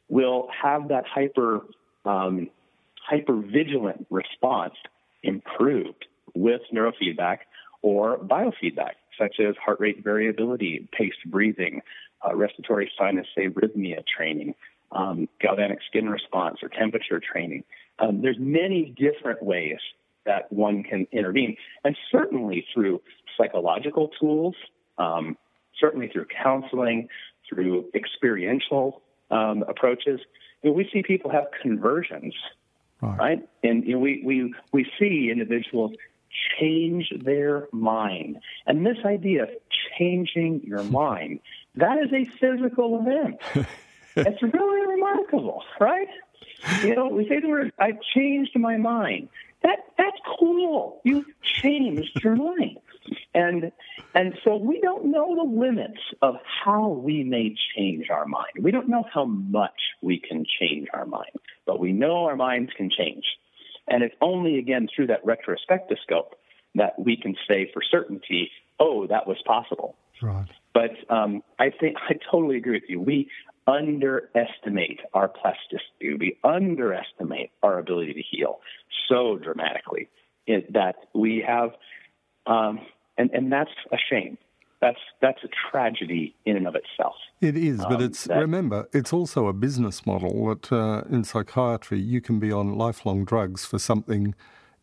will 0.08 0.48
have 0.62 0.88
that 0.88 1.04
hyper 1.06 1.66
um, 2.04 2.48
hypervigilant 3.10 4.06
response 4.10 4.74
improved 5.22 6.06
with 6.34 6.60
neurofeedback 6.72 7.38
or 7.82 8.18
biofeedback, 8.18 8.92
such 9.18 9.36
as 9.40 9.54
heart 9.64 9.80
rate 9.80 10.02
variability, 10.02 10.88
paced 10.96 11.24
breathing, 11.26 11.82
uh, 12.26 12.34
respiratory 12.34 12.90
sinus 12.98 13.26
arrhythmia 13.36 14.02
training, 14.06 14.54
um, 14.92 15.28
galvanic 15.40 15.78
skin 15.88 16.08
response 16.08 16.58
or 16.62 16.68
temperature 16.68 17.20
training. 17.20 17.64
Um, 17.98 18.22
there's 18.22 18.38
many 18.38 18.94
different 18.96 19.42
ways 19.42 19.78
that 20.24 20.52
one 20.52 20.82
can 20.82 21.06
intervene. 21.12 21.56
And 21.84 21.96
certainly 22.12 22.64
through 22.72 23.00
psychological 23.36 24.10
tools, 24.20 24.54
um, 24.98 25.36
certainly 25.80 26.08
through 26.08 26.26
counseling, 26.26 27.08
through 27.48 27.86
experiential 27.94 29.02
um, 29.30 29.64
approaches, 29.68 30.20
you 30.62 30.70
know, 30.70 30.76
we 30.76 30.88
see 30.92 31.02
people 31.02 31.30
have 31.30 31.46
conversions, 31.62 32.34
right? 33.00 33.18
right? 33.18 33.48
And 33.62 33.84
you 33.84 33.94
know, 33.94 34.00
we, 34.00 34.22
we, 34.24 34.54
we 34.72 34.86
see 34.98 35.30
individuals 35.30 35.92
change 36.58 37.12
their 37.24 37.68
mind. 37.72 38.38
And 38.66 38.84
this 38.84 38.98
idea 39.04 39.44
of 39.44 39.50
changing 39.98 40.62
your 40.64 40.82
mind, 40.84 41.40
that 41.76 41.98
is 41.98 42.12
a 42.12 42.24
physical 42.38 43.00
event. 43.00 43.68
it's 44.26 44.42
really 44.42 44.86
remarkable, 44.86 45.62
right? 45.80 46.08
You 46.82 46.96
know, 46.96 47.08
we 47.08 47.28
say 47.28 47.40
the 47.40 47.48
word, 47.48 47.72
I've 47.78 48.00
changed 48.14 48.58
my 48.58 48.76
mind. 48.76 49.28
That 49.62 49.78
that's 49.96 50.16
cool. 50.38 51.00
You 51.04 51.24
changed 51.42 52.22
your 52.22 52.36
mind. 52.36 52.78
And 53.34 53.72
and 54.14 54.34
so 54.44 54.56
we 54.56 54.80
don't 54.80 55.06
know 55.06 55.34
the 55.34 55.58
limits 55.58 56.00
of 56.22 56.36
how 56.64 56.88
we 56.88 57.24
may 57.24 57.54
change 57.76 58.10
our 58.10 58.26
mind. 58.26 58.52
We 58.60 58.70
don't 58.70 58.88
know 58.88 59.04
how 59.12 59.24
much 59.24 59.80
we 60.00 60.20
can 60.20 60.44
change 60.60 60.88
our 60.92 61.06
mind, 61.06 61.36
but 61.66 61.80
we 61.80 61.92
know 61.92 62.24
our 62.24 62.36
minds 62.36 62.72
can 62.76 62.90
change. 62.90 63.24
And 63.88 64.02
it's 64.02 64.14
only 64.20 64.58
again 64.58 64.88
through 64.94 65.08
that 65.08 65.24
retrospectoscope 65.24 66.32
that 66.74 66.98
we 66.98 67.16
can 67.16 67.34
say 67.48 67.70
for 67.72 67.82
certainty, 67.82 68.50
oh, 68.78 69.06
that 69.06 69.26
was 69.26 69.38
possible. 69.46 69.96
Right. 70.20 70.48
But 70.74 70.90
um, 71.08 71.42
I 71.58 71.70
think 71.70 71.96
I 72.08 72.14
totally 72.30 72.56
agree 72.56 72.74
with 72.74 72.88
you. 72.88 73.00
We 73.00 73.28
underestimate 73.68 75.00
our 75.14 75.28
plasticity. 75.28 76.16
We 76.18 76.38
underestimate 76.42 77.50
our 77.62 77.78
ability 77.78 78.14
to 78.14 78.22
heal 78.22 78.60
so 79.08 79.36
dramatically 79.36 80.08
that 80.72 80.96
we 81.14 81.44
have, 81.46 81.70
um, 82.46 82.80
and 83.18 83.30
and 83.32 83.52
that's 83.52 83.70
a 83.92 83.98
shame. 84.10 84.38
That's 84.80 84.98
that's 85.20 85.42
a 85.44 85.48
tragedy 85.70 86.34
in 86.46 86.56
and 86.56 86.66
of 86.66 86.74
itself. 86.74 87.14
It 87.40 87.56
is, 87.56 87.78
but 87.78 87.96
um, 87.96 88.02
it's 88.02 88.24
that, 88.24 88.38
remember 88.38 88.88
it's 88.92 89.12
also 89.12 89.46
a 89.48 89.52
business 89.52 90.06
model 90.06 90.46
that 90.48 90.72
uh, 90.72 91.02
in 91.10 91.24
psychiatry 91.24 92.00
you 92.00 92.20
can 92.20 92.38
be 92.38 92.50
on 92.50 92.76
lifelong 92.76 93.24
drugs 93.24 93.64
for 93.64 93.78
something 93.78 94.34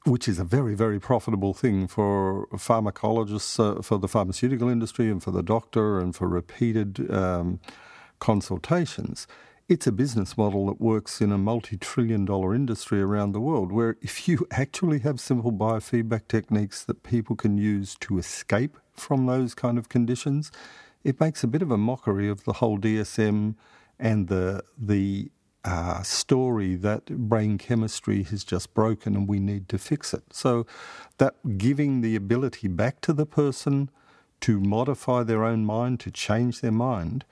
which 0.05 0.27
is 0.27 0.37
a 0.37 0.43
very, 0.43 0.75
very 0.75 0.99
profitable 0.99 1.55
thing 1.55 1.87
for 1.87 2.45
pharmacologists, 2.53 3.59
uh, 3.59 3.81
for 3.81 3.97
the 3.97 4.07
pharmaceutical 4.07 4.69
industry, 4.69 5.09
and 5.09 5.23
for 5.23 5.31
the 5.31 5.41
doctor, 5.41 5.99
and 5.99 6.15
for 6.15 6.27
repeated 6.27 7.11
um, 7.11 7.59
consultations. 8.25 9.27
It's 9.67 9.85
a 9.85 9.91
business 9.91 10.35
model 10.35 10.65
that 10.65 10.81
works 10.81 11.21
in 11.21 11.31
a 11.31 11.37
multi 11.37 11.77
trillion 11.77 12.25
dollar 12.25 12.55
industry 12.55 12.99
around 12.99 13.33
the 13.33 13.39
world, 13.39 13.71
where 13.71 13.97
if 14.01 14.27
you 14.27 14.47
actually 14.49 14.99
have 14.99 15.19
simple 15.19 15.51
biofeedback 15.51 16.27
techniques 16.27 16.83
that 16.85 17.03
people 17.03 17.35
can 17.35 17.59
use 17.59 17.95
to 17.99 18.17
escape 18.17 18.77
from 18.93 19.27
those 19.27 19.53
kind 19.53 19.77
of 19.77 19.89
conditions, 19.89 20.51
it 21.03 21.19
makes 21.19 21.43
a 21.43 21.47
bit 21.47 21.61
of 21.61 21.69
a 21.69 21.77
mockery 21.77 22.27
of 22.27 22.45
the 22.45 22.53
whole 22.53 22.79
DSM 22.79 23.53
and 23.99 24.27
the 24.27 24.63
the 24.75 25.29
uh, 25.63 26.01
story 26.01 26.73
that 26.75 27.05
brain 27.05 27.59
chemistry 27.59 28.23
has 28.23 28.43
just 28.43 28.73
broken 28.73 29.15
and 29.15 29.27
we 29.27 29.39
need 29.39 29.69
to 29.69 29.77
fix 29.77 30.15
it. 30.15 30.23
So, 30.31 30.65
that 31.19 31.35
giving 31.59 32.01
the 32.01 32.15
ability 32.15 32.69
back 32.69 33.01
to 33.01 33.13
the 33.13 33.27
person 33.27 33.91
to 34.41 34.59
modify 34.59 35.21
their 35.21 35.43
own 35.43 35.63
mind, 35.63 35.99
to 36.01 36.09
change 36.09 36.61
their 36.61 36.77
mind, 36.89 37.23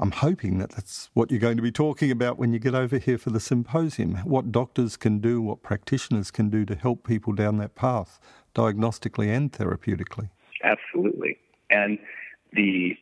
I'm 0.00 0.10
hoping 0.10 0.58
that 0.58 0.70
that's 0.70 1.10
what 1.14 1.30
you're 1.30 1.40
going 1.40 1.56
to 1.56 1.62
be 1.62 1.70
talking 1.70 2.10
about 2.10 2.38
when 2.38 2.52
you 2.52 2.58
get 2.58 2.74
over 2.74 2.98
here 2.98 3.18
for 3.18 3.30
the 3.30 3.40
symposium. 3.40 4.16
What 4.24 4.50
doctors 4.50 4.96
can 4.96 5.18
do, 5.18 5.40
what 5.42 5.62
practitioners 5.62 6.30
can 6.30 6.50
do 6.50 6.64
to 6.64 6.74
help 6.74 7.06
people 7.06 7.32
down 7.32 7.58
that 7.58 7.74
path, 7.74 8.18
diagnostically 8.54 9.28
and 9.28 9.52
therapeutically. 9.52 10.30
Absolutely. 10.64 11.38
And 11.70 11.98
the 12.52 12.96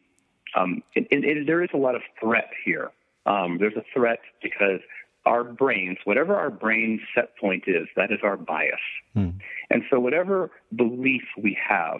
um, 0.56 0.82
there 0.94 1.62
is 1.62 1.70
a 1.74 1.76
lot 1.76 1.94
of 1.94 2.02
threat 2.20 2.50
here 2.64 2.90
um, 3.28 3.58
there's 3.60 3.76
a 3.76 3.84
threat 3.94 4.20
because 4.42 4.80
our 5.26 5.44
brains, 5.44 5.98
whatever 6.04 6.34
our 6.34 6.50
brain 6.50 7.00
set 7.14 7.36
point 7.36 7.64
is, 7.66 7.86
that 7.94 8.10
is 8.10 8.20
our 8.22 8.36
bias. 8.36 8.80
Hmm. 9.12 9.30
And 9.70 9.82
so 9.90 10.00
whatever 10.00 10.50
belief 10.74 11.22
we 11.36 11.56
have 11.68 11.98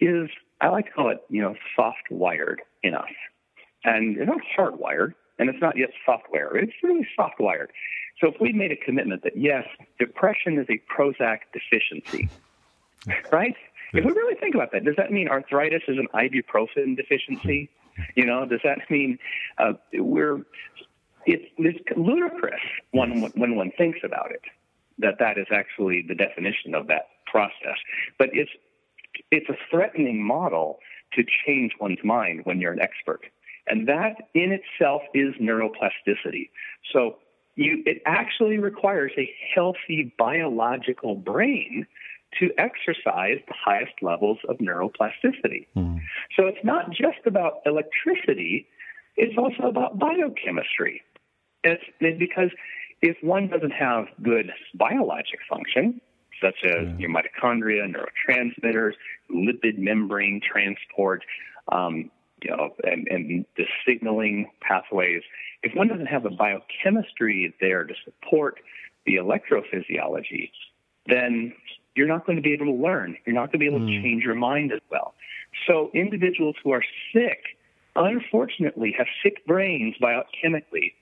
is, 0.00 0.30
I 0.60 0.68
like 0.68 0.86
to 0.86 0.92
call 0.92 1.10
it, 1.10 1.18
you 1.28 1.42
know, 1.42 1.54
soft 1.76 2.10
wired 2.10 2.62
in 2.82 2.94
us. 2.94 3.10
And 3.84 4.16
it's 4.16 4.26
not 4.26 4.40
hardwired, 4.56 5.14
and 5.38 5.48
it's 5.48 5.60
not 5.60 5.76
yet 5.76 5.90
software. 6.06 6.56
It's 6.56 6.72
really 6.82 7.06
softwired. 7.18 7.68
So 8.20 8.28
if 8.28 8.40
we 8.40 8.52
made 8.52 8.70
a 8.70 8.76
commitment 8.76 9.22
that, 9.24 9.36
yes, 9.36 9.64
depression 9.98 10.58
is 10.58 10.66
a 10.68 10.80
Prozac 10.92 11.40
deficiency, 11.52 12.28
right? 13.32 13.56
If 13.92 14.04
we 14.04 14.12
really 14.12 14.36
think 14.36 14.54
about 14.54 14.72
that, 14.72 14.84
does 14.84 14.96
that 14.96 15.10
mean 15.12 15.28
arthritis 15.28 15.82
is 15.88 15.98
an 15.98 16.08
ibuprofen 16.14 16.96
deficiency? 16.96 17.68
You 18.14 18.24
know, 18.24 18.46
does 18.46 18.60
that 18.64 18.78
mean 18.90 19.18
uh, 19.58 19.74
we're? 19.92 20.42
It's, 21.26 21.44
it's 21.58 21.78
ludicrous 21.96 22.60
when 22.92 23.30
when 23.34 23.54
one 23.54 23.70
thinks 23.76 24.00
about 24.02 24.30
it 24.30 24.42
that 24.98 25.18
that 25.18 25.38
is 25.38 25.46
actually 25.52 26.02
the 26.06 26.14
definition 26.14 26.74
of 26.74 26.86
that 26.86 27.08
process. 27.26 27.76
But 28.18 28.30
it's 28.32 28.50
it's 29.30 29.48
a 29.48 29.56
threatening 29.70 30.22
model 30.22 30.78
to 31.14 31.24
change 31.46 31.72
one's 31.80 32.02
mind 32.02 32.40
when 32.44 32.60
you're 32.60 32.72
an 32.72 32.80
expert, 32.80 33.26
and 33.72 33.88
that 33.88 34.28
in 34.34 34.52
itself 34.52 35.00
is 35.14 35.34
neuroplasticity. 35.40 36.50
So 36.92 37.16
you, 37.54 37.82
it 37.86 38.02
actually 38.04 38.58
requires 38.58 39.12
a 39.16 39.26
healthy 39.54 40.12
biological 40.18 41.14
brain 41.14 41.86
to 42.38 42.50
exercise 42.58 43.38
the 43.48 43.54
highest 43.64 43.94
levels 44.02 44.36
of 44.46 44.58
neuroplasticity. 44.58 45.68
Mm. 45.74 46.00
So 46.36 46.48
it's 46.48 46.62
not 46.62 46.90
just 46.90 47.24
about 47.24 47.62
electricity, 47.64 48.66
it's 49.16 49.38
also 49.38 49.68
about 49.68 49.98
biochemistry. 49.98 51.00
It's, 51.64 51.82
it's 52.00 52.18
because 52.18 52.50
if 53.00 53.16
one 53.22 53.48
doesn't 53.48 53.72
have 53.72 54.04
good 54.22 54.50
biologic 54.74 55.40
function, 55.48 55.98
such 56.42 56.56
as 56.64 56.88
yeah. 56.88 56.98
your 56.98 57.10
mitochondria, 57.10 57.90
neurotransmitters, 57.90 58.92
lipid 59.30 59.78
membrane 59.78 60.42
transport, 60.42 61.24
um, 61.70 62.10
you 62.42 62.56
know, 62.56 62.74
and, 62.84 63.06
and 63.08 63.44
the 63.56 63.64
signaling 63.86 64.50
pathways, 64.60 65.22
if 65.62 65.74
one 65.74 65.88
doesn't 65.88 66.06
have 66.06 66.24
a 66.24 66.30
biochemistry 66.30 67.54
there 67.60 67.84
to 67.84 67.94
support 68.04 68.60
the 69.06 69.16
electrophysiology, 69.16 70.50
then 71.06 71.52
you're 71.94 72.08
not 72.08 72.26
going 72.26 72.36
to 72.36 72.42
be 72.42 72.52
able 72.52 72.66
to 72.66 72.72
learn. 72.72 73.16
You're 73.26 73.34
not 73.34 73.52
going 73.52 73.52
to 73.52 73.58
be 73.58 73.66
able 73.66 73.80
mm. 73.80 73.88
to 73.88 73.96
hmm. 73.96 74.02
change 74.02 74.24
your 74.24 74.34
mind 74.34 74.72
as 74.72 74.80
well. 74.90 75.14
So 75.66 75.90
individuals 75.94 76.56
who 76.62 76.72
are 76.72 76.82
sick, 77.12 77.40
unfortunately, 77.94 78.94
have 78.96 79.06
sick 79.22 79.44
brains 79.46 79.96
biochemically, 80.00 80.94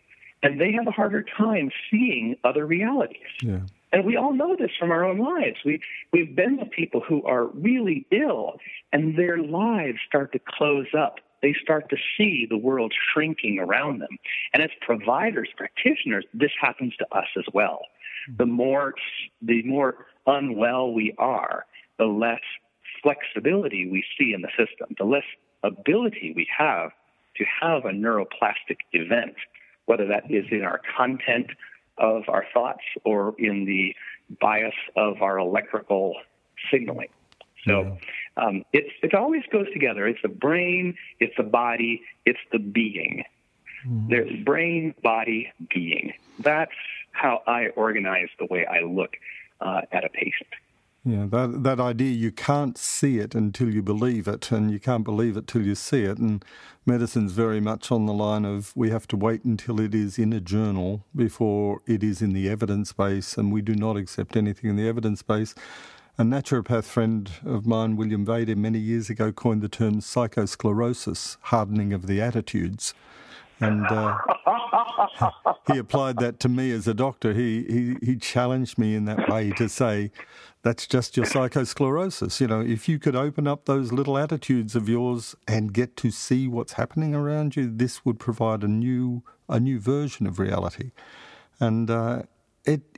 and 0.43 0.61
they 0.61 0.73
have 0.73 0.87
a 0.87 0.91
harder 0.91 1.25
time 1.37 1.71
seeing 1.91 2.37
other 2.45 2.67
realities. 2.67 3.21
Yeah. 3.43 3.61
And 3.93 4.05
we 4.05 4.17
all 4.17 4.33
know 4.33 4.57
this 4.57 4.71
from 4.79 4.91
our 4.91 5.05
own 5.05 5.19
lives. 5.19 5.59
We 5.65 5.81
we've 6.13 6.35
been 6.35 6.59
with 6.59 6.71
people 6.71 7.01
who 7.07 7.25
are 7.25 7.47
really 7.47 8.07
ill, 8.11 8.59
and 8.93 9.19
their 9.19 9.39
lives 9.39 9.99
start 10.07 10.33
to 10.33 10.39
close 10.39 10.87
up. 10.97 11.17
They 11.43 11.55
start 11.63 11.89
to 11.91 11.97
see 12.17 12.47
the 12.49 12.59
world 12.59 12.93
shrinking 13.13 13.59
around 13.59 14.01
them. 14.01 14.19
And 14.53 14.63
as 14.63 14.71
providers, 14.81 15.49
practitioners, 15.57 16.25
this 16.35 16.53
happens 16.61 16.95
to 16.97 17.07
us 17.17 17.27
as 17.39 17.45
well. 17.53 17.81
The 18.37 18.47
more 18.47 18.95
the 19.41 19.63
more 19.63 20.07
unwell 20.27 20.93
we 20.93 21.15
are, 21.19 21.65
the 21.99 22.05
less 22.05 22.41
flexibility 23.03 23.89
we 23.91 24.05
see 24.19 24.33
in 24.35 24.43
the 24.43 24.51
system, 24.51 24.95
the 24.99 25.05
less 25.05 25.25
ability 25.63 26.33
we 26.37 26.47
have 26.57 26.91
to 27.37 27.45
have 27.61 27.85
a 27.85 27.91
neuroplastic 27.91 28.79
event, 28.93 29.35
whether 29.87 30.07
that 30.07 30.31
is 30.31 30.45
in 30.51 30.63
our 30.63 30.81
content 30.97 31.47
of 31.99 32.25
our 32.29 32.45
thoughts 32.53 32.83
or 33.05 33.35
in 33.39 33.65
the 33.65 33.95
bias 34.41 34.75
of 34.97 35.23
our 35.23 35.39
electrical 35.39 36.15
signaling. 36.71 37.09
So 37.67 37.99
um, 38.37 38.65
it's, 38.73 38.91
it 39.03 39.15
always 39.15 39.43
goes 39.53 39.67
together. 39.73 40.07
It's 40.07 40.23
the 40.23 40.29
brain, 40.29 40.97
it's 41.19 41.35
the 41.37 41.43
body, 41.43 42.03
it's 42.25 42.39
the 42.53 42.59
being. 42.59 43.25
Mm-hmm. 43.87 44.09
There's 44.09 44.45
brain, 44.45 44.95
body, 45.03 45.53
being. 45.73 46.13
That's 46.39 46.73
how 47.13 47.43
I 47.47 47.69
organize 47.69 48.29
the 48.39 48.47
way 48.47 48.67
I 48.67 48.81
look 48.81 49.17
uh, 49.61 49.83
at 49.93 50.05
a 50.05 50.09
patient. 50.09 50.49
Yeah, 51.03 51.25
that 51.31 51.63
that 51.63 51.81
idea 51.81 52.11
you 52.11 52.31
can't 52.31 52.77
see 52.77 53.21
it 53.21 53.35
until 53.35 53.73
you 53.73 53.83
believe 53.83 54.29
it, 54.29 54.53
and 54.53 54.71
you 54.71 54.79
can't 54.79 55.03
believe 55.03 55.35
it 55.35 55.47
till 55.47 55.63
you 55.63 55.75
see 55.75 56.03
it. 56.03 56.19
And 56.19 56.45
medicine's 56.85 57.33
very 57.33 57.59
much 57.59 57.91
on 57.91 58.05
the 58.05 58.13
line 58.13 58.45
of 58.45 58.77
we 58.77 58.91
have 58.91 59.09
to 59.09 59.17
wait 59.17 59.43
until 59.43 59.81
it 59.81 59.95
is 59.95 60.19
in 60.19 60.35
a 60.35 60.41
journal 60.41 61.07
before 61.17 61.81
it 61.87 62.05
is 62.05 62.21
in 62.21 62.35
the 62.35 62.51
evidence 62.51 62.93
base, 62.93 63.39
and 63.39 63.51
we 63.51 63.63
do 63.63 63.75
not 63.75 63.97
accept 63.97 64.37
anything 64.37 64.69
in 64.69 64.77
the 64.77 64.87
evidence 64.87 65.23
base. 65.23 65.55
A 66.21 66.23
naturopath 66.23 66.85
friend 66.85 67.31
of 67.47 67.65
mine, 67.65 67.97
William 67.97 68.27
Vader, 68.27 68.55
many 68.55 68.79
years 68.79 69.09
ago 69.09 69.33
coined 69.33 69.63
the 69.63 69.71
term 69.71 70.01
psychosclerosis, 70.01 71.39
hardening 71.45 71.95
of 71.95 72.07
the 72.07 72.21
attitudes. 72.21 72.93
And 73.59 73.87
uh, 73.87 74.19
he 75.73 75.79
applied 75.79 76.19
that 76.19 76.39
to 76.41 76.51
me 76.51 76.73
as 76.73 76.87
a 76.87 76.93
doctor. 76.93 77.33
He, 77.33 77.63
he, 77.63 77.97
he 78.05 78.17
challenged 78.17 78.77
me 78.77 78.95
in 78.95 79.07
that 79.07 79.31
way 79.31 79.53
to 79.53 79.67
say, 79.67 80.11
that's 80.61 80.87
just 80.87 81.17
your 81.17 81.25
psychosclerosis. 81.25 82.39
You 82.39 82.49
know, 82.49 82.61
if 82.61 82.87
you 82.87 82.99
could 82.99 83.17
open 83.17 83.47
up 83.47 83.65
those 83.65 83.91
little 83.91 84.19
attitudes 84.19 84.77
of 84.77 84.91
yours 84.91 85.35
and 85.49 85.73
get 85.73 85.97
to 85.97 86.11
see 86.11 86.47
what's 86.47 86.75
happening 86.75 87.15
around 87.15 87.57
you, 87.57 87.75
this 87.75 88.05
would 88.05 88.19
provide 88.19 88.63
a 88.63 88.69
new, 88.69 89.23
a 89.49 89.59
new 89.59 89.81
version 89.81 90.27
of 90.27 90.39
reality. 90.39 90.91
And 91.59 91.91
uh, 91.91 92.25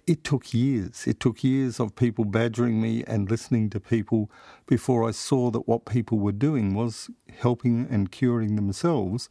it 0.06 0.24
took 0.24 0.52
years. 0.52 1.06
It 1.06 1.20
took 1.20 1.44
years 1.44 1.78
of 1.78 1.94
people 1.94 2.24
badgering 2.24 2.80
me 2.80 3.04
and 3.06 3.30
listening 3.30 3.70
to 3.70 3.80
people 3.80 4.30
before 4.66 5.06
I 5.08 5.12
saw 5.12 5.50
that 5.50 5.68
what 5.68 5.84
people 5.84 6.18
were 6.18 6.32
doing 6.32 6.74
was 6.74 7.10
helping 7.38 7.86
and 7.88 8.10
curing 8.10 8.56
themselves. 8.56 9.28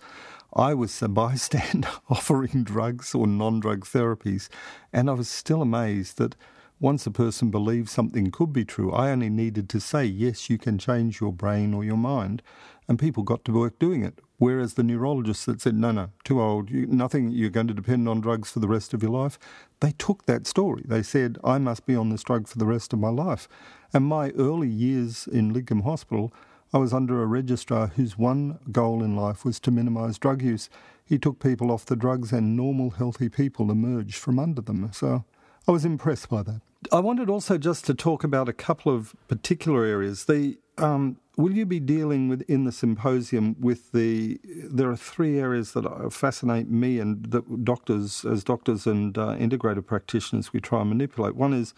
I 0.53 0.73
was 0.73 1.01
a 1.01 1.07
bystander 1.21 1.89
offering 2.09 2.63
drugs 2.63 3.13
or 3.13 3.27
non 3.27 3.59
drug 3.59 3.85
therapies, 3.85 4.47
and 4.93 5.09
I 5.09 5.13
was 5.13 5.29
still 5.29 5.61
amazed 5.61 6.17
that 6.17 6.35
once 6.79 7.05
a 7.05 7.11
person 7.11 7.51
believed 7.51 7.89
something 7.89 8.31
could 8.31 8.51
be 8.51 8.65
true, 8.65 8.91
I 8.91 9.11
only 9.11 9.29
needed 9.29 9.69
to 9.69 9.79
say, 9.79 10.03
yes, 10.05 10.49
you 10.49 10.57
can 10.57 10.79
change 10.79 11.21
your 11.21 11.31
brain 11.31 11.75
or 11.75 11.83
your 11.83 11.97
mind, 11.97 12.41
and 12.87 12.97
people 12.97 13.21
got 13.21 13.45
to 13.45 13.53
work 13.53 13.77
doing 13.77 14.03
it. 14.03 14.19
Whereas 14.41 14.73
the 14.73 14.81
neurologists 14.81 15.45
that 15.45 15.61
said, 15.61 15.75
no, 15.75 15.91
no, 15.91 16.09
too 16.23 16.41
old, 16.41 16.71
you, 16.71 16.87
nothing, 16.87 17.29
you're 17.29 17.51
going 17.51 17.67
to 17.67 17.75
depend 17.75 18.09
on 18.09 18.21
drugs 18.21 18.49
for 18.49 18.59
the 18.59 18.67
rest 18.67 18.91
of 18.91 19.03
your 19.03 19.11
life, 19.11 19.37
they 19.81 19.91
took 19.91 20.25
that 20.25 20.47
story. 20.47 20.81
They 20.83 21.03
said, 21.03 21.37
I 21.43 21.59
must 21.59 21.85
be 21.85 21.95
on 21.95 22.09
this 22.09 22.23
drug 22.23 22.47
for 22.47 22.57
the 22.57 22.65
rest 22.65 22.91
of 22.91 22.97
my 22.97 23.09
life. 23.09 23.47
And 23.93 24.05
my 24.05 24.31
early 24.31 24.67
years 24.67 25.27
in 25.31 25.53
Lidcombe 25.53 25.83
Hospital, 25.83 26.33
I 26.73 26.79
was 26.79 26.91
under 26.91 27.21
a 27.21 27.27
registrar 27.27 27.89
whose 27.89 28.17
one 28.17 28.57
goal 28.71 29.03
in 29.03 29.15
life 29.15 29.45
was 29.45 29.59
to 29.59 29.69
minimise 29.69 30.17
drug 30.17 30.41
use. 30.41 30.71
He 31.05 31.19
took 31.19 31.37
people 31.37 31.69
off 31.69 31.85
the 31.85 31.95
drugs 31.95 32.31
and 32.31 32.57
normal, 32.57 32.89
healthy 32.89 33.29
people 33.29 33.69
emerged 33.69 34.15
from 34.15 34.39
under 34.39 34.61
them. 34.61 34.89
So 34.91 35.23
I 35.67 35.71
was 35.71 35.85
impressed 35.85 36.29
by 36.29 36.41
that. 36.41 36.61
I 36.91 36.99
wanted 36.99 37.29
also 37.29 37.59
just 37.59 37.85
to 37.85 37.93
talk 37.93 38.23
about 38.23 38.49
a 38.49 38.53
couple 38.53 38.91
of 38.91 39.13
particular 39.27 39.85
areas. 39.85 40.25
The 40.25 40.57
um, 40.77 41.17
will 41.37 41.53
you 41.53 41.65
be 41.65 41.79
dealing 41.79 42.29
with 42.29 42.41
in 42.43 42.65
the 42.65 42.71
symposium 42.71 43.55
with 43.59 43.91
the? 43.91 44.39
There 44.43 44.89
are 44.89 44.97
three 44.97 45.39
areas 45.39 45.73
that 45.73 46.11
fascinate 46.11 46.69
me 46.69 46.99
and 46.99 47.25
that 47.31 47.63
doctors, 47.63 48.25
as 48.25 48.43
doctors 48.43 48.87
and 48.87 49.17
uh, 49.17 49.35
integrated 49.37 49.87
practitioners, 49.87 50.53
we 50.53 50.59
try 50.59 50.81
and 50.81 50.89
manipulate. 50.89 51.35
One 51.35 51.53
is 51.53 51.73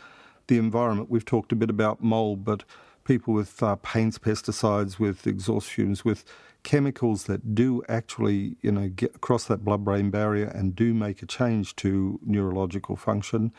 the 0.47 0.57
environment. 0.57 1.09
We've 1.09 1.25
talked 1.25 1.51
a 1.51 1.55
bit 1.55 1.69
about 1.69 2.03
mold, 2.03 2.43
but 2.43 2.63
people 3.03 3.33
with 3.33 3.61
uh, 3.61 3.75
paints, 3.77 4.17
pesticides, 4.17 4.99
with 4.99 5.27
exhaust 5.27 5.69
fumes, 5.69 6.05
with 6.05 6.23
chemicals 6.63 7.25
that 7.25 7.53
do 7.53 7.83
actually, 7.89 8.55
you 8.61 8.71
know, 8.71 8.87
get 8.87 9.15
across 9.15 9.45
that 9.45 9.65
blood-brain 9.65 10.09
barrier 10.09 10.47
and 10.47 10.75
do 10.75 10.93
make 10.93 11.21
a 11.21 11.25
change 11.25 11.75
to 11.75 12.19
neurological 12.25 12.95
function. 12.95 13.51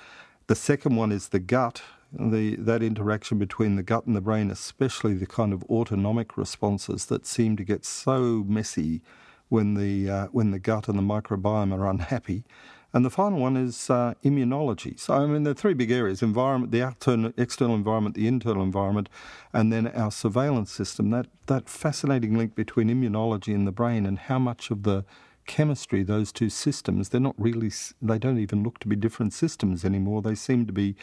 The 0.47 0.55
second 0.55 0.97
one 0.97 1.13
is 1.13 1.29
the 1.29 1.39
gut, 1.39 1.83
the 2.19 2.57
that 2.57 2.83
interaction 2.83 3.39
between 3.39 3.77
the 3.77 3.83
gut 3.83 4.07
and 4.07 4.17
the 4.17 4.21
brain, 4.21 4.51
especially 4.51 5.15
the 5.15 5.27
kind 5.27 5.53
of 5.53 5.63
autonomic 5.65 6.37
responses 6.37 7.07
that 7.07 7.27
seem 7.27 7.57
to 7.57 7.65
get 7.65 7.85
so 7.85 8.45
messy 8.47 9.03
when 9.49 9.75
the 9.75 10.11
uh, 10.11 10.27
when 10.29 10.51
the 10.51 10.59
gut 10.59 10.89
and 10.89 10.99
the 10.99 11.03
microbiome 11.03 11.73
are 11.73 11.89
unhappy. 11.89 12.45
And 12.93 13.05
the 13.05 13.11
final 13.11 13.41
one 13.41 13.57
is 13.57 13.91
uh, 13.91 14.15
immunology. 14.23 14.99
So, 15.01 15.15
I 15.15 15.27
mean, 15.27 15.43
there 15.43 15.51
are 15.51 15.55
three 15.55 15.75
big 15.75 15.91
areas 15.91 16.23
environment, 16.23 16.71
the 16.71 16.87
external, 16.87 17.33
external 17.37 17.75
environment, 17.75 18.15
the 18.15 18.29
internal 18.29 18.63
environment, 18.63 19.09
and 19.53 19.73
then 19.73 19.89
our 19.89 20.13
surveillance 20.13 20.71
system. 20.71 21.11
That, 21.11 21.27
that 21.47 21.69
fascinating 21.69 22.39
link 22.39 22.55
between 22.55 22.91
immunology 22.91 23.53
and 23.53 23.67
the 23.67 23.73
brain 23.73 24.07
and 24.07 24.17
how 24.17 24.39
much 24.39 24.71
of 24.71 24.85
the 24.85 25.05
chemistry, 25.47 26.05
those 26.05 26.31
two 26.31 26.49
systems, 26.49 27.09
they're 27.09 27.21
not 27.21 27.35
really, 27.37 27.73
they 28.01 28.19
don't 28.19 28.39
even 28.39 28.63
look 28.63 28.79
to 28.79 28.87
be 28.87 28.95
different 28.95 29.33
systems 29.33 29.85
anymore. 29.85 30.23
They 30.23 30.37
seem 30.37 30.65
to 30.67 30.73
be 30.73 30.95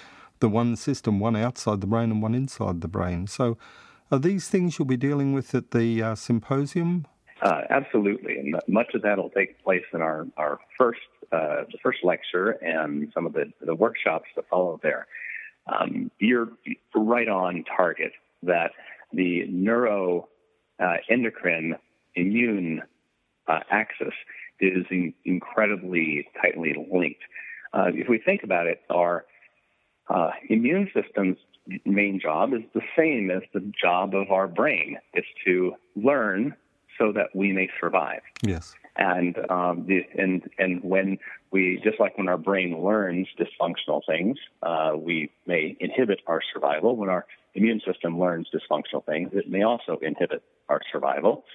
the 0.41 0.49
one 0.49 0.75
system, 0.75 1.19
one 1.19 1.35
outside 1.35 1.81
the 1.81 1.87
brain 1.87 2.11
and 2.11 2.21
one 2.21 2.35
inside 2.35 2.81
the 2.81 2.87
brain. 2.87 3.27
So, 3.27 3.57
are 4.11 4.19
these 4.19 4.49
things 4.49 4.77
you'll 4.77 4.87
be 4.87 4.97
dealing 4.97 5.31
with 5.31 5.55
at 5.55 5.71
the 5.71 6.03
uh, 6.03 6.15
symposium? 6.15 7.07
Uh, 7.41 7.61
absolutely, 7.69 8.37
and 8.37 8.59
much 8.67 8.93
of 8.93 9.01
that 9.01 9.17
will 9.17 9.29
take 9.29 9.63
place 9.63 9.85
in 9.93 10.01
our 10.01 10.27
our 10.37 10.59
first 10.77 10.99
uh, 11.31 11.63
the 11.71 11.77
first 11.81 11.99
lecture 12.03 12.51
and 12.51 13.09
some 13.13 13.25
of 13.25 13.33
the 13.33 13.51
the 13.61 13.73
workshops 13.73 14.27
that 14.35 14.47
follow 14.49 14.79
there. 14.83 15.07
Um, 15.71 16.11
you're 16.19 16.49
right 16.93 17.27
on 17.27 17.63
target 17.63 18.11
that 18.43 18.71
the 19.13 19.45
neuro 19.47 20.27
uh, 20.79 20.97
endocrine 21.09 21.75
immune 22.15 22.81
uh, 23.47 23.59
axis 23.69 24.13
is 24.59 24.85
in, 24.91 25.13
incredibly 25.25 26.27
tightly 26.41 26.75
linked. 26.91 27.21
Uh, 27.73 27.87
if 27.93 28.07
we 28.09 28.19
think 28.19 28.43
about 28.43 28.67
it, 28.67 28.81
our 28.89 29.25
uh, 30.09 30.31
immune 30.49 30.89
system's 30.93 31.37
main 31.85 32.19
job 32.19 32.53
is 32.53 32.61
the 32.73 32.81
same 32.97 33.31
as 33.31 33.43
the 33.53 33.71
job 33.81 34.15
of 34.15 34.31
our 34.31 34.47
brain. 34.47 34.97
It's 35.13 35.27
to 35.45 35.73
learn 35.95 36.55
so 36.97 37.11
that 37.13 37.27
we 37.33 37.51
may 37.51 37.69
survive. 37.79 38.21
Yes. 38.41 38.75
And 38.97 39.37
um, 39.49 39.85
the, 39.87 40.05
and 40.17 40.43
and 40.57 40.83
when 40.83 41.17
we 41.51 41.79
just 41.83 41.99
like 41.99 42.17
when 42.17 42.27
our 42.27 42.37
brain 42.37 42.83
learns 42.83 43.27
dysfunctional 43.39 44.01
things, 44.05 44.37
uh, 44.61 44.91
we 44.95 45.31
may 45.47 45.77
inhibit 45.79 46.19
our 46.27 46.41
survival. 46.53 46.97
When 46.97 47.09
our 47.09 47.25
immune 47.55 47.81
system 47.85 48.19
learns 48.19 48.49
dysfunctional 48.53 49.05
things, 49.05 49.29
it 49.33 49.49
may 49.49 49.63
also 49.63 49.97
inhibit 50.01 50.43
our 50.67 50.81
survival. 50.91 51.45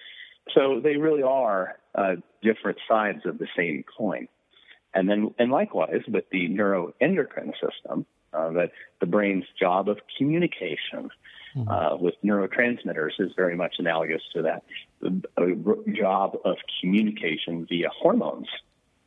So 0.55 0.81
they 0.83 0.97
really 0.97 1.23
are 1.23 1.79
uh, 1.95 2.17
different 2.43 2.79
sides 2.89 3.27
of 3.27 3.39
the 3.39 3.49
same 3.57 3.85
coin. 3.97 4.29
And 4.95 5.09
then, 5.09 5.35
and 5.39 5.51
likewise 5.51 6.03
with 6.09 6.25
the 6.31 6.49
neuroendocrine 6.49 7.53
system, 7.61 8.07
uh, 8.37 8.51
that 8.51 8.73
the 9.01 9.07
brain's 9.07 9.45
job 9.59 9.89
of 9.89 9.99
communication 10.19 11.11
mm-hmm. 11.57 11.69
uh, 11.69 11.97
with 11.97 12.15
neurotransmitters 12.25 13.13
is 13.19 13.33
very 13.37 13.57
much 13.57 13.77
analogous 13.79 14.23
to 14.35 14.43
that 14.43 14.63
job 15.95 16.37
of 16.45 16.57
communication 16.81 17.67
via 17.69 17.89
hormones. 17.89 18.49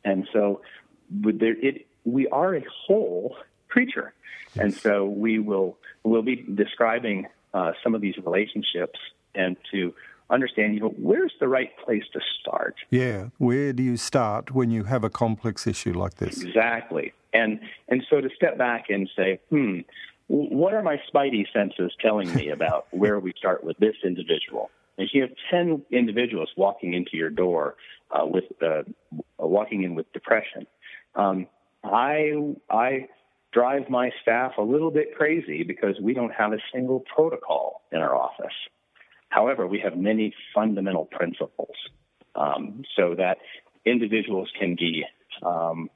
And 0.04 0.26
so, 0.32 0.62
there, 1.10 1.56
it, 1.60 1.86
we 2.04 2.28
are 2.28 2.54
a 2.54 2.64
whole 2.86 3.36
creature, 3.68 4.12
yes. 4.54 4.64
and 4.64 4.74
so 4.74 5.04
we 5.04 5.38
will 5.38 5.76
we'll 6.02 6.22
be 6.22 6.36
describing 6.36 7.26
uh, 7.52 7.72
some 7.82 7.94
of 7.94 8.00
these 8.00 8.16
relationships 8.16 8.98
and 9.34 9.56
to 9.70 9.94
understand, 10.30 10.74
you 10.74 10.80
know, 10.80 10.94
where's 10.96 11.32
the 11.40 11.48
right 11.48 11.76
place 11.84 12.04
to 12.12 12.20
start? 12.40 12.76
Yeah, 12.90 13.28
where 13.38 13.72
do 13.72 13.82
you 13.82 13.96
start 13.96 14.54
when 14.54 14.70
you 14.70 14.84
have 14.84 15.04
a 15.04 15.10
complex 15.10 15.66
issue 15.66 15.92
like 15.92 16.14
this? 16.14 16.42
Exactly. 16.42 17.12
And 17.32 17.60
and 17.88 18.02
so 18.10 18.20
to 18.20 18.28
step 18.34 18.58
back 18.58 18.86
and 18.88 19.08
say, 19.16 19.40
hmm, 19.50 19.80
what 20.28 20.74
are 20.74 20.82
my 20.82 20.98
spidey 21.12 21.44
senses 21.52 21.92
telling 22.00 22.32
me 22.34 22.50
about 22.50 22.86
where 22.90 23.18
we 23.18 23.32
start 23.36 23.64
with 23.64 23.76
this 23.78 23.96
individual? 24.04 24.70
If 24.98 25.10
you 25.12 25.22
have 25.22 25.30
ten 25.50 25.82
individuals 25.90 26.50
walking 26.56 26.94
into 26.94 27.16
your 27.16 27.30
door 27.30 27.76
uh, 28.10 28.26
with 28.26 28.44
uh, 28.62 28.82
walking 29.38 29.82
in 29.82 29.94
with 29.94 30.12
depression, 30.12 30.66
um, 31.14 31.46
I 31.82 32.54
I 32.68 33.08
drive 33.52 33.88
my 33.88 34.10
staff 34.22 34.52
a 34.58 34.62
little 34.62 34.90
bit 34.90 35.16
crazy 35.16 35.64
because 35.64 35.96
we 36.00 36.14
don't 36.14 36.32
have 36.32 36.52
a 36.52 36.58
single 36.72 37.00
protocol 37.14 37.82
in 37.90 37.98
our 37.98 38.14
office. 38.14 38.54
However, 39.28 39.66
we 39.66 39.80
have 39.80 39.96
many 39.96 40.34
fundamental 40.54 41.06
principles 41.06 41.74
um, 42.34 42.82
so 42.96 43.14
that 43.16 43.38
individuals 43.84 44.48
can 44.58 44.76
be 44.76 45.04
um, 45.42 45.88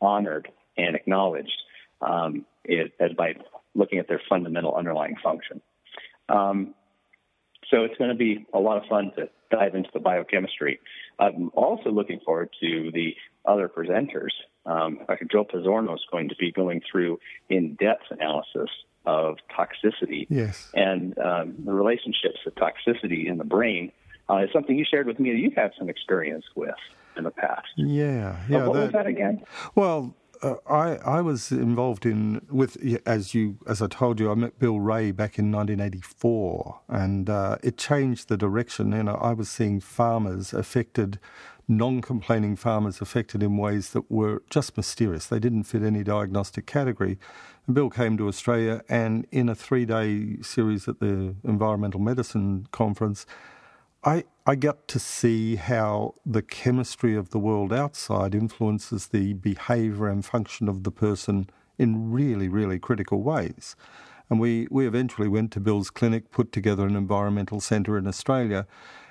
honored 0.00 0.48
and 0.76 0.96
acknowledged 0.96 1.62
um, 2.00 2.44
it, 2.64 2.92
as 3.00 3.12
by 3.12 3.34
looking 3.74 3.98
at 3.98 4.08
their 4.08 4.20
fundamental 4.28 4.74
underlying 4.74 5.16
function. 5.22 5.60
Um, 6.28 6.74
so 7.70 7.84
it's 7.84 7.96
going 7.98 8.10
to 8.10 8.16
be 8.16 8.46
a 8.54 8.58
lot 8.58 8.76
of 8.78 8.88
fun 8.88 9.12
to 9.16 9.28
dive 9.50 9.74
into 9.74 9.90
the 9.92 10.00
biochemistry. 10.00 10.80
I'm 11.18 11.50
also 11.54 11.90
looking 11.90 12.20
forward 12.24 12.50
to 12.60 12.90
the 12.92 13.14
other 13.44 13.68
presenters. 13.68 14.30
Um, 14.64 15.00
Dr. 15.06 15.26
Joe 15.30 15.44
Pizzorno 15.44 15.94
is 15.94 16.04
going 16.10 16.28
to 16.28 16.36
be 16.36 16.52
going 16.52 16.82
through 16.90 17.18
in-depth 17.48 18.04
analysis 18.10 18.70
of 19.04 19.36
toxicity. 19.56 20.26
Yes. 20.28 20.70
And 20.74 21.16
um, 21.18 21.54
the 21.64 21.72
relationships 21.72 22.38
of 22.46 22.54
toxicity 22.54 23.28
in 23.28 23.38
the 23.38 23.44
brain 23.44 23.92
uh, 24.28 24.38
is 24.38 24.50
something 24.52 24.76
you 24.76 24.84
shared 24.88 25.06
with 25.06 25.20
me 25.20 25.30
that 25.30 25.38
you've 25.38 25.54
had 25.54 25.72
some 25.78 25.88
experience 25.88 26.44
with 26.56 26.74
in 27.16 27.24
the 27.24 27.30
past. 27.30 27.68
Yeah. 27.76 28.36
Yeah. 28.48 28.64
Uh, 28.64 28.66
what 28.66 28.74
that, 28.74 28.82
was 28.82 28.92
that 28.92 29.06
again? 29.06 29.42
Well, 29.74 30.14
uh, 30.42 30.54
I 30.66 30.96
I 30.96 31.20
was 31.20 31.50
involved 31.50 32.06
in 32.06 32.40
with 32.50 32.76
as 33.06 33.34
you 33.34 33.58
as 33.66 33.82
I 33.82 33.86
told 33.86 34.20
you 34.20 34.30
I 34.30 34.34
met 34.34 34.58
Bill 34.58 34.80
Rea 34.80 35.10
back 35.12 35.38
in 35.38 35.50
1984 35.50 36.80
and 36.88 37.30
uh, 37.30 37.58
it 37.62 37.76
changed 37.78 38.28
the 38.28 38.36
direction. 38.36 38.92
You 38.92 39.02
know 39.04 39.14
I 39.14 39.32
was 39.32 39.48
seeing 39.48 39.80
farmers 39.80 40.52
affected 40.52 41.18
non 41.68 42.00
complaining 42.00 42.56
farmers 42.56 43.00
affected 43.00 43.42
in 43.42 43.56
ways 43.56 43.90
that 43.90 44.10
were 44.10 44.42
just 44.50 44.76
mysterious. 44.76 45.26
They 45.26 45.40
didn't 45.40 45.64
fit 45.64 45.82
any 45.82 46.04
diagnostic 46.04 46.66
category. 46.66 47.18
And 47.66 47.74
Bill 47.74 47.90
came 47.90 48.16
to 48.18 48.28
Australia, 48.28 48.82
and 48.88 49.26
in 49.32 49.48
a 49.48 49.54
three 49.54 49.84
day 49.84 50.36
series 50.42 50.88
at 50.88 51.00
the 51.00 51.34
Environmental 51.44 52.00
Medicine 52.00 52.66
Conference, 52.70 53.26
I, 54.06 54.22
I 54.46 54.54
got 54.54 54.86
to 54.86 55.00
see 55.00 55.56
how 55.56 56.14
the 56.24 56.40
chemistry 56.40 57.16
of 57.16 57.30
the 57.30 57.40
world 57.40 57.72
outside 57.72 58.36
influences 58.36 59.08
the 59.08 59.32
behavior 59.32 60.06
and 60.06 60.24
function 60.24 60.68
of 60.68 60.84
the 60.84 60.92
person 60.92 61.50
in 61.76 62.12
really, 62.12 62.48
really 62.48 62.78
critical 62.78 63.20
ways. 63.24 63.74
And 64.30 64.38
we, 64.38 64.68
we 64.70 64.86
eventually 64.86 65.26
went 65.26 65.50
to 65.52 65.60
Bill's 65.60 65.90
clinic, 65.90 66.30
put 66.30 66.52
together 66.52 66.86
an 66.86 66.94
environmental 66.94 67.60
centre 67.60 67.98
in 67.98 68.06
Australia, 68.06 68.68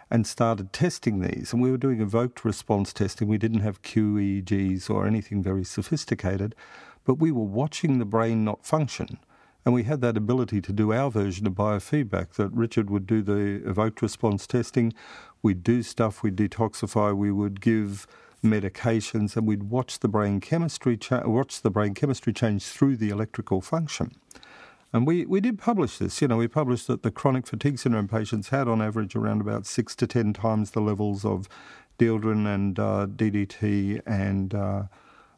and 0.10 0.26
started 0.26 0.72
testing 0.72 1.20
these. 1.20 1.52
And 1.52 1.62
we 1.62 1.72
were 1.72 1.78
doing 1.78 2.00
evoked 2.00 2.46
response 2.46 2.94
testing. 2.94 3.28
We 3.28 3.38
didn't 3.38 3.62
have 3.62 3.82
QEEGs 3.82 4.90
or 4.90 5.06
anything 5.06 5.44
very 5.44 5.66
sophisticated, 5.66 6.56
but 7.04 7.16
we 7.16 7.34
were 7.34 7.44
watching 7.44 8.00
the 8.00 8.06
brain 8.06 8.46
not 8.46 8.66
function. 8.66 9.20
And 9.66 9.74
we 9.74 9.84
had 9.84 10.02
that 10.02 10.16
ability 10.16 10.62
to 10.62 10.72
do 10.72 10.94
our 10.94 11.10
version 11.10 11.48
of 11.48 11.54
biofeedback 11.54 12.34
that 12.34 12.50
Richard 12.50 12.92
would 12.92 13.08
do 13.08 13.24
the 13.24 13.68
evoked 13.68 14.02
response 14.04 14.46
testing. 14.46 14.94
We'd 15.42 15.64
do 15.64 15.82
stuff, 15.82 16.22
we'd 16.22 16.36
detoxify, 16.36 17.16
we 17.16 17.32
would 17.32 17.62
give 17.62 18.06
medications, 18.44 19.36
and 19.36 19.48
we'd 19.48 19.64
watch 19.64 20.00
the 20.00 20.08
brain 20.08 20.40
chemistry 20.40 20.98
cha- 20.98 21.28
watch 21.28 21.64
the 21.64 21.72
brain 21.72 21.96
chemistry 21.96 22.32
change 22.32 22.64
through 22.66 22.98
the 22.98 23.10
electrical 23.10 23.60
function. 23.60 24.12
And 24.94 25.08
we, 25.08 25.26
we 25.26 25.42
did 25.42 25.58
publish 25.58 25.98
this. 25.98 26.22
You 26.22 26.28
know, 26.28 26.38
we 26.38 26.48
published 26.48 26.86
that 26.88 27.02
the 27.02 27.12
chronic 27.12 27.48
fatigue 27.48 27.80
syndrome 27.80 28.08
patients 28.08 28.50
had 28.50 28.68
on 28.68 28.84
average 28.84 29.16
around 29.16 29.42
about 29.42 29.66
six 29.66 29.96
to 29.96 30.06
ten 30.06 30.32
times 30.32 30.72
the 30.72 30.80
levels 30.80 31.26
of 31.26 31.50
dieldrin 31.98 32.46
and 32.46 32.78
uh, 32.78 33.08
DDT 33.10 34.02
and 34.06 34.54
uh, 34.54 34.84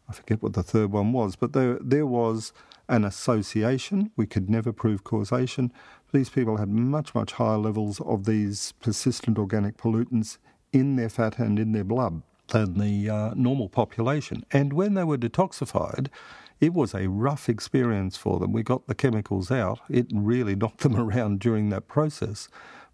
I 0.10 0.14
forget 0.14 0.42
what 0.42 0.54
the 0.54 0.64
third 0.64 0.92
one 0.92 1.12
was, 1.12 1.36
but 1.36 1.54
there 1.54 1.78
there 1.82 2.06
was 2.06 2.54
an 2.90 3.04
association. 3.04 4.12
We 4.16 4.26
could 4.26 4.50
never 4.50 4.72
prove 4.72 5.04
causation. 5.04 5.72
These 6.14 6.30
people 6.30 6.58
had 6.58 6.70
much 6.70 7.14
much 7.14 7.34
higher 7.34 7.58
levels 7.58 8.00
of 8.02 8.26
these 8.26 8.74
persistent 8.82 9.38
organic 9.38 9.78
pollutants 9.78 10.38
in 10.72 10.96
their 10.96 11.10
fat 11.10 11.40
and 11.40 11.60
in 11.60 11.72
their 11.72 11.84
blood 11.84 12.22
than 12.50 12.78
the 12.78 13.10
uh, 13.10 13.34
normal 13.36 13.70
population. 13.70 14.46
And 14.52 14.74
when 14.74 14.94
they 14.94 15.04
were 15.04 15.18
detoxified, 15.18 16.08
it 16.60 16.74
was 16.74 16.94
a 16.94 17.08
rough 17.08 17.50
experience 17.50 18.18
for 18.18 18.40
them. 18.40 18.52
We 18.52 18.64
got 18.64 18.88
the 18.88 18.96
chemicals 18.96 19.52
out. 19.52 19.80
It 19.90 20.08
really 20.14 20.56
knocked 20.56 20.80
them 20.80 20.96
around 21.00 21.40
during 21.40 21.70
that 21.70 21.88
process. 21.88 22.48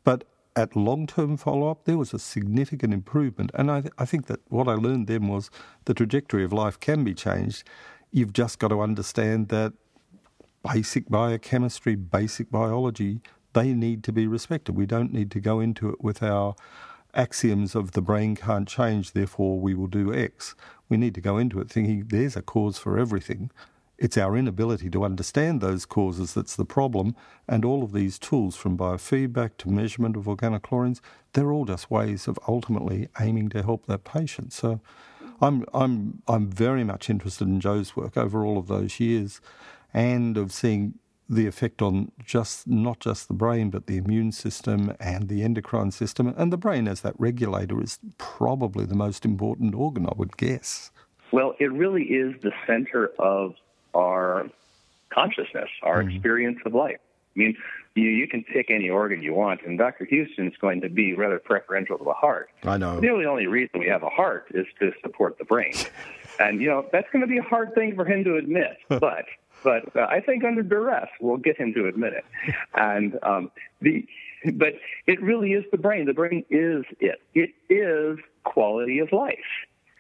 But 0.04 0.26
at 0.56 0.76
long 0.76 1.08
term 1.08 1.38
follow 1.38 1.70
up, 1.70 1.86
there 1.86 1.98
was 1.98 2.14
a 2.14 2.20
significant 2.20 2.94
improvement. 2.94 3.52
And 3.54 3.72
I, 3.72 3.82
th- 3.82 3.94
I 3.98 4.06
think 4.06 4.28
that 4.28 4.42
what 4.50 4.68
I 4.68 4.74
learned 4.74 5.08
then 5.08 5.28
was 5.28 5.50
the 5.86 5.94
trajectory 5.94 6.44
of 6.44 6.54
life 6.54 6.80
can 6.80 7.04
be 7.04 7.14
changed. 7.14 7.64
You've 8.12 8.34
just 8.34 8.60
got 8.60 8.68
to 8.68 8.82
understand 8.82 9.48
that 9.50 9.74
basic 10.64 11.10
biochemistry, 11.10 11.96
basic 11.96 12.50
biology, 12.50 13.22
they 13.54 13.74
need 13.74 14.04
to 14.04 14.12
be 14.12 14.28
respected. 14.28 14.76
We 14.76 14.86
don't 14.86 15.14
need 15.14 15.32
to 15.32 15.40
go 15.40 15.60
into 15.60 15.90
it 15.90 16.04
with 16.04 16.24
our 16.24 16.56
axioms 17.14 17.76
of 17.76 17.92
the 17.92 18.02
brain 18.02 18.36
can't 18.36 18.68
change, 18.68 19.12
therefore 19.12 19.60
we 19.60 19.74
will 19.74 19.88
do 19.88 20.14
X. 20.14 20.56
We 20.90 20.98
need 20.98 21.14
to 21.16 21.22
go 21.22 21.38
into 21.38 21.60
it 21.60 21.70
thinking 21.70 22.06
there's 22.08 22.36
a 22.36 22.42
cause 22.42 22.78
for 22.78 22.98
everything. 22.98 23.52
It's 24.00 24.18
our 24.18 24.36
inability 24.36 24.90
to 24.90 25.06
understand 25.06 25.62
those 25.62 25.86
causes 25.86 26.34
that's 26.34 26.56
the 26.56 26.66
problem. 26.66 27.16
And 27.48 27.64
all 27.64 27.84
of 27.84 27.94
these 27.94 28.18
tools, 28.18 28.56
from 28.56 28.78
biofeedback 28.78 29.52
to 29.60 29.70
measurement 29.70 30.18
of 30.18 30.26
organochlorines, 30.26 31.00
they're 31.34 31.52
all 31.52 31.66
just 31.66 31.92
ways 31.92 32.28
of 32.28 32.40
ultimately 32.48 33.08
aiming 33.20 33.50
to 33.50 33.62
help 33.62 33.86
that 33.86 34.04
patient. 34.04 34.52
So 34.52 34.82
I'm, 35.40 35.66
I'm, 35.74 36.24
I'm 36.28 36.48
very 36.50 36.84
much 36.84 37.10
interested 37.10 37.48
in 37.48 37.60
Joe's 37.60 37.96
work 37.96 38.18
over 38.18 38.44
all 38.44 38.58
of 38.58 38.68
those 38.68 39.00
years 39.00 39.40
and 39.94 40.38
of 40.38 40.52
seeing 40.52 40.96
the 41.30 41.48
effect 41.48 41.82
on 41.82 42.12
just 42.24 42.68
not 42.68 43.00
just 43.00 43.28
the 43.28 43.34
brain 43.34 43.70
but 43.70 43.88
the 43.88 43.98
immune 43.98 44.32
system 44.32 44.94
and 45.00 45.30
the 45.30 45.42
endocrine 45.42 45.90
system 45.92 46.34
and 46.38 46.52
the 46.52 46.58
brain 46.58 46.88
as 46.88 47.02
that 47.02 47.16
regulator 47.18 47.82
is 47.82 48.00
probably 48.18 48.86
the 48.86 48.96
most 48.96 49.26
important 49.26 49.74
organ 49.74 50.06
I 50.06 50.14
would 50.16 50.38
guess. 50.38 50.92
Well, 51.32 51.56
it 51.60 51.72
really 51.72 52.04
is 52.04 52.40
the 52.42 52.52
center 52.68 53.12
of 53.18 53.56
our 53.96 54.50
consciousness, 55.10 55.70
our 55.82 56.02
mm-hmm. 56.02 56.12
experience 56.12 56.60
of 56.66 56.74
life. 56.74 57.00
I 57.36 57.40
mean, 57.40 57.58
you, 57.96 58.10
you 58.10 58.28
can 58.28 58.44
pick 58.44 58.70
any 58.70 58.90
organ 58.90 59.22
you 59.22 59.34
want, 59.34 59.62
and 59.66 59.78
Dr. 59.78 60.06
Houston 60.06 60.48
is 60.48 60.58
going 60.58 60.82
to 60.82 60.90
be 60.90 61.14
rather 61.14 61.40
preferential 61.40 61.98
to 61.98 62.04
the 62.04 62.14
heart. 62.14 62.50
I 62.64 62.78
know. 62.78 63.00
The 63.00 63.10
only, 63.10 63.26
only 63.26 63.48
reason 63.48 63.80
we 63.80 63.88
have 63.88 64.04
a 64.04 64.10
heart 64.10 64.48
is 64.54 64.66
to 64.80 64.92
support 65.02 65.38
the 65.38 65.46
brain. 65.46 65.74
and, 66.40 66.62
you 66.62 66.68
know, 66.68 66.88
that's 66.92 67.08
going 67.12 67.22
to 67.22 67.28
be 67.28 67.38
a 67.38 67.44
hard 67.44 67.74
thing 67.74 67.96
for 67.96 68.06
him 68.06 68.24
to 68.24 68.36
admit. 68.36 68.78
but 68.88 69.26
but 69.64 69.96
uh, 69.96 70.08
I 70.10 70.20
think 70.20 70.44
under 70.44 70.64
duress, 70.64 71.10
we'll 71.20 71.38
get 71.38 71.58
him 71.58 71.74
to 71.74 71.88
admit 71.88 72.14
it. 72.14 72.26
And 72.76 73.18
um, 73.24 73.52
the, 73.82 74.06
but 74.54 74.74
it 75.08 75.22
really 75.22 75.54
is 75.54 75.64
the 75.72 75.78
brain. 75.78 76.06
The 76.06 76.14
brain 76.14 76.46
is 76.50 76.86
it. 77.00 77.22
It 77.34 77.52
is 77.70 78.20
quality 78.44 79.00
of 79.00 79.12
life. 79.12 79.38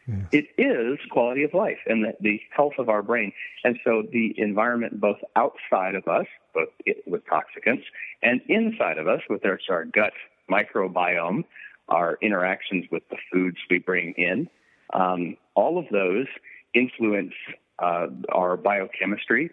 Yes. 0.07 0.27
It 0.31 0.45
is 0.57 0.99
quality 1.11 1.43
of 1.43 1.53
life 1.53 1.77
and 1.85 2.03
the, 2.03 2.13
the, 2.19 2.41
health 2.53 2.73
of 2.77 2.89
our 2.89 3.01
brain. 3.01 3.31
And 3.63 3.79
so 3.85 4.03
the 4.11 4.33
environment 4.37 4.99
both 4.99 5.19
outside 5.37 5.95
of 5.95 6.07
us, 6.09 6.25
both 6.53 6.67
it, 6.85 7.03
with 7.07 7.23
toxicants, 7.25 7.83
and 8.21 8.41
inside 8.49 8.97
of 8.97 9.07
us 9.07 9.21
with 9.29 9.45
our, 9.45 9.59
our 9.69 9.85
gut 9.85 10.11
microbiome, 10.51 11.45
our 11.87 12.17
interactions 12.21 12.85
with 12.91 13.03
the 13.09 13.17
foods 13.31 13.57
we 13.69 13.79
bring 13.79 14.13
in, 14.17 14.49
um, 14.93 15.37
all 15.55 15.77
of 15.77 15.85
those 15.89 16.27
influence 16.73 17.33
uh, 17.79 18.07
our 18.31 18.57
biochemistry. 18.57 19.51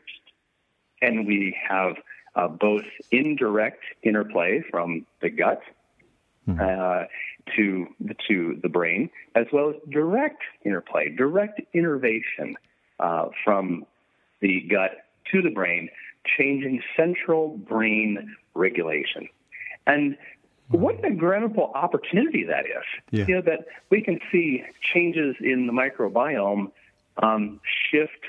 And 1.02 1.26
we 1.26 1.56
have 1.68 1.96
uh, 2.34 2.48
both 2.48 2.84
indirect 3.10 3.82
interplay 4.02 4.62
from 4.70 5.06
the 5.20 5.30
gut 5.30 5.62
mm-hmm. 6.48 6.60
uh, 6.60 7.04
to 7.56 7.86
the, 8.00 8.14
to 8.28 8.60
the 8.62 8.68
brain, 8.68 9.10
as 9.34 9.46
well 9.52 9.70
as 9.70 9.76
direct 9.90 10.42
interplay, 10.64 11.08
direct 11.08 11.60
innervation 11.72 12.56
uh, 12.98 13.26
from 13.44 13.84
the 14.40 14.60
gut 14.70 14.92
to 15.32 15.42
the 15.42 15.50
brain, 15.50 15.88
changing 16.38 16.82
central 16.96 17.56
brain 17.56 18.36
regulation. 18.54 19.28
And 19.86 20.16
what 20.68 20.98
an 20.98 21.04
incredible 21.04 21.72
opportunity 21.74 22.44
that 22.44 22.64
is. 22.64 22.84
Yeah. 23.10 23.24
You 23.26 23.34
know, 23.36 23.42
that 23.42 23.66
we 23.90 24.02
can 24.02 24.20
see 24.30 24.62
changes 24.80 25.34
in 25.40 25.66
the 25.66 25.72
microbiome 25.72 26.70
um, 27.20 27.60
shift 27.90 28.24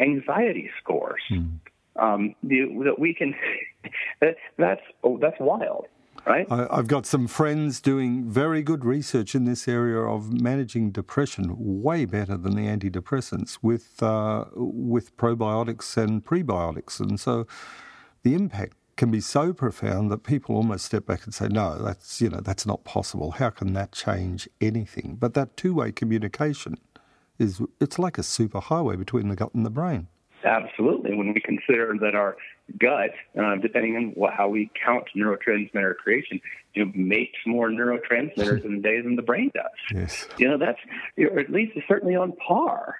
anxiety 0.00 0.70
scores. 0.82 1.22
Mm. 1.30 1.58
Um, 1.96 2.34
the, 2.42 2.64
that 2.84 2.98
we 2.98 3.12
can, 3.14 3.34
that, 4.20 4.36
that's, 4.56 4.82
oh, 5.04 5.18
that's 5.18 5.38
wild 5.38 5.86
right? 6.26 6.46
I've 6.50 6.86
got 6.86 7.06
some 7.06 7.26
friends 7.26 7.80
doing 7.80 8.24
very 8.28 8.62
good 8.62 8.84
research 8.84 9.34
in 9.34 9.44
this 9.44 9.66
area 9.66 9.98
of 9.98 10.32
managing 10.32 10.90
depression, 10.90 11.54
way 11.58 12.04
better 12.04 12.36
than 12.36 12.54
the 12.54 12.66
antidepressants 12.66 13.58
with 13.62 14.02
uh, 14.02 14.44
with 14.54 15.16
probiotics 15.16 15.96
and 15.96 16.24
prebiotics, 16.24 17.00
and 17.00 17.18
so 17.18 17.46
the 18.22 18.34
impact 18.34 18.76
can 18.96 19.10
be 19.10 19.20
so 19.20 19.52
profound 19.52 20.10
that 20.10 20.22
people 20.22 20.54
almost 20.54 20.84
step 20.84 21.06
back 21.06 21.24
and 21.24 21.34
say, 21.34 21.48
"No, 21.48 21.78
that's 21.82 22.20
you 22.20 22.28
know 22.28 22.40
that's 22.40 22.66
not 22.66 22.84
possible. 22.84 23.32
How 23.32 23.50
can 23.50 23.72
that 23.74 23.92
change 23.92 24.48
anything?" 24.60 25.16
But 25.18 25.34
that 25.34 25.56
two 25.56 25.74
way 25.74 25.92
communication 25.92 26.76
is 27.38 27.60
it's 27.80 27.98
like 27.98 28.18
a 28.18 28.22
superhighway 28.22 28.98
between 28.98 29.28
the 29.28 29.36
gut 29.36 29.54
and 29.54 29.66
the 29.66 29.70
brain. 29.70 30.08
Absolutely. 30.44 31.14
When 31.14 31.32
we 31.32 31.40
consider 31.40 31.96
that 32.00 32.14
our 32.14 32.36
gut, 32.78 33.10
uh, 33.40 33.56
depending 33.56 33.96
on 33.96 34.04
what, 34.14 34.34
how 34.34 34.48
we 34.48 34.70
count 34.84 35.04
neurotransmitter 35.16 35.96
creation, 35.96 36.40
you 36.74 36.84
know, 36.84 36.92
makes 36.94 37.38
more 37.46 37.70
neurotransmitters 37.70 38.64
in 38.64 38.74
a 38.74 38.80
day 38.80 39.00
than 39.00 39.16
the 39.16 39.22
brain 39.22 39.50
does. 39.54 39.64
Yes. 39.92 40.26
You 40.38 40.48
know, 40.48 40.58
that's, 40.58 40.78
or 41.18 41.38
at 41.38 41.50
least 41.50 41.72
it's 41.76 41.86
certainly 41.86 42.16
on 42.16 42.32
par. 42.32 42.96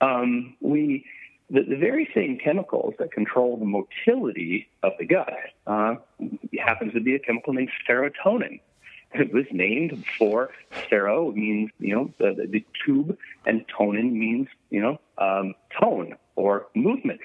Um, 0.00 0.56
we, 0.60 1.04
the, 1.48 1.62
the, 1.62 1.76
very 1.76 2.08
same 2.14 2.38
chemicals 2.42 2.94
that 2.98 3.12
control 3.12 3.56
the 3.56 3.64
motility 3.64 4.68
of 4.82 4.92
the 4.98 5.06
gut 5.06 5.32
uh, 5.66 5.94
happens 6.58 6.92
to 6.94 7.00
be 7.00 7.14
a 7.14 7.20
chemical 7.20 7.52
named 7.52 7.70
serotonin. 7.88 8.60
It 9.14 9.32
was 9.32 9.44
named 9.52 10.04
for 10.18 10.50
sero 10.88 11.32
means 11.32 11.70
you 11.78 11.94
know 11.94 12.12
the, 12.18 12.46
the 12.48 12.64
tube, 12.84 13.16
and 13.46 13.64
tonin 13.68 14.12
means 14.12 14.48
you 14.70 14.80
know 14.80 14.98
um, 15.18 15.54
tone 15.80 16.16
or 16.36 16.66
movement. 16.74 17.20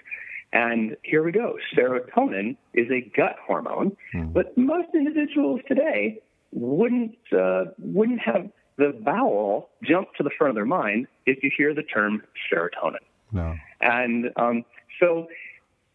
And 0.53 0.95
here 1.03 1.23
we 1.23 1.33
go. 1.33 1.57
Serotonin 1.75 2.55
is 2.73 2.89
a 2.89 3.01
gut 3.15 3.35
hormone, 3.45 3.97
mm. 4.13 4.31
but 4.31 4.57
most 4.57 4.87
individuals 4.93 5.59
today 5.67 6.21
wouldn't 6.51 7.17
uh, 7.37 7.65
wouldn't 7.79 8.21
have 8.21 8.49
the 8.77 8.97
bowel 9.03 9.69
jump 9.83 10.13
to 10.15 10.23
the 10.23 10.29
front 10.37 10.49
of 10.49 10.55
their 10.55 10.65
mind 10.65 11.07
if 11.25 11.43
you 11.43 11.51
hear 11.55 11.73
the 11.73 11.83
term 11.83 12.23
serotonin. 12.51 13.03
No. 13.31 13.55
And 13.81 14.31
um, 14.37 14.63
so 14.99 15.27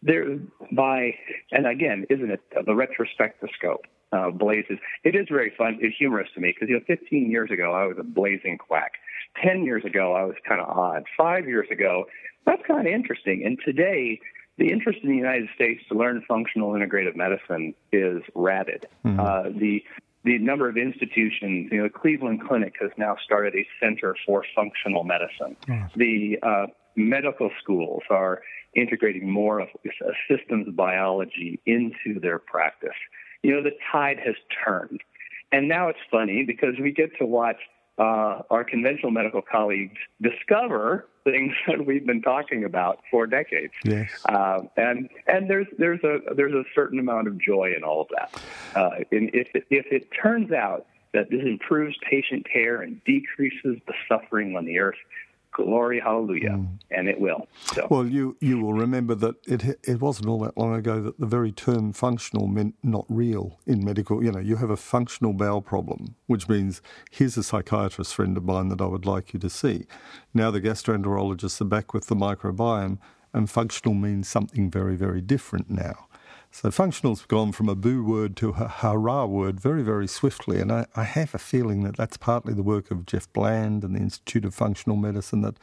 there, 0.03 0.37
by 0.71 1.15
and 1.51 1.65
again, 1.65 2.05
isn't 2.09 2.29
it 2.29 2.41
the 2.51 2.71
retrospectoscope? 2.71 3.85
Uh, 4.13 4.29
blazes. 4.29 4.77
It 5.03 5.15
is 5.15 5.25
very 5.27 5.51
fun. 5.57 5.79
It's 5.81 5.97
humorous 5.97 6.29
to 6.35 6.39
me 6.39 6.53
because 6.53 6.69
you 6.69 6.75
know, 6.75 6.83
15 6.85 7.31
years 7.31 7.49
ago 7.49 7.73
I 7.73 7.87
was 7.87 7.97
a 7.99 8.03
blazing 8.03 8.59
quack. 8.59 8.91
10 9.41 9.63
years 9.63 9.83
ago 9.85 10.13
I 10.13 10.23
was 10.23 10.35
kind 10.47 10.61
of 10.61 10.69
odd. 10.69 11.05
Five 11.17 11.47
years 11.47 11.67
ago 11.71 12.05
that's 12.45 12.61
kind 12.67 12.87
of 12.87 12.93
interesting. 12.93 13.43
And 13.45 13.57
today, 13.63 14.19
the 14.57 14.71
interest 14.71 14.99
in 15.03 15.09
the 15.09 15.15
United 15.15 15.49
States 15.55 15.81
to 15.89 15.97
learn 15.97 16.23
functional 16.27 16.71
integrative 16.71 17.15
medicine 17.15 17.73
is 17.91 18.21
rabid. 18.35 18.85
Mm-hmm. 19.05 19.19
Uh, 19.19 19.43
the 19.59 19.83
the 20.25 20.37
number 20.37 20.69
of 20.69 20.77
institutions, 20.77 21.67
you 21.69 21.77
know, 21.79 21.83
the 21.83 21.89
Cleveland 21.89 22.47
Clinic 22.47 22.75
has 22.79 22.91
now 22.97 23.17
started 23.25 23.55
a 23.55 23.67
center 23.81 24.15
for 24.25 24.45
functional 24.55 25.03
medicine. 25.03 25.57
The 25.97 26.39
uh, 26.41 26.67
medical 26.95 27.49
schools 27.61 28.03
are 28.09 28.41
integrating 28.73 29.29
more 29.29 29.59
of 29.59 29.67
systems 30.29 30.73
biology 30.75 31.59
into 31.65 32.21
their 32.21 32.39
practice. 32.39 32.95
You 33.43 33.55
know, 33.55 33.63
the 33.63 33.75
tide 33.91 34.19
has 34.25 34.35
turned. 34.65 35.01
And 35.51 35.67
now 35.67 35.89
it's 35.89 35.99
funny 36.09 36.43
because 36.43 36.79
we 36.81 36.91
get 36.91 37.15
to 37.19 37.25
watch 37.25 37.57
uh, 37.99 38.41
our 38.49 38.63
conventional 38.63 39.11
medical 39.11 39.41
colleagues 39.41 39.97
discover 40.21 41.07
things 41.23 41.53
that 41.67 41.85
we've 41.85 42.05
been 42.05 42.21
talking 42.21 42.63
about 42.63 42.99
for 43.11 43.27
decades. 43.27 43.73
Yes. 43.83 44.09
Uh, 44.25 44.61
and 44.77 45.09
and 45.27 45.49
there's 45.49 45.67
there's 45.77 46.03
a 46.03 46.19
there's 46.35 46.53
a 46.53 46.63
certain 46.73 46.99
amount 46.99 47.27
of 47.27 47.37
joy 47.37 47.73
in 47.75 47.83
all 47.83 48.01
of 48.01 48.07
that. 48.09 48.41
Uh, 48.75 48.89
and 49.11 49.29
if 49.33 49.47
it, 49.53 49.65
if 49.69 49.85
it 49.91 50.09
turns 50.11 50.51
out 50.51 50.87
that 51.13 51.29
this 51.29 51.43
improves 51.43 51.95
patient 52.09 52.47
care 52.51 52.81
and 52.81 53.03
decreases 53.03 53.77
the 53.85 53.93
suffering 54.09 54.55
on 54.57 54.65
the 54.65 54.79
earth, 54.79 54.97
glory 55.53 55.99
hallelujah 55.99 56.49
mm. 56.49 56.67
and 56.91 57.07
it 57.07 57.19
will 57.19 57.47
so. 57.73 57.87
well 57.89 58.05
you 58.05 58.35
you 58.41 58.59
will 58.59 58.73
remember 58.73 59.15
that 59.15 59.35
it 59.47 59.79
it 59.83 60.01
wasn't 60.01 60.27
all 60.27 60.39
that 60.39 60.57
long 60.57 60.75
ago 60.75 61.01
that 61.01 61.19
the 61.19 61.25
very 61.25 61.51
term 61.51 61.93
functional 61.93 62.47
meant 62.47 62.75
not 62.83 63.05
real 63.09 63.59
in 63.65 63.83
medical 63.83 64.23
you 64.23 64.31
know 64.31 64.39
you 64.39 64.55
have 64.57 64.69
a 64.69 64.77
functional 64.77 65.33
bowel 65.33 65.61
problem 65.61 66.15
which 66.27 66.49
means 66.49 66.81
here's 67.11 67.37
a 67.37 67.43
psychiatrist 67.43 68.13
friend 68.13 68.35
of 68.37 68.43
mine 68.43 68.69
that 68.69 68.81
I 68.81 68.85
would 68.85 69.05
like 69.05 69.33
you 69.33 69.39
to 69.39 69.49
see 69.49 69.85
now 70.33 70.51
the 70.51 70.61
gastroenterologists 70.61 71.61
are 71.61 71.65
back 71.65 71.93
with 71.93 72.07
the 72.07 72.15
microbiome 72.15 72.97
and 73.33 73.49
functional 73.49 73.93
means 73.93 74.27
something 74.27 74.69
very 74.69 74.95
very 74.95 75.21
different 75.21 75.69
now 75.69 76.07
so 76.53 76.69
functional's 76.69 77.25
gone 77.25 77.51
from 77.51 77.67
a 77.67 77.73
boo 77.73 78.03
word 78.03 78.37
to 78.37 78.49
a 78.49 78.67
hurrah 78.67 79.25
word 79.25 79.59
very, 79.59 79.81
very 79.81 80.05
swiftly. 80.05 80.59
And 80.59 80.71
I, 80.71 80.85
I, 80.95 81.03
have 81.03 81.33
a 81.33 81.39
feeling 81.39 81.81
that 81.81 81.97
that's 81.97 82.15
partly 82.15 82.53
the 82.53 82.61
work 82.61 82.91
of 82.91 83.07
Jeff 83.07 83.31
Bland 83.33 83.83
and 83.83 83.95
the 83.95 83.99
Institute 83.99 84.45
of 84.45 84.53
Functional 84.53 84.95
Medicine 84.95 85.41
that 85.41 85.57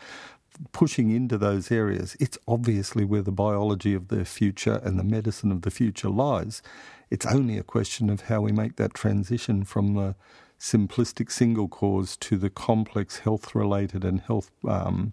pushing 0.73 1.13
into 1.13 1.39
those 1.39 1.71
areas, 1.71 2.17
it's 2.19 2.39
obviously 2.49 3.05
where 3.05 3.23
the 3.23 3.31
biology 3.31 3.95
of 3.95 4.09
the 4.09 4.25
future 4.25 4.81
and 4.83 4.99
the 4.99 5.05
medicine 5.05 5.53
of 5.53 5.63
the 5.63 5.71
future 5.71 6.09
lies. 6.09 6.61
It's 7.09 7.25
only 7.25 7.57
a 7.57 7.63
question 7.63 8.11
of 8.11 8.23
how 8.23 8.41
we 8.41 8.51
make 8.51 8.75
that 8.75 8.93
transition 8.93 9.63
from 9.63 9.95
the 9.95 10.17
simplistic 10.59 11.31
single 11.31 11.69
cause 11.69 12.17
to 12.17 12.37
the 12.37 12.51
complex 12.51 13.21
health 13.21 13.55
related 13.55 14.05
and 14.05 14.23
health 14.23 14.51
um, 14.69 15.13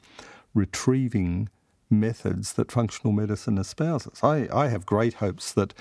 retrieving 0.56 1.50
methods 1.90 2.54
that 2.54 2.72
functional 2.72 3.14
medicine 3.14 3.58
espouses. 3.58 4.20
I, 4.24 4.48
I 4.54 4.68
have 4.68 4.86
great 4.86 5.16
hopes 5.16 5.54
that 5.54 5.74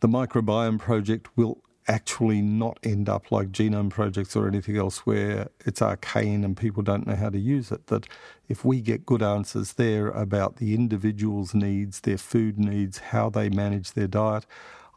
the 0.00 0.08
microbiome 0.08 0.78
project 0.78 1.28
will 1.36 1.62
actually 1.88 2.40
not 2.40 2.78
end 2.82 3.08
up 3.08 3.32
like 3.32 3.50
genome 3.50 3.90
projects 3.90 4.36
or 4.36 4.46
anything 4.46 4.76
else 4.76 4.98
where 4.98 5.48
it's 5.66 5.82
arcane 5.82 6.44
and 6.44 6.56
people 6.56 6.82
don't 6.82 7.06
know 7.06 7.16
how 7.16 7.28
to 7.28 7.38
use 7.38 7.72
it. 7.72 7.86
That 7.88 8.06
if 8.48 8.64
we 8.64 8.80
get 8.80 9.06
good 9.06 9.22
answers 9.22 9.74
there 9.74 10.08
about 10.08 10.56
the 10.56 10.74
individual's 10.74 11.54
needs, 11.54 12.00
their 12.00 12.18
food 12.18 12.58
needs, 12.58 12.98
how 12.98 13.30
they 13.30 13.48
manage 13.48 13.92
their 13.92 14.06
diet, 14.06 14.46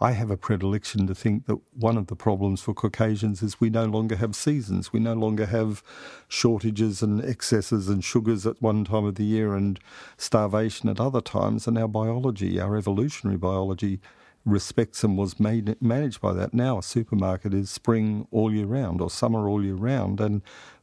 I 0.01 0.11
have 0.11 0.29
a 0.29 0.35
predilection 0.35 1.07
to 1.07 1.15
think 1.15 1.45
that 1.45 1.57
one 1.73 1.97
of 1.97 2.07
the 2.07 2.17
problems 2.17 2.59
for 2.61 2.73
Caucasians 2.73 3.41
is 3.41 3.61
we 3.61 3.69
no 3.69 3.85
longer 3.85 4.17
have 4.17 4.35
seasons. 4.35 4.91
We 4.91 4.99
no 4.99 5.13
longer 5.13 5.45
have 5.45 5.81
shortages 6.27 7.01
and 7.01 7.23
excesses 7.23 7.87
and 7.87 8.03
sugars 8.03 8.45
at 8.45 8.61
one 8.61 8.83
time 8.83 9.05
of 9.05 9.15
the 9.15 9.23
year 9.23 9.55
and 9.55 9.79
starvation 10.17 10.89
at 10.89 10.99
other 10.99 11.21
times. 11.21 11.65
And 11.65 11.77
our 11.77 11.87
biology, 11.87 12.59
our 12.59 12.75
evolutionary 12.75 13.37
biology, 13.37 14.01
respects 14.43 15.01
and 15.05 15.17
was 15.17 15.39
made, 15.39 15.81
managed 15.81 16.19
by 16.19 16.33
that. 16.33 16.53
Now 16.53 16.79
a 16.79 16.83
supermarket 16.83 17.53
is 17.53 17.69
spring 17.69 18.27
all 18.31 18.53
year 18.53 18.65
round 18.65 18.99
or 18.99 19.09
summer 19.09 19.47
all 19.47 19.63
year 19.63 19.75
round. 19.75 20.19
And 20.19 20.41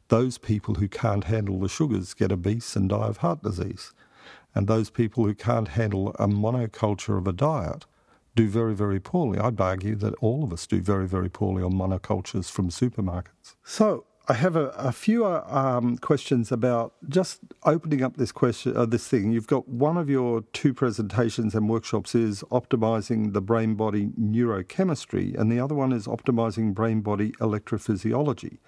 those 0.09 0.39
people 0.39 0.77
who 0.77 0.89
can't 0.89 1.25
handle 1.25 1.61
the 1.61 1.69
sugars 1.69 2.15
get 2.15 2.33
obese 2.33 2.77
and 2.77 2.89
die 2.89 3.09
of 3.09 3.19
heart 3.19 3.43
disease. 3.43 3.93
And 4.55 4.67
those 4.67 4.89
people 4.89 5.27
who 5.27 5.35
can't 5.35 5.69
handle 5.69 6.11
a 6.19 6.27
monoculture 6.27 7.19
of 7.19 7.27
a 7.27 7.33
diet 7.33 7.85
do 8.35 8.49
very, 8.49 8.75
very 8.75 9.01
poorly. 9.01 9.39
I'd 9.39 9.61
argue 9.61 9.95
that 9.97 10.15
all 10.21 10.43
of 10.45 10.53
us 10.53 10.67
do 10.67 10.81
very, 10.81 11.07
very 11.07 11.29
poorly 11.29 11.63
on 11.63 11.73
monocultures 11.75 12.51
from 12.51 12.71
supermarkets. 12.71 13.57
So 13.63 14.07
I 14.29 14.35
have 14.35 14.55
a, 14.55 14.69
a 14.69 14.93
few 14.93 15.27
uh, 15.27 15.45
um, 15.49 15.99
questions 15.99 16.53
about 16.53 16.95
just 17.09 17.41
opening 17.65 18.03
up 18.03 18.17
this 18.17 18.31
question, 18.31 18.77
uh, 18.77 18.87
this 18.87 19.09
thing. 19.09 19.33
You've 19.33 19.49
got 19.49 19.69
one 19.69 19.97
of 19.97 20.09
your 20.09 20.43
two 20.53 20.73
presentations 20.73 21.55
and 21.55 21.69
workshops 21.69 22.15
is 22.15 22.43
optimizing 22.45 23.33
the 23.33 23.41
brain 23.41 23.75
body 23.75 24.11
neurochemistry, 24.19 25.37
and 25.39 25.51
the 25.51 25.59
other 25.59 25.75
one 25.75 25.93
is 25.93 26.07
optimizing 26.07 26.73
brain 26.73 27.01
body 27.01 27.33
electrophysiology. 27.33 28.59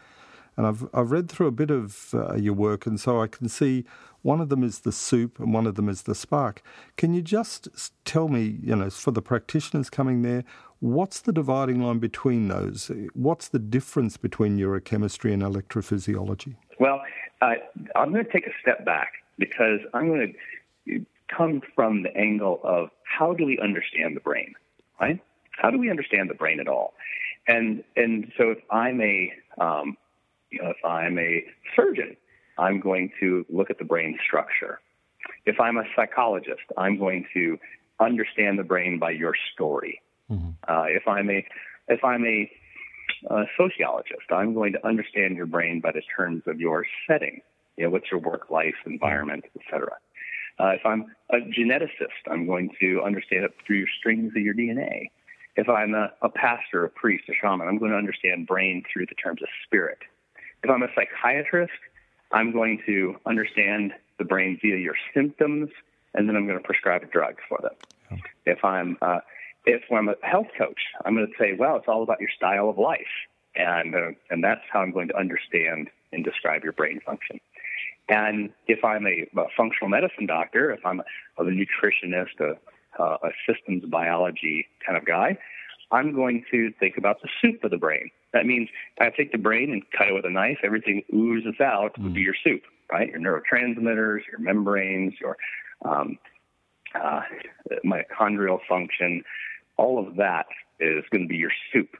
And 0.56 0.66
I've 0.66 0.88
I've 0.92 1.10
read 1.10 1.28
through 1.28 1.46
a 1.46 1.52
bit 1.52 1.70
of 1.70 2.10
uh, 2.14 2.34
your 2.34 2.54
work, 2.54 2.84
and 2.86 2.98
so 2.98 3.22
I 3.22 3.28
can 3.28 3.48
see 3.48 3.84
one 4.24 4.40
of 4.40 4.48
them 4.48 4.64
is 4.64 4.80
the 4.80 4.90
soup 4.90 5.38
and 5.38 5.52
one 5.52 5.66
of 5.66 5.74
them 5.74 5.86
is 5.86 6.02
the 6.02 6.14
spark. 6.14 6.62
Can 6.96 7.12
you 7.12 7.20
just 7.20 7.68
tell 8.06 8.28
me, 8.28 8.58
you 8.62 8.74
know, 8.74 8.88
for 8.88 9.10
the 9.10 9.20
practitioners 9.20 9.90
coming 9.90 10.22
there, 10.22 10.44
what's 10.80 11.20
the 11.20 11.32
dividing 11.32 11.82
line 11.82 11.98
between 11.98 12.48
those? 12.48 12.90
What's 13.12 13.48
the 13.48 13.58
difference 13.58 14.16
between 14.16 14.58
neurochemistry 14.58 15.30
and 15.30 15.42
electrophysiology? 15.42 16.56
Well, 16.80 17.02
uh, 17.42 17.54
I'm 17.94 18.12
going 18.12 18.24
to 18.24 18.32
take 18.32 18.46
a 18.46 18.52
step 18.62 18.86
back 18.86 19.12
because 19.38 19.80
I'm 19.92 20.08
going 20.08 20.34
to 20.86 21.06
come 21.28 21.60
from 21.74 22.02
the 22.02 22.16
angle 22.16 22.60
of 22.64 22.88
how 23.04 23.34
do 23.34 23.44
we 23.44 23.58
understand 23.58 24.16
the 24.16 24.20
brain, 24.20 24.54
right? 24.98 25.20
How 25.50 25.70
do 25.70 25.78
we 25.78 25.90
understand 25.90 26.30
the 26.30 26.34
brain 26.34 26.60
at 26.60 26.66
all? 26.66 26.94
And 27.46 27.84
and 27.94 28.32
so 28.38 28.52
if 28.52 28.58
I'm 28.70 29.02
a 29.02 29.32
um, 29.58 29.98
you 30.50 30.62
know, 30.62 30.70
if 30.70 30.82
I'm 30.82 31.18
a 31.18 31.44
surgeon, 31.76 32.16
I'm 32.58 32.80
going 32.80 33.10
to 33.20 33.44
look 33.48 33.70
at 33.70 33.78
the 33.78 33.84
brain 33.84 34.18
structure. 34.24 34.80
If 35.46 35.60
I'm 35.60 35.76
a 35.76 35.84
psychologist, 35.96 36.62
I'm 36.76 36.98
going 36.98 37.26
to 37.34 37.58
understand 38.00 38.58
the 38.58 38.64
brain 38.64 38.98
by 38.98 39.10
your 39.10 39.34
story. 39.52 40.00
Mm-hmm. 40.30 40.50
Uh, 40.66 40.84
if 40.84 41.06
I'm 41.06 41.30
a 41.30 41.46
if 41.88 42.02
I'm 42.02 42.24
a, 42.24 42.50
a, 43.30 43.44
sociologist, 43.58 44.30
I'm 44.30 44.54
going 44.54 44.72
to 44.72 44.86
understand 44.86 45.36
your 45.36 45.46
brain 45.46 45.80
by 45.80 45.92
the 45.92 46.02
terms 46.16 46.42
of 46.46 46.60
your 46.60 46.86
setting. 47.06 47.42
You 47.76 47.84
know, 47.84 47.90
what's 47.90 48.10
your 48.10 48.20
work 48.20 48.50
life 48.50 48.74
environment, 48.86 49.44
etc. 49.58 49.88
Uh, 50.58 50.68
if 50.68 50.86
I'm 50.86 51.06
a 51.30 51.36
geneticist, 51.38 52.30
I'm 52.30 52.46
going 52.46 52.70
to 52.80 53.02
understand 53.04 53.44
it 53.44 53.54
through 53.66 53.78
your 53.78 53.88
strings 53.98 54.32
of 54.36 54.42
your 54.42 54.54
DNA. 54.54 55.10
If 55.56 55.68
I'm 55.68 55.94
a, 55.94 56.12
a 56.22 56.28
pastor, 56.28 56.84
a 56.84 56.88
priest, 56.88 57.24
a 57.28 57.32
shaman, 57.40 57.68
I'm 57.68 57.78
going 57.78 57.90
to 57.90 57.96
understand 57.96 58.46
brain 58.46 58.82
through 58.90 59.06
the 59.06 59.14
terms 59.14 59.42
of 59.42 59.48
spirit. 59.64 59.98
If 60.62 60.70
I'm 60.70 60.82
a 60.82 60.88
psychiatrist, 60.94 61.72
I'm 62.34 62.52
going 62.52 62.82
to 62.86 63.14
understand 63.24 63.92
the 64.18 64.24
brain 64.24 64.58
via 64.60 64.76
your 64.76 64.96
symptoms, 65.14 65.70
and 66.14 66.28
then 66.28 66.36
I'm 66.36 66.46
going 66.46 66.58
to 66.58 66.64
prescribe 66.64 67.02
a 67.02 67.06
drug 67.06 67.36
for 67.48 67.58
them. 67.62 68.20
If 68.44 68.64
I'm 68.64 68.98
uh, 69.00 69.20
if 69.66 69.82
I'm 69.90 70.08
a 70.08 70.14
health 70.22 70.48
coach, 70.58 70.80
I'm 71.04 71.14
going 71.14 71.26
to 71.26 71.32
say, 71.38 71.54
well, 71.58 71.76
it's 71.76 71.88
all 71.88 72.02
about 72.02 72.20
your 72.20 72.28
style 72.36 72.68
of 72.68 72.76
life, 72.76 73.14
and 73.54 73.94
uh, 73.94 74.10
and 74.30 74.42
that's 74.42 74.60
how 74.70 74.80
I'm 74.80 74.90
going 74.90 75.08
to 75.08 75.16
understand 75.16 75.88
and 76.12 76.24
describe 76.24 76.64
your 76.64 76.72
brain 76.72 77.00
function. 77.06 77.40
And 78.08 78.50
if 78.66 78.84
I'm 78.84 79.06
a, 79.06 79.26
a 79.36 79.46
functional 79.56 79.88
medicine 79.88 80.26
doctor, 80.26 80.72
if 80.72 80.84
I'm 80.84 81.00
a, 81.00 81.04
a 81.38 81.44
nutritionist, 81.44 82.40
a, 82.40 83.02
a 83.02 83.30
systems 83.48 83.84
biology 83.86 84.66
kind 84.84 84.98
of 84.98 85.06
guy, 85.06 85.38
I'm 85.90 86.14
going 86.14 86.44
to 86.50 86.72
think 86.80 86.98
about 86.98 87.22
the 87.22 87.28
soup 87.40 87.62
of 87.64 87.70
the 87.70 87.78
brain. 87.78 88.10
That 88.34 88.44
means 88.44 88.68
I 89.00 89.10
take 89.10 89.32
the 89.32 89.38
brain 89.38 89.72
and 89.72 89.82
cut 89.96 90.08
it 90.08 90.12
with 90.12 90.26
a 90.26 90.30
knife. 90.30 90.58
Everything 90.62 91.02
oozes 91.14 91.60
out 91.60 91.94
mm. 91.98 92.02
would 92.02 92.14
be 92.14 92.20
your 92.20 92.34
soup, 92.44 92.62
right? 92.92 93.08
Your 93.08 93.20
neurotransmitters, 93.20 94.20
your 94.30 94.40
membranes, 94.40 95.14
your 95.20 95.38
um, 95.84 96.18
uh, 96.94 97.22
mitochondrial 97.86 98.58
function. 98.68 99.22
All 99.76 100.04
of 100.04 100.16
that 100.16 100.46
is 100.80 101.04
going 101.10 101.22
to 101.22 101.28
be 101.28 101.36
your 101.36 101.52
soup. 101.72 101.96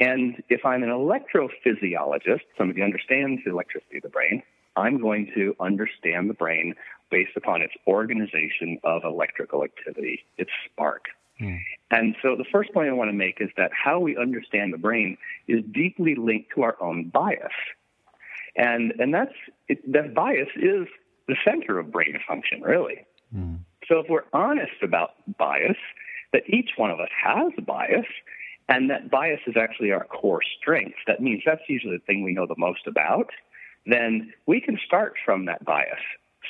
And 0.00 0.42
if 0.48 0.64
I'm 0.64 0.82
an 0.82 0.88
electrophysiologist, 0.88 2.42
some 2.56 2.70
of 2.70 2.78
you 2.78 2.84
understand 2.84 3.40
the 3.44 3.50
electricity 3.50 3.98
of 3.98 4.04
the 4.04 4.08
brain, 4.08 4.42
I'm 4.76 5.00
going 5.00 5.30
to 5.34 5.54
understand 5.60 6.30
the 6.30 6.34
brain 6.34 6.74
based 7.10 7.36
upon 7.36 7.62
its 7.62 7.74
organization 7.86 8.78
of 8.84 9.02
electrical 9.04 9.64
activity, 9.64 10.24
its 10.38 10.50
spark. 10.66 11.06
Mm. 11.40 11.60
And 11.90 12.16
so 12.22 12.36
the 12.36 12.44
first 12.50 12.72
point 12.72 12.88
I 12.88 12.92
want 12.92 13.08
to 13.10 13.16
make 13.16 13.40
is 13.40 13.50
that 13.56 13.70
how 13.72 13.98
we 14.00 14.16
understand 14.16 14.72
the 14.72 14.78
brain 14.78 15.16
is 15.46 15.64
deeply 15.72 16.14
linked 16.14 16.50
to 16.54 16.62
our 16.62 16.76
own 16.80 17.08
bias. 17.08 17.52
And, 18.56 18.92
and 18.98 19.14
that's, 19.14 19.34
it, 19.68 19.92
that 19.92 20.14
bias 20.14 20.48
is 20.56 20.86
the 21.28 21.36
center 21.44 21.78
of 21.78 21.92
brain 21.92 22.18
function, 22.26 22.62
really. 22.62 23.06
Mm. 23.34 23.60
So 23.88 24.00
if 24.00 24.06
we're 24.08 24.24
honest 24.32 24.82
about 24.82 25.10
bias, 25.38 25.76
that 26.32 26.42
each 26.48 26.70
one 26.76 26.90
of 26.90 27.00
us 27.00 27.08
has 27.24 27.52
a 27.56 27.62
bias, 27.62 28.06
and 28.68 28.90
that 28.90 29.10
bias 29.10 29.40
is 29.46 29.54
actually 29.56 29.92
our 29.92 30.04
core 30.04 30.42
strength, 30.60 30.96
that 31.06 31.22
means 31.22 31.42
that's 31.46 31.62
usually 31.68 31.96
the 31.96 32.04
thing 32.04 32.22
we 32.22 32.34
know 32.34 32.46
the 32.46 32.54
most 32.58 32.86
about, 32.86 33.30
then 33.86 34.32
we 34.46 34.60
can 34.60 34.78
start 34.84 35.14
from 35.24 35.46
that 35.46 35.64
bias. 35.64 36.00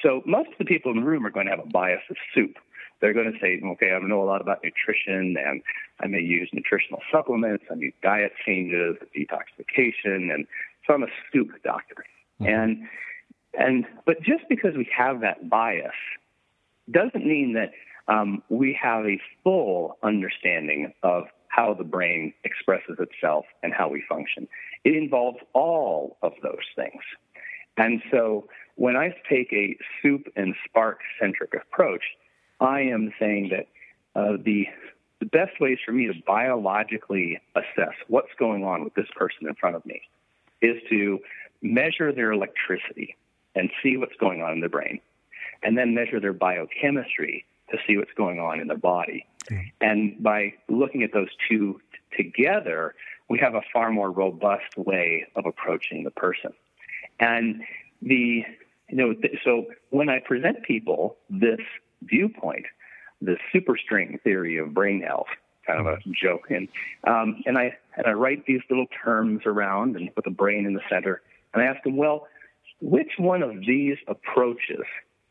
So 0.02 0.22
most 0.26 0.48
of 0.50 0.58
the 0.58 0.64
people 0.64 0.90
in 0.90 0.98
the 1.00 1.06
room 1.06 1.24
are 1.26 1.30
going 1.30 1.46
to 1.46 1.52
have 1.52 1.64
a 1.64 1.68
bias 1.68 2.02
of 2.10 2.16
soup 2.34 2.56
they're 3.00 3.14
going 3.14 3.32
to 3.32 3.38
say, 3.40 3.60
okay, 3.72 3.92
I 3.92 3.98
know 4.00 4.22
a 4.22 4.24
lot 4.24 4.40
about 4.40 4.62
nutrition 4.62 5.36
and 5.38 5.62
I 6.00 6.06
may 6.06 6.20
use 6.20 6.48
nutritional 6.52 7.00
supplements, 7.12 7.64
I 7.70 7.74
need 7.76 7.94
diet 8.02 8.32
changes, 8.44 8.96
detoxification, 9.16 10.32
and 10.34 10.46
so 10.86 10.94
I'm 10.94 11.02
a 11.02 11.08
soup 11.32 11.50
doctor. 11.64 12.04
Mm-hmm. 12.40 12.46
And 12.46 12.88
and 13.54 13.86
but 14.06 14.22
just 14.22 14.44
because 14.48 14.74
we 14.76 14.88
have 14.96 15.20
that 15.20 15.48
bias 15.48 15.92
doesn't 16.90 17.26
mean 17.26 17.54
that 17.54 17.72
um, 18.12 18.42
we 18.48 18.78
have 18.80 19.04
a 19.04 19.20
full 19.44 19.98
understanding 20.02 20.92
of 21.02 21.24
how 21.48 21.74
the 21.74 21.84
brain 21.84 22.32
expresses 22.44 22.98
itself 22.98 23.44
and 23.62 23.72
how 23.72 23.88
we 23.88 24.02
function. 24.08 24.48
It 24.84 24.94
involves 24.94 25.38
all 25.54 26.16
of 26.22 26.32
those 26.42 26.64
things. 26.76 27.02
And 27.76 28.00
so 28.10 28.48
when 28.76 28.96
I 28.96 29.14
take 29.28 29.52
a 29.52 29.76
soup 30.02 30.28
and 30.36 30.54
spark 30.64 31.00
centric 31.20 31.52
approach, 31.54 32.02
I 32.60 32.80
am 32.82 33.12
saying 33.18 33.50
that 33.50 33.68
uh, 34.18 34.36
the 34.42 34.66
the 35.20 35.26
best 35.26 35.60
ways 35.60 35.78
for 35.84 35.92
me 35.92 36.06
to 36.06 36.14
biologically 36.26 37.40
assess 37.56 37.94
what's 38.06 38.32
going 38.38 38.64
on 38.64 38.84
with 38.84 38.94
this 38.94 39.08
person 39.16 39.48
in 39.48 39.54
front 39.56 39.74
of 39.74 39.84
me 39.84 40.00
is 40.62 40.80
to 40.90 41.18
measure 41.60 42.12
their 42.12 42.30
electricity 42.30 43.16
and 43.56 43.68
see 43.82 43.96
what's 43.96 44.14
going 44.20 44.42
on 44.42 44.52
in 44.52 44.60
their 44.60 44.68
brain, 44.68 45.00
and 45.62 45.76
then 45.76 45.94
measure 45.94 46.20
their 46.20 46.32
biochemistry 46.32 47.44
to 47.70 47.78
see 47.86 47.96
what's 47.96 48.12
going 48.16 48.38
on 48.38 48.60
in 48.60 48.68
their 48.68 48.78
body. 48.78 49.26
And 49.80 50.22
by 50.22 50.54
looking 50.68 51.02
at 51.02 51.12
those 51.12 51.30
two 51.48 51.80
t- 52.16 52.22
together, 52.22 52.94
we 53.28 53.38
have 53.40 53.54
a 53.54 53.62
far 53.72 53.90
more 53.90 54.10
robust 54.10 54.76
way 54.76 55.26
of 55.34 55.46
approaching 55.46 56.04
the 56.04 56.10
person. 56.10 56.52
And 57.18 57.62
the 58.02 58.44
you 58.88 58.96
know, 58.96 59.14
th- 59.14 59.38
so 59.44 59.66
when 59.90 60.08
I 60.08 60.20
present 60.20 60.62
people 60.62 61.16
this 61.28 61.60
viewpoint, 62.02 62.66
the 63.20 63.36
superstring 63.54 64.20
theory 64.22 64.58
of 64.58 64.74
brain 64.74 65.02
health, 65.02 65.26
kind 65.66 65.80
of 65.80 65.86
a 65.86 65.98
joke, 66.10 66.50
and 66.50 66.68
um, 67.06 67.42
and 67.46 67.58
I 67.58 67.76
and 67.96 68.06
I 68.06 68.12
write 68.12 68.46
these 68.46 68.60
little 68.70 68.86
terms 69.04 69.42
around 69.46 69.96
and 69.96 70.14
put 70.14 70.24
the 70.24 70.30
brain 70.30 70.66
in 70.66 70.74
the 70.74 70.82
center, 70.90 71.22
and 71.52 71.62
I 71.62 71.66
ask 71.66 71.82
them, 71.84 71.96
well, 71.96 72.26
which 72.80 73.12
one 73.18 73.42
of 73.42 73.60
these 73.66 73.96
approaches, 74.06 74.84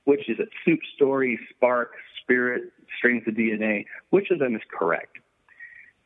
which 0.06 0.30
is 0.30 0.38
it 0.40 0.50
soup 0.66 0.80
story, 0.96 1.40
spark, 1.50 1.94
spirit, 2.22 2.72
strings 2.98 3.24
of 3.28 3.36
DNA, 3.36 3.86
which 4.10 4.32
of 4.32 4.40
them 4.40 4.56
is 4.56 4.62
correct? 4.72 5.18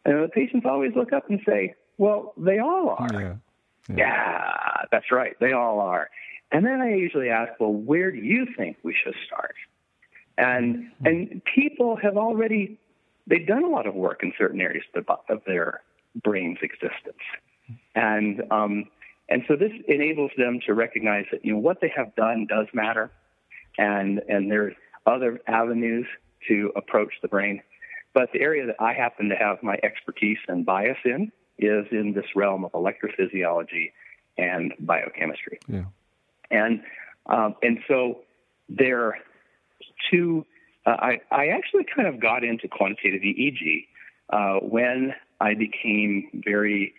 And 0.06 0.24
the 0.24 0.30
patients 0.30 0.66
always 0.68 0.92
look 0.96 1.14
up 1.14 1.30
and 1.30 1.40
say, 1.46 1.76
well, 1.98 2.34
they 2.38 2.60
all 2.60 2.96
are. 2.98 3.10
Yeah. 3.12 3.36
Yeah. 3.90 3.96
yeah, 3.98 4.86
that's 4.92 5.12
right. 5.12 5.36
They 5.40 5.54
all 5.54 5.80
are. 5.80 6.10
And 6.52 6.66
then 6.66 6.82
I 6.82 6.96
usually 6.96 7.30
ask, 7.30 7.52
well, 7.60 7.74
where 7.74 8.12
do 8.12 8.18
you 8.18 8.46
think 8.58 8.78
we 8.84 8.96
should 9.04 9.16
start? 9.26 9.56
And 10.38 10.92
and 11.06 11.42
people 11.56 11.98
have 11.98 12.18
already 12.18 12.80
they've 13.28 13.46
done 13.46 13.64
a 13.64 13.70
lot 13.70 13.86
of 13.88 13.96
work 13.96 14.24
in 14.24 14.34
certain 14.38 14.62
areas 14.62 14.84
of 14.96 15.42
their 15.46 15.82
brain's 16.24 16.60
existence, 16.62 17.22
and 17.96 18.44
um, 18.52 18.86
and 19.30 19.44
so 19.48 19.56
this 19.56 19.72
enables 19.88 20.32
them 20.38 20.60
to 20.66 20.74
recognize 20.74 21.26
that 21.32 21.44
you 21.46 21.54
know 21.54 21.60
what 21.60 21.82
they 21.82 21.92
have 21.96 22.16
done 22.16 22.48
does 22.48 22.68
matter, 22.74 23.12
and 23.78 24.22
and 24.28 24.50
there's 24.50 24.76
other 25.06 25.40
avenues 25.48 26.06
to 26.48 26.72
approach 26.76 27.14
the 27.22 27.28
brain. 27.28 27.62
But 28.14 28.32
the 28.34 28.42
area 28.42 28.66
that 28.66 28.76
I 28.80 28.94
happen 28.94 29.30
to 29.30 29.36
have 29.36 29.64
my 29.64 29.78
expertise 29.84 30.40
and 30.48 30.66
bias 30.66 30.98
in 31.06 31.32
is 31.58 31.86
in 31.92 32.14
this 32.14 32.26
realm 32.36 32.66
of 32.66 32.72
electrophysiology 32.74 33.92
and 34.38 34.74
biochemistry. 34.80 35.60
Yeah. 35.68 35.86
And 36.50 36.82
um, 37.28 37.56
and 37.62 37.80
so 37.88 38.20
there 38.68 39.18
two. 40.10 40.46
Uh, 40.86 40.92
I 40.92 41.22
I 41.32 41.48
actually 41.48 41.86
kind 41.96 42.08
of 42.08 42.20
got 42.20 42.44
into 42.44 42.68
quantitative 42.68 43.22
EEG 43.22 43.88
uh, 44.32 44.60
when 44.66 45.14
I 45.40 45.54
became 45.54 46.30
very 46.46 46.94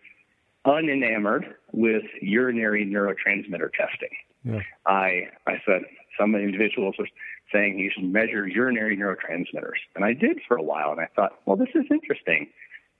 unenamored 0.64 1.54
with 1.72 2.04
urinary 2.20 2.86
neurotransmitter 2.86 3.70
testing. 3.72 4.10
Yeah. 4.44 4.60
I 4.86 5.28
I 5.46 5.60
said 5.66 5.82
some 6.18 6.34
individuals 6.34 6.96
were 6.98 7.08
saying 7.52 7.78
you 7.78 7.90
should 7.92 8.04
measure 8.04 8.46
urinary 8.46 8.96
neurotransmitters, 8.96 9.80
and 9.94 10.04
I 10.04 10.12
did 10.12 10.40
for 10.46 10.56
a 10.56 10.62
while, 10.62 10.90
and 10.92 11.00
I 11.00 11.08
thought, 11.14 11.32
well, 11.44 11.56
this 11.56 11.68
is 11.74 11.84
interesting, 11.90 12.48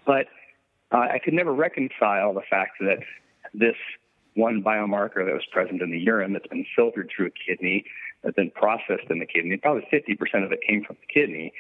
but 0.06 0.26
uh, 0.92 0.98
I 0.98 1.20
could 1.22 1.34
never 1.34 1.52
reconcile 1.52 2.34
the 2.34 2.42
fact 2.48 2.72
that 2.80 2.98
this 3.54 3.76
one 4.34 4.62
biomarker 4.62 5.24
that 5.24 5.32
was 5.32 5.44
present 5.52 5.82
in 5.82 5.90
the 5.90 5.98
urine 5.98 6.32
that's 6.32 6.46
been 6.46 6.66
filtered 6.76 7.10
through 7.14 7.26
a 7.26 7.30
kidney, 7.30 7.84
that's 8.22 8.36
been 8.36 8.50
processed 8.50 9.10
in 9.10 9.18
the 9.18 9.26
kidney. 9.26 9.56
Probably 9.56 9.86
50% 9.92 10.44
of 10.44 10.52
it 10.52 10.60
came 10.66 10.84
from 10.84 10.96
the 11.00 11.20
kidney. 11.20 11.52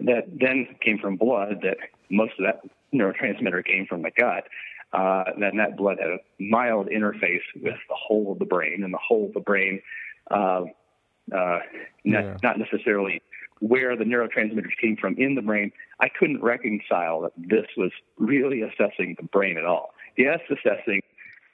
That 0.00 0.24
then 0.28 0.76
came 0.80 0.98
from 0.98 1.16
blood. 1.16 1.60
That 1.62 1.78
most 2.10 2.32
of 2.38 2.46
that 2.46 2.60
neurotransmitter 2.94 3.64
came 3.64 3.86
from 3.86 4.02
the 4.02 4.10
gut. 4.10 4.44
Uh, 4.92 5.24
then 5.38 5.56
that 5.58 5.76
blood 5.76 5.98
had 6.00 6.10
a 6.10 6.18
mild 6.40 6.88
interface 6.88 7.42
with 7.54 7.76
the 7.88 7.94
whole 7.94 8.32
of 8.32 8.38
the 8.38 8.46
brain, 8.46 8.82
and 8.82 8.92
the 8.92 8.98
whole 8.98 9.26
of 9.26 9.34
the 9.34 9.40
brain, 9.40 9.82
uh, 10.30 10.62
uh, 11.34 11.58
yeah. 12.04 12.36
not 12.42 12.58
necessarily 12.58 13.20
where 13.60 13.96
the 13.96 14.04
neurotransmitters 14.04 14.76
came 14.80 14.96
from 14.96 15.14
in 15.18 15.34
the 15.34 15.42
brain. 15.42 15.72
I 16.00 16.08
couldn't 16.08 16.42
reconcile 16.42 17.22
that 17.22 17.32
this 17.36 17.66
was 17.76 17.90
really 18.16 18.62
assessing 18.62 19.16
the 19.18 19.26
brain 19.26 19.58
at 19.58 19.64
all. 19.64 19.92
Yes, 20.16 20.40
assessing 20.50 21.02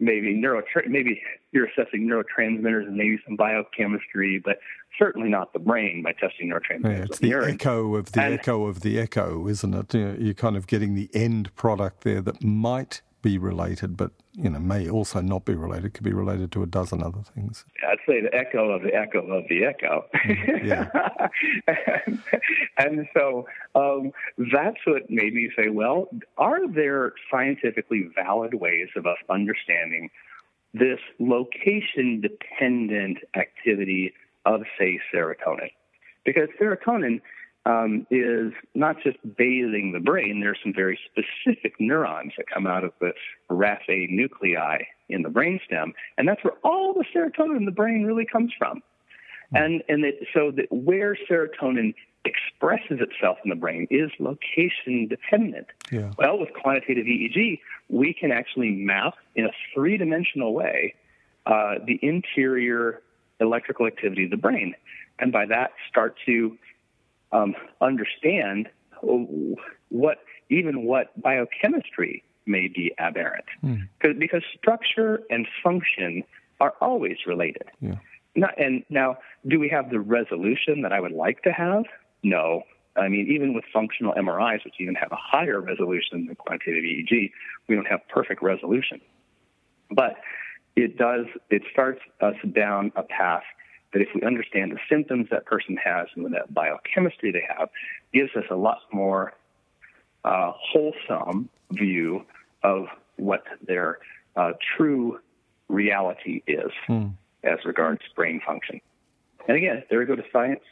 maybe 0.00 0.34
neuro 0.34 0.62
maybe 0.88 1.20
you're 1.52 1.66
assessing 1.66 2.08
neurotransmitters 2.08 2.86
and 2.86 2.96
maybe 2.96 3.18
some 3.26 3.36
biochemistry, 3.36 4.40
but 4.44 4.58
certainly 4.98 5.28
not 5.28 5.52
the 5.52 5.58
brain 5.58 6.02
by 6.02 6.12
testing 6.12 6.50
neurotransmitters. 6.50 6.98
Yeah, 6.98 7.04
it's 7.04 7.18
the 7.18 7.28
urine. 7.28 7.54
echo 7.54 7.94
of 7.94 8.12
the 8.12 8.22
and, 8.22 8.34
echo 8.34 8.66
of 8.66 8.80
the 8.80 8.98
echo, 8.98 9.48
isn't 9.48 9.74
it? 9.74 9.94
You're 10.20 10.34
kind 10.34 10.56
of 10.56 10.66
getting 10.66 10.94
the 10.94 11.08
end 11.14 11.54
product 11.54 12.02
there 12.02 12.20
that 12.22 12.42
might 12.42 13.02
be 13.22 13.38
related, 13.38 13.96
but 13.96 14.12
you 14.36 14.50
know 14.50 14.58
may 14.58 14.88
also 14.88 15.20
not 15.20 15.44
be 15.44 15.54
related. 15.54 15.94
Could 15.94 16.04
be 16.04 16.12
related 16.12 16.50
to 16.52 16.62
a 16.62 16.66
dozen 16.66 17.02
other 17.02 17.22
things. 17.34 17.64
I'd 17.88 17.98
say 18.06 18.20
the 18.20 18.34
echo 18.34 18.70
of 18.70 18.82
the 18.82 18.94
echo 18.94 19.20
of 19.20 19.44
the 19.48 19.64
echo. 19.64 20.04
Mm-hmm. 20.14 20.66
Yeah. 20.66 20.88
and, 22.06 22.22
and, 22.78 23.08
so 23.14 23.46
um, 23.74 24.12
that's 24.52 24.78
what 24.86 25.08
made 25.10 25.34
me 25.34 25.50
say, 25.56 25.68
well, 25.68 26.08
are 26.36 26.66
there 26.68 27.12
scientifically 27.30 28.08
valid 28.14 28.54
ways 28.54 28.88
of 28.96 29.06
us 29.06 29.18
understanding 29.30 30.10
this 30.72 30.98
location-dependent 31.20 33.18
activity 33.36 34.12
of, 34.44 34.62
say, 34.78 34.98
serotonin? 35.12 35.70
Because 36.24 36.48
serotonin 36.60 37.20
um, 37.66 38.06
is 38.10 38.52
not 38.74 38.96
just 39.02 39.16
bathing 39.36 39.92
the 39.92 40.00
brain. 40.00 40.40
There 40.40 40.50
are 40.50 40.56
some 40.62 40.74
very 40.74 40.98
specific 41.06 41.74
neurons 41.80 42.32
that 42.36 42.46
come 42.52 42.66
out 42.66 42.84
of 42.84 42.92
the 43.00 43.12
raphe 43.50 44.10
nuclei 44.10 44.78
in 45.08 45.22
the 45.22 45.30
brainstem, 45.30 45.92
and 46.18 46.28
that's 46.28 46.42
where 46.44 46.54
all 46.62 46.94
the 46.94 47.04
serotonin 47.14 47.56
in 47.56 47.64
the 47.64 47.72
brain 47.72 48.04
really 48.04 48.26
comes 48.26 48.52
from. 48.56 48.82
Hmm. 49.50 49.56
And 49.56 49.82
and 49.88 50.04
it, 50.04 50.26
so 50.34 50.50
that 50.52 50.66
where 50.70 51.16
serotonin 51.28 51.94
expresses 52.24 53.00
itself 53.00 53.38
in 53.44 53.50
the 53.50 53.56
brain 53.56 53.86
is 53.90 54.10
location 54.18 55.08
dependent. 55.08 55.66
Yeah. 55.92 56.12
Well, 56.18 56.38
with 56.38 56.54
quantitative 56.54 57.04
EEG, 57.04 57.60
we 57.90 58.14
can 58.14 58.32
actually 58.32 58.70
map 58.70 59.14
in 59.34 59.44
a 59.44 59.50
three 59.74 59.98
dimensional 59.98 60.54
way 60.54 60.94
uh, 61.46 61.74
the 61.86 61.98
interior 62.02 63.02
electrical 63.40 63.86
activity 63.86 64.24
of 64.24 64.30
the 64.30 64.36
brain, 64.36 64.74
and 65.18 65.32
by 65.32 65.46
that 65.46 65.72
start 65.88 66.16
to 66.26 66.56
um, 67.34 67.54
understand 67.80 68.68
what 69.02 70.18
even 70.48 70.84
what 70.84 71.20
biochemistry 71.20 72.22
may 72.46 72.68
be 72.68 72.94
aberrant, 72.98 73.44
mm. 73.62 73.88
because 74.18 74.42
structure 74.56 75.20
and 75.30 75.46
function 75.62 76.22
are 76.60 76.74
always 76.80 77.16
related. 77.26 77.64
Yeah. 77.80 77.96
Not, 78.36 78.58
and 78.58 78.84
now, 78.88 79.18
do 79.46 79.58
we 79.58 79.68
have 79.68 79.90
the 79.90 80.00
resolution 80.00 80.82
that 80.82 80.92
I 80.92 81.00
would 81.00 81.12
like 81.12 81.42
to 81.42 81.52
have? 81.52 81.84
No. 82.22 82.62
I 82.96 83.08
mean, 83.08 83.28
even 83.32 83.54
with 83.54 83.64
functional 83.72 84.12
MRIs, 84.14 84.64
which 84.64 84.74
even 84.78 84.94
have 84.94 85.10
a 85.10 85.16
higher 85.16 85.60
resolution 85.60 86.26
than 86.26 86.36
quantitative 86.36 86.84
EEG, 86.84 87.30
we 87.68 87.74
don't 87.74 87.86
have 87.86 88.00
perfect 88.08 88.42
resolution. 88.42 89.00
But 89.90 90.16
it 90.76 90.96
does, 90.96 91.26
it 91.50 91.62
starts 91.72 92.00
us 92.20 92.34
down 92.52 92.92
a 92.96 93.02
path 93.02 93.42
that 93.94 94.02
if 94.02 94.08
we 94.14 94.22
understand 94.22 94.72
the 94.72 94.78
symptoms 94.90 95.28
that 95.30 95.46
person 95.46 95.78
has 95.82 96.08
and 96.16 96.26
the 96.26 96.40
biochemistry 96.50 97.30
they 97.30 97.44
have, 97.56 97.70
gives 98.12 98.30
us 98.36 98.44
a 98.50 98.56
lot 98.56 98.80
more 98.92 99.32
uh, 100.24 100.52
wholesome 100.54 101.48
view 101.70 102.26
of 102.62 102.86
what 103.16 103.44
their 103.66 103.98
uh, 104.36 104.52
true 104.76 105.18
reality 105.68 106.42
is 106.46 106.72
mm. 106.88 107.12
as 107.44 107.58
regards 107.64 108.00
brain 108.16 108.40
function. 108.44 108.80
And 109.46 109.56
again, 109.56 109.84
there 109.88 110.00
we 110.00 110.06
go 110.06 110.16
to 110.16 110.24
science. 110.32 110.62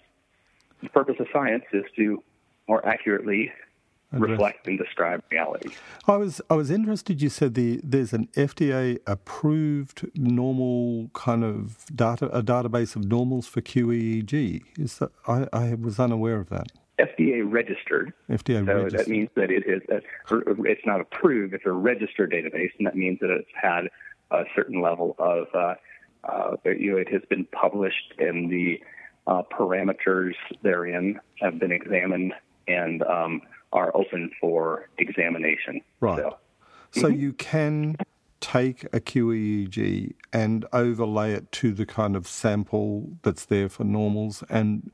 The 0.83 0.89
purpose 0.89 1.17
of 1.21 1.29
science 1.33 1.65
is 1.73 1.85
to 1.97 2.23
more 2.69 2.85
accurately 2.85 3.53
reflect 4.13 4.67
and 4.67 4.79
describe 4.79 5.23
reality. 5.31 5.71
I 6.07 6.17
was 6.17 6.41
I 6.51 6.55
was 6.55 6.71
interested. 6.71 7.23
You 7.23 7.29
said 7.29 7.55
the 7.55 7.81
there's 7.83 8.13
an 8.13 8.29
FDA 8.37 8.99
approved 9.07 10.09
normal 10.15 11.11
kind 11.15 11.45
of 11.45 11.87
data 11.95 12.27
a 12.27 12.43
database 12.43 12.97
of 12.97 13.05
normals 13.05 13.47
for 13.47 13.61
QEEG. 13.61 14.63
Is 14.79 14.99
that 14.99 15.11
I, 15.27 15.47
I 15.53 15.75
was 15.75 15.99
unaware 15.99 16.41
of 16.41 16.49
that. 16.51 16.69
FDA 16.99 17.43
registered. 17.45 18.13
FDA 18.31 18.65
so 18.65 18.75
registered. 18.75 19.01
that 19.01 19.09
means 19.09 19.31
that 19.35 19.51
it 19.51 19.65
is 19.67 19.83
a, 19.91 20.01
it's 20.65 20.87
not 20.87 21.01
approved. 21.01 21.55
It's 21.55 21.67
a 21.67 21.73
registered 21.73 22.33
database, 22.33 22.71
and 22.79 22.87
that 22.87 22.97
means 22.97 23.19
that 23.21 23.31
it's 23.31 23.49
had 23.61 23.89
a 24.31 24.45
certain 24.55 24.81
level 24.81 25.17
of 25.19 25.47
uh, 25.55 25.75
uh, 26.25 26.57
you 26.65 26.93
know 26.93 26.99
it 26.99 27.13
has 27.13 27.23
been 27.29 27.47
published, 27.47 28.15
and 28.19 28.51
the 28.51 28.81
uh, 29.27 29.43
parameters 29.51 30.35
therein 30.63 31.21
have 31.41 31.59
been 31.59 31.73
examined 31.73 32.35
and 32.69 33.03
um, 33.03 33.43
are 33.73 33.95
open 33.97 34.31
for 34.41 34.89
examination. 34.99 35.81
Right. 36.01 36.19
So, 36.19 36.39
so 36.91 37.09
mm-hmm. 37.09 37.21
you 37.21 37.33
can 37.33 37.97
take 38.41 38.85
a 38.93 39.01
QEEG 39.01 40.15
and 40.33 40.67
overlay 40.73 41.33
it 41.33 41.51
to 41.53 41.73
the 41.73 41.87
kind 41.87 42.17
of 42.17 42.27
sample 42.27 43.11
that's 43.23 43.45
there 43.45 43.69
for 43.69 43.85
normals 43.85 44.43
and 44.51 44.91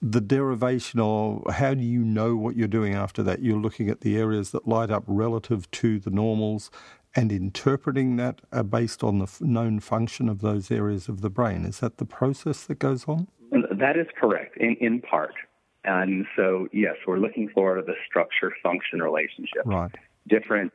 the 0.00 0.20
derivation 0.20 1.00
of 1.00 1.42
how 1.50 1.72
do 1.72 1.82
you 1.82 2.00
know 2.00 2.36
what 2.36 2.56
you're 2.56 2.68
doing 2.68 2.94
after 2.94 3.22
that? 3.22 3.40
You're 3.40 3.60
looking 3.60 3.88
at 3.88 4.02
the 4.02 4.18
areas 4.18 4.50
that 4.50 4.68
light 4.68 4.90
up 4.90 5.02
relative 5.06 5.70
to 5.72 5.98
the 5.98 6.10
normals 6.10 6.70
and 7.14 7.32
interpreting 7.32 8.16
that 8.16 8.40
uh, 8.52 8.62
based 8.62 9.02
on 9.02 9.18
the 9.18 9.28
known 9.40 9.80
function 9.80 10.28
of 10.28 10.40
those 10.40 10.70
areas 10.70 11.08
of 11.08 11.20
the 11.22 11.30
brain. 11.30 11.64
Is 11.64 11.80
that 11.80 11.96
the 11.96 12.04
process 12.04 12.64
that 12.64 12.78
goes 12.78 13.06
on? 13.06 13.28
That 13.50 13.96
is 13.96 14.06
correct, 14.20 14.56
in, 14.58 14.76
in 14.80 15.00
part. 15.00 15.34
And 15.84 16.26
so, 16.36 16.68
yes, 16.72 16.94
we're 17.06 17.18
looking 17.18 17.48
for 17.48 17.82
the 17.82 17.94
structure 18.06 18.52
function 18.62 19.02
relationship. 19.02 19.64
Right. 19.64 19.90
Different 20.28 20.72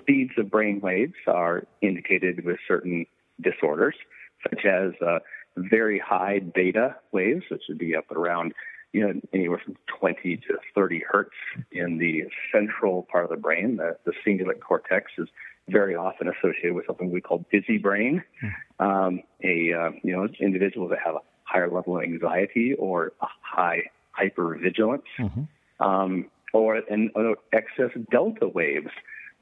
speeds 0.00 0.32
of 0.38 0.50
brain 0.50 0.80
waves 0.80 1.14
are 1.26 1.64
indicated 1.82 2.44
with 2.44 2.58
certain 2.66 3.06
disorders, 3.40 3.94
such 4.42 4.64
as 4.64 4.92
uh, 5.06 5.18
very 5.56 5.98
high 5.98 6.40
beta 6.40 6.96
waves, 7.12 7.44
which 7.50 7.62
would 7.68 7.78
be 7.78 7.94
up 7.94 8.10
around 8.10 8.54
you 8.92 9.06
know 9.06 9.20
anywhere 9.34 9.60
from 9.62 9.76
20 9.98 10.36
to 10.48 10.56
30 10.74 11.02
hertz 11.10 11.34
in 11.72 11.98
the 11.98 12.24
central 12.50 13.06
part 13.10 13.24
of 13.24 13.30
the 13.30 13.36
brain. 13.36 13.76
The, 13.76 13.96
the 14.04 14.12
cingulate 14.26 14.60
cortex 14.60 15.12
is 15.18 15.28
very 15.68 15.96
often 15.96 16.28
associated 16.28 16.74
with 16.74 16.86
something 16.86 17.10
we 17.10 17.20
call 17.20 17.44
busy 17.50 17.78
brain. 17.78 18.22
Hmm. 18.40 18.48
Um, 18.86 19.20
a 19.42 19.72
uh, 19.72 19.90
you 20.02 20.16
know 20.16 20.28
individuals 20.40 20.90
that 20.90 21.00
have 21.04 21.16
a 21.16 21.20
higher 21.44 21.70
level 21.70 21.98
of 21.98 22.04
anxiety 22.04 22.74
or 22.78 23.12
a 23.20 23.26
high 23.42 23.82
hypervigilance, 24.18 25.02
mm-hmm. 25.18 25.84
um, 25.84 26.26
or 26.52 26.76
an 26.76 27.10
uh, 27.16 27.32
excess 27.52 27.90
delta 28.10 28.48
waves 28.48 28.90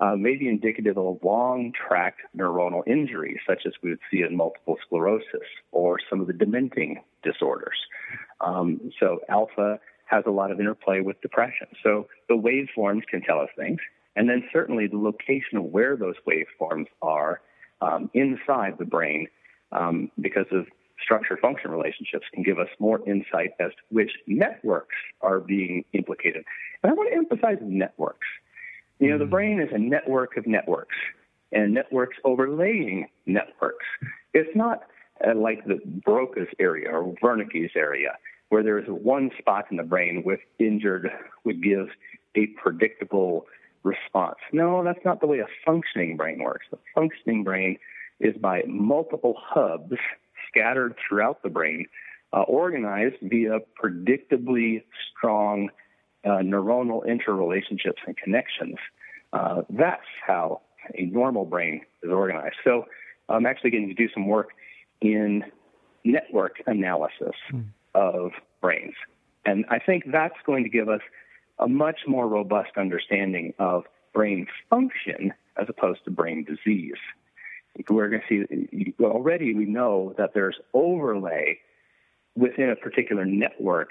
uh, 0.01 0.17
may 0.17 0.37
be 0.37 0.49
indicative 0.49 0.97
of 0.97 1.05
a 1.05 1.27
long 1.27 1.73
tract 1.73 2.21
neuronal 2.37 2.83
injury, 2.87 3.41
such 3.47 3.63
as 3.67 3.73
we 3.83 3.91
would 3.91 4.01
see 4.11 4.23
in 4.23 4.37
multiple 4.37 4.77
sclerosis 4.85 5.49
or 5.71 5.99
some 6.11 6.21
of 6.21 6.27
the 6.27 6.33
dementing 6.33 6.97
disorders. 7.23 7.77
Um, 8.41 8.93
so, 8.99 9.21
alpha 9.29 9.79
has 10.07 10.25
a 10.27 10.31
lot 10.31 10.51
of 10.51 10.61
interplay 10.61 11.01
with 11.01 11.21
depression. 11.21 11.69
So, 11.83 12.09
the 12.29 12.35
waveforms 12.35 13.07
can 13.09 13.23
tell 13.23 13.41
us 13.41 13.51
things. 13.57 13.79
And 14.17 14.29
then, 14.29 14.45
certainly, 14.53 14.89
the 14.89 14.99
location 14.99 15.59
of 15.59 15.65
where 15.65 15.97
those 15.97 16.17
waveforms 16.29 16.87
are 17.01 17.41
um, 17.81 18.11
inside 18.15 18.75
the 18.79 18.85
brain, 18.85 19.29
um, 19.73 20.11
because 20.21 20.47
of 20.51 20.67
structure 21.03 21.37
function 21.37 21.71
relationships, 21.71 22.27
can 22.33 22.43
give 22.43 22.59
us 22.59 22.69
more 22.79 23.01
insight 23.09 23.51
as 23.61 23.71
to 23.71 23.83
which 23.91 24.13
networks 24.27 24.97
are 25.21 25.41
being 25.41 25.85
implicated. 25.93 26.45
And 26.83 26.93
I 26.93 26.95
want 26.95 27.11
to 27.11 27.17
emphasize 27.17 27.59
networks 27.63 28.27
you 28.99 29.11
know, 29.11 29.19
the 29.19 29.25
hmm. 29.25 29.31
brain 29.31 29.61
is 29.61 29.69
a 29.73 29.79
network 29.79 30.37
of 30.37 30.47
networks 30.47 30.97
and 31.53 31.75
networks 31.75 32.17
overlaying 32.25 33.09
networks. 33.27 33.87
It's 34.33 34.55
not 34.55 34.83
uh, 35.27 35.35
like 35.35 35.65
the 35.65 35.81
Broca's 35.85 36.49
area 36.59 36.91
or 36.91 37.15
Wernicke's 37.23 37.73
area, 37.77 38.17
where 38.49 38.63
there 38.63 38.79
is 38.79 38.87
one 38.89 39.31
spot 39.39 39.67
in 39.71 39.77
the 39.77 39.83
brain 39.83 40.23
with 40.25 40.41
injured 40.59 41.11
would 41.45 41.63
give 41.63 41.89
a 42.37 42.47
predictable 42.63 43.47
response. 43.83 44.39
No, 44.53 44.83
that's 44.83 45.05
not 45.05 45.21
the 45.21 45.27
way 45.27 45.41
a 45.41 45.47
functioning 45.65 46.17
brain 46.17 46.43
works. 46.43 46.67
The 46.71 46.79
functioning 46.95 47.45
brain 47.45 47.79
is 48.21 48.35
by 48.37 48.63
multiple 48.67 49.35
hubs 49.39 49.99
scattered 50.55 50.95
throughout 51.07 51.43
the 51.43 51.49
brain, 51.49 51.87
uh, 52.33 52.43
organized 52.43 53.17
via 53.23 53.59
predictably 53.83 54.83
strong 55.17 55.71
uh, 56.25 56.39
neuronal 56.39 57.05
interrelationships 57.07 57.99
and 58.07 58.17
connections. 58.17 58.77
Uh, 59.33 59.63
that's 59.71 60.03
how 60.27 60.61
a 60.95 61.03
normal 61.07 61.45
brain 61.45 61.83
is 62.03 62.11
organized. 62.11 62.57
So 62.65 62.85
I'm 63.29 63.47
actually 63.47 63.71
getting 63.71 63.89
to 63.89 63.95
do 63.95 64.09
some 64.13 64.27
work 64.27 64.51
in 65.01 65.45
network 66.05 66.63
analysis 66.67 67.35
mm. 67.53 67.65
of 67.95 68.33
brains. 68.61 68.95
And 69.47 69.65
I 69.71 69.79
think 69.79 70.05
that's 70.11 70.37
going 70.47 70.65
to 70.65 70.71
give 70.71 70.89
us 70.89 71.01
a 71.59 71.69
much 71.69 72.01
more 72.07 72.27
robust 72.27 72.71
understanding 72.77 73.55
of 73.59 73.85
brain 74.13 74.47
function 74.71 75.33
as 75.57 75.67
opposed 75.69 76.05
to 76.05 76.11
brain 76.11 76.45
disease. 76.45 76.99
We're 77.89 78.09
going 78.09 78.23
to 78.29 78.47
see 78.49 78.95
already 79.01 79.55
we 79.55 79.67
know 79.67 80.15
that 80.17 80.31
there's 80.35 80.57
overlay 80.73 81.59
within 82.37 82.71
a 82.71 82.77
particular 82.77 83.25
network 83.25 83.91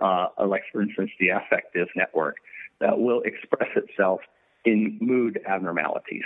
uh, 0.00 0.26
like 0.46 0.62
for 0.72 0.82
instance 0.82 1.10
the 1.18 1.28
affective 1.28 1.88
network, 1.96 2.36
that 2.80 2.98
will 2.98 3.22
express 3.22 3.68
itself 3.76 4.20
in 4.64 4.98
mood 5.00 5.40
abnormalities. 5.46 6.24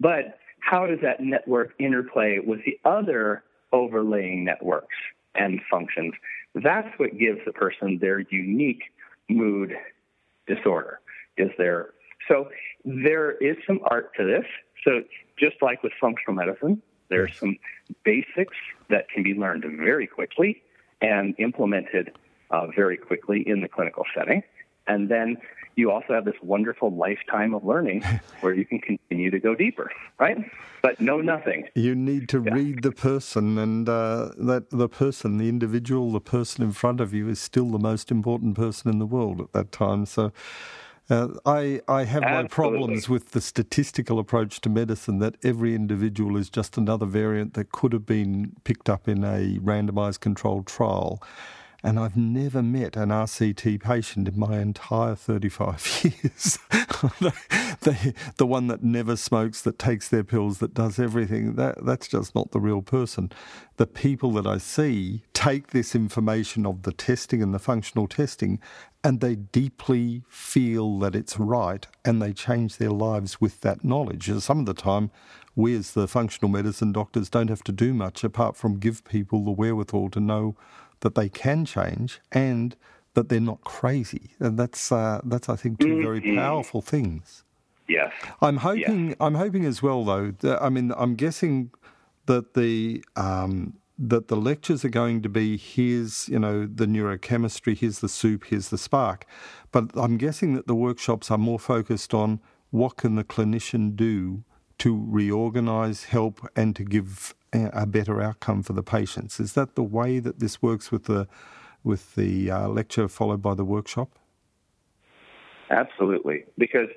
But 0.00 0.38
how 0.60 0.86
does 0.86 0.98
that 1.02 1.20
network 1.20 1.74
interplay 1.78 2.38
with 2.44 2.60
the 2.64 2.78
other 2.84 3.42
overlaying 3.72 4.44
networks 4.44 4.96
and 5.34 5.60
functions? 5.70 6.14
That's 6.54 6.88
what 6.98 7.18
gives 7.18 7.40
the 7.46 7.52
person 7.52 7.98
their 8.00 8.20
unique 8.30 8.82
mood 9.28 9.72
disorder. 10.46 11.00
Is 11.36 11.50
there 11.58 11.90
so 12.28 12.48
there 12.84 13.32
is 13.32 13.56
some 13.66 13.80
art 13.84 14.10
to 14.16 14.24
this. 14.24 14.44
So 14.84 15.02
just 15.38 15.56
like 15.62 15.82
with 15.82 15.92
functional 16.00 16.34
medicine, 16.34 16.82
there 17.08 17.22
are 17.22 17.28
some 17.28 17.58
basics 18.04 18.56
that 18.90 19.08
can 19.08 19.22
be 19.22 19.34
learned 19.34 19.64
very 19.78 20.06
quickly 20.06 20.62
and 21.00 21.34
implemented 21.38 22.12
uh, 22.50 22.66
very 22.74 22.96
quickly 22.96 23.42
in 23.46 23.60
the 23.60 23.68
clinical 23.68 24.04
setting. 24.14 24.42
And 24.86 25.08
then 25.08 25.36
you 25.76 25.92
also 25.92 26.14
have 26.14 26.24
this 26.24 26.34
wonderful 26.42 26.94
lifetime 26.94 27.54
of 27.54 27.64
learning 27.64 28.02
where 28.40 28.52
you 28.52 28.64
can 28.64 28.80
continue 28.80 29.30
to 29.30 29.38
go 29.38 29.54
deeper, 29.54 29.90
right? 30.18 30.38
But 30.82 31.00
know 31.00 31.20
nothing. 31.20 31.68
You 31.74 31.94
need 31.94 32.28
to 32.30 32.42
yeah. 32.44 32.54
read 32.54 32.82
the 32.82 32.90
person, 32.90 33.58
and 33.58 33.88
uh, 33.88 34.30
that 34.38 34.70
the 34.70 34.88
person, 34.88 35.38
the 35.38 35.48
individual, 35.48 36.10
the 36.10 36.20
person 36.20 36.64
in 36.64 36.72
front 36.72 37.00
of 37.00 37.14
you 37.14 37.28
is 37.28 37.40
still 37.40 37.70
the 37.70 37.78
most 37.78 38.10
important 38.10 38.56
person 38.56 38.90
in 38.90 38.98
the 38.98 39.06
world 39.06 39.40
at 39.40 39.52
that 39.52 39.72
time. 39.72 40.04
So. 40.04 40.32
Uh, 41.10 41.28
I, 41.46 41.80
I 41.88 42.04
have 42.04 42.22
Absolutely. 42.22 42.42
my 42.42 42.48
problems 42.48 43.08
with 43.08 43.30
the 43.30 43.40
statistical 43.40 44.18
approach 44.18 44.60
to 44.60 44.68
medicine 44.68 45.20
that 45.20 45.36
every 45.42 45.74
individual 45.74 46.36
is 46.36 46.50
just 46.50 46.76
another 46.76 47.06
variant 47.06 47.54
that 47.54 47.72
could 47.72 47.94
have 47.94 48.04
been 48.04 48.52
picked 48.64 48.90
up 48.90 49.08
in 49.08 49.24
a 49.24 49.58
randomized 49.58 50.20
controlled 50.20 50.66
trial. 50.66 51.22
And 51.84 51.98
I've 51.98 52.16
never 52.16 52.60
met 52.60 52.96
an 52.96 53.10
RCT 53.10 53.80
patient 53.80 54.26
in 54.26 54.38
my 54.38 54.58
entire 54.58 55.14
35 55.14 56.00
years. 56.22 56.58
the, 57.20 57.32
the, 57.80 58.14
the, 58.36 58.46
one 58.46 58.66
that 58.66 58.82
never 58.82 59.14
smokes, 59.14 59.62
that 59.62 59.78
takes 59.78 60.08
their 60.08 60.24
pills, 60.24 60.58
that 60.58 60.74
does 60.74 60.98
everything, 60.98 61.54
that, 61.54 61.84
that's 61.84 62.08
just 62.08 62.34
not 62.34 62.50
the 62.50 62.60
real 62.60 62.82
person. 62.82 63.30
The 63.76 63.86
people 63.86 64.32
that 64.32 64.46
I 64.46 64.58
see 64.58 65.22
take 65.32 65.68
this 65.68 65.94
information 65.94 66.66
of 66.66 66.82
the 66.82 66.92
testing 66.92 67.42
and 67.44 67.54
the 67.54 67.60
functional 67.60 68.08
testing 68.08 68.58
and 69.04 69.20
they 69.20 69.36
deeply 69.36 70.24
feel 70.28 70.98
that 70.98 71.14
it's 71.14 71.38
right 71.38 71.86
and 72.04 72.20
they 72.20 72.32
change 72.32 72.78
their 72.78 72.90
lives 72.90 73.40
with 73.40 73.60
that 73.60 73.84
knowledge. 73.84 74.28
And 74.28 74.42
Some 74.42 74.58
of 74.58 74.66
the 74.66 74.74
time, 74.74 75.12
we 75.54 75.76
as 75.76 75.92
the 75.92 76.08
functional 76.08 76.50
medicine 76.50 76.92
doctors 76.92 77.30
don't 77.30 77.48
have 77.48 77.62
to 77.64 77.72
do 77.72 77.94
much 77.94 78.24
apart 78.24 78.56
from 78.56 78.78
give 78.78 79.04
people 79.04 79.44
the 79.44 79.52
wherewithal 79.52 80.10
to 80.10 80.20
know 80.20 80.56
that 81.00 81.14
they 81.14 81.28
can 81.28 81.64
change 81.64 82.20
and 82.32 82.76
that 83.14 83.28
they're 83.28 83.40
not 83.40 83.62
crazy. 83.62 84.30
And 84.38 84.58
that's 84.58 84.92
uh, 84.92 85.20
that's 85.24 85.48
I 85.48 85.56
think 85.56 85.80
2 85.80 85.86
mm-hmm. 85.86 86.02
very 86.02 86.36
powerful 86.36 86.82
things. 86.82 87.44
Yes. 87.88 88.12
I'm 88.42 88.58
hoping. 88.58 89.16
I'm 89.20 89.34
hoping 89.34 89.64
as 89.64 89.82
well, 89.82 90.04
though. 90.04 90.32
That, 90.40 90.62
I 90.62 90.68
mean, 90.68 90.92
I'm 90.96 91.14
guessing 91.14 91.70
that 92.26 92.54
the 92.54 93.02
um, 93.16 93.74
that 93.98 94.28
the 94.28 94.36
lectures 94.36 94.84
are 94.84 94.90
going 94.90 95.22
to 95.22 95.28
be 95.28 95.56
here's 95.56 96.28
you 96.28 96.38
know 96.38 96.66
the 96.66 96.86
neurochemistry, 96.86 97.76
here's 97.76 97.98
the 98.00 98.08
soup, 98.08 98.44
here's 98.44 98.68
the 98.68 98.78
spark. 98.78 99.26
But 99.72 99.90
I'm 99.94 100.16
guessing 100.16 100.54
that 100.54 100.66
the 100.66 100.74
workshops 100.74 101.30
are 101.30 101.38
more 101.38 101.58
focused 101.58 102.14
on 102.14 102.40
what 102.70 102.96
can 102.98 103.16
the 103.16 103.24
clinician 103.24 103.96
do 103.96 104.44
to 104.78 105.04
reorganize, 105.08 106.04
help, 106.04 106.46
and 106.54 106.76
to 106.76 106.84
give 106.84 107.34
a 107.52 107.86
better 107.86 108.20
outcome 108.20 108.62
for 108.62 108.72
the 108.72 108.82
patients. 108.82 109.40
Is 109.40 109.54
that 109.54 109.74
the 109.74 109.82
way 109.82 110.18
that 110.18 110.38
this 110.38 110.62
works 110.62 110.90
with 110.90 111.04
the 111.04 111.28
with 111.84 112.14
the 112.16 112.50
uh, 112.50 112.68
lecture 112.68 113.08
followed 113.08 113.40
by 113.40 113.54
the 113.54 113.64
workshop? 113.64 114.18
Absolutely, 115.70 116.44
because 116.56 116.88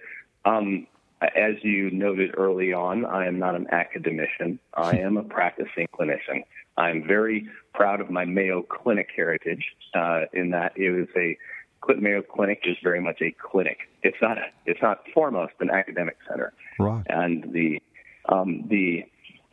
um, 0.46 0.88
as 1.22 1.56
you 1.62 1.92
noted 1.92 2.32
early 2.36 2.74
on, 2.74 3.06
I 3.06 3.28
am 3.28 3.38
not 3.38 3.56
an 3.56 3.68
academician. 3.72 4.60
I 4.74 4.98
am 4.98 5.18
a 5.18 5.24
practicing 5.24 5.88
clinician. 5.94 6.44
I'm 6.78 7.06
very 7.06 7.48
proud 7.74 8.02
of 8.02 8.10
my 8.10 8.26
Mayo 8.26 8.64
Clinic 8.64 9.10
heritage 9.16 9.64
uh, 9.94 10.22
in 10.34 10.52
that 10.52 10.78
it 10.78 10.90
was 10.92 11.08
a 11.16 11.38
Clinton 11.82 12.04
Mayo 12.04 12.22
Clinic 12.22 12.62
is 12.64 12.78
very 12.84 13.02
much 13.02 13.22
a 13.22 13.32
clinic. 13.32 13.80
It's 14.04 14.18
not 14.22 14.38
a, 14.38 14.46
it's 14.66 14.82
not 14.82 15.02
foremost 15.14 15.54
an 15.60 15.70
academic 15.70 16.18
center. 16.30 16.54
Right. 16.80 17.04
And 17.08 17.52
the 17.52 17.82
um, 18.30 18.66
the 18.68 19.04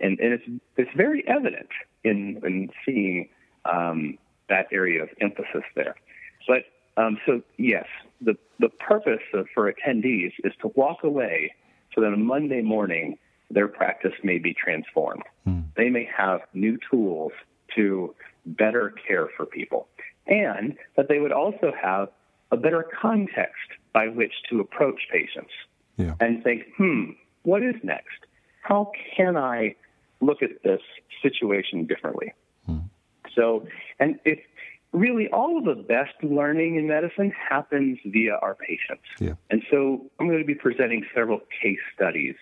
and, 0.01 0.19
and 0.21 0.33
it's 0.35 0.45
it's 0.77 0.91
very 0.97 1.27
evident 1.27 1.69
in 2.05 2.41
in 2.45 2.71
seeing 2.85 3.29
um, 3.65 4.19
that 4.49 4.67
area 4.73 5.03
of 5.03 5.09
emphasis 5.21 5.65
there. 5.75 5.95
But 6.47 6.65
um, 6.97 7.19
so 7.27 7.43
yes, 7.57 7.87
the 8.21 8.37
the 8.59 8.69
purpose 8.69 9.23
of, 9.35 9.47
for 9.55 9.73
attendees 9.73 10.33
is 10.45 10.53
to 10.63 10.69
walk 10.75 11.03
away 11.03 11.55
so 11.95 12.01
that 12.01 12.09
on 12.09 12.25
Monday 12.25 12.63
morning 12.63 13.19
their 13.51 13.69
practice 13.69 14.13
may 14.23 14.39
be 14.39 14.55
transformed. 14.55 15.23
Hmm. 15.45 15.61
They 15.77 15.89
may 15.89 16.09
have 16.15 16.41
new 16.53 16.79
tools 16.91 17.33
to 17.77 18.15
better 18.45 18.95
care 19.07 19.29
for 19.37 19.47
people, 19.47 19.89
and 20.27 20.77
that 20.97 21.09
they 21.09 21.19
would 21.19 21.33
also 21.33 21.73
have 21.81 22.09
a 22.51 22.57
better 22.57 22.85
context 23.01 23.71
by 23.93 24.09
which 24.09 24.33
to 24.51 24.61
approach 24.61 25.03
patients 25.13 25.53
yeah. 25.97 26.15
and 26.21 26.43
think, 26.43 26.65
hmm, 26.77 27.11
what 27.43 27.63
is 27.63 27.75
next? 27.83 28.27
How 28.63 28.91
can 29.17 29.37
I 29.37 29.75
look 30.21 30.43
at 30.43 30.63
this 30.63 30.81
situation 31.23 31.87
differently? 31.87 32.33
Hmm. 32.67 32.79
So, 33.35 33.67
and 34.01 34.19
if 34.25 34.41
really 34.93 35.29
all 35.29 35.59
of 35.59 35.65
the 35.65 35.83
best 35.83 36.15
learning 36.23 36.77
in 36.77 36.87
medicine 36.87 37.31
happens 37.31 37.99
via 38.05 38.35
our 38.41 38.55
patients. 38.55 39.05
Yeah. 39.19 39.35
And 39.51 39.63
so 39.71 40.07
I'm 40.19 40.29
going 40.29 40.39
to 40.41 40.47
be 40.47 40.55
presenting 40.55 41.05
several 41.15 41.41
case 41.63 41.79
studies 41.95 42.35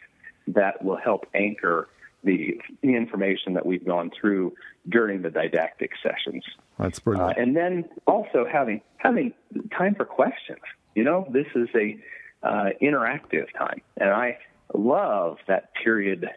that 0.49 0.85
will 0.85 0.97
help 0.97 1.27
anchor 1.35 1.89
the, 2.23 2.61
the 2.83 2.95
information 2.95 3.55
that 3.55 3.67
we've 3.67 3.85
gone 3.85 4.11
through 4.19 4.55
during 4.89 5.23
the 5.23 5.31
didactic 5.31 5.93
sessions. 6.03 6.45
That's 6.79 6.99
brilliant. 6.99 7.39
Uh, 7.39 7.41
and 7.41 7.57
then 7.57 7.85
also 8.07 8.47
having 8.51 8.81
having 8.99 9.33
time 9.77 9.95
for 9.95 10.05
questions. 10.05 10.61
You 10.95 11.05
know, 11.05 11.27
this 11.31 11.47
is 11.55 11.69
a 11.75 11.99
uh, 12.43 12.71
interactive 12.83 13.47
time, 13.57 13.81
and 13.97 14.11
I 14.11 14.39
love 14.75 15.39
that 15.47 15.73
period 15.75 16.29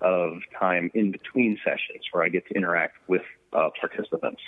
of 0.00 0.38
time 0.58 0.90
in 0.94 1.10
between 1.10 1.58
sessions 1.64 2.04
where 2.12 2.22
I 2.22 2.28
get 2.28 2.46
to 2.48 2.54
interact 2.54 2.96
with 3.08 3.22
uh, 3.52 3.70
participants. 3.80 4.42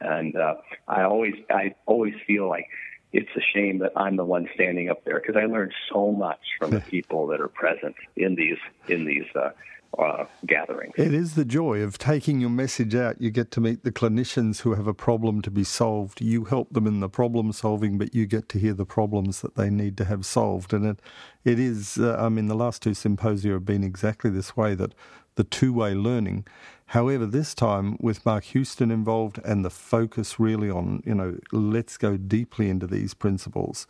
And 0.00 0.36
uh, 0.36 0.56
I 0.88 1.02
always 1.02 1.34
I 1.50 1.74
always 1.86 2.14
feel 2.26 2.48
like 2.48 2.68
it's 3.12 3.30
a 3.36 3.40
shame 3.54 3.78
that 3.78 3.92
I'm 3.96 4.16
the 4.16 4.24
one 4.24 4.48
standing 4.54 4.88
up 4.88 5.04
there 5.04 5.20
because 5.20 5.36
I 5.36 5.46
learned 5.46 5.72
so 5.92 6.12
much 6.12 6.40
from 6.58 6.70
the 6.70 6.80
people 6.90 7.26
that 7.28 7.40
are 7.40 7.48
present 7.48 7.94
in 8.16 8.34
these 8.34 8.58
in 8.88 9.04
these 9.04 9.26
uh, 9.34 9.50
uh, 9.98 10.24
gatherings. 10.46 10.94
It 10.96 11.12
is 11.12 11.34
the 11.34 11.44
joy 11.44 11.80
of 11.82 11.98
taking 11.98 12.40
your 12.40 12.50
message 12.50 12.94
out. 12.94 13.20
You 13.20 13.30
get 13.30 13.50
to 13.52 13.60
meet 13.60 13.84
the 13.84 13.92
clinicians 13.92 14.60
who 14.60 14.74
have 14.74 14.86
a 14.86 14.94
problem 14.94 15.42
to 15.42 15.50
be 15.50 15.64
solved. 15.64 16.20
You 16.20 16.44
help 16.44 16.72
them 16.72 16.86
in 16.86 17.00
the 17.00 17.08
problem 17.08 17.52
solving, 17.52 17.98
but 17.98 18.14
you 18.14 18.26
get 18.26 18.48
to 18.50 18.58
hear 18.58 18.74
the 18.74 18.86
problems 18.86 19.42
that 19.42 19.56
they 19.56 19.70
need 19.70 19.96
to 19.98 20.04
have 20.06 20.24
solved. 20.24 20.72
And 20.72 20.86
it, 20.86 21.00
it 21.44 21.58
is, 21.58 21.98
uh, 21.98 22.16
I 22.18 22.28
mean, 22.28 22.46
the 22.46 22.54
last 22.54 22.82
two 22.82 22.94
symposia 22.94 23.52
have 23.52 23.64
been 23.64 23.84
exactly 23.84 24.30
this 24.30 24.56
way 24.56 24.74
that 24.74 24.94
the 25.34 25.44
two 25.44 25.72
way 25.72 25.94
learning. 25.94 26.46
However, 26.86 27.24
this 27.24 27.54
time 27.54 27.96
with 28.00 28.26
Mark 28.26 28.44
Houston 28.44 28.90
involved 28.90 29.38
and 29.44 29.64
the 29.64 29.70
focus 29.70 30.38
really 30.38 30.68
on, 30.68 31.02
you 31.06 31.14
know, 31.14 31.38
let's 31.50 31.96
go 31.96 32.16
deeply 32.16 32.68
into 32.68 32.86
these 32.86 33.14
principles. 33.14 33.86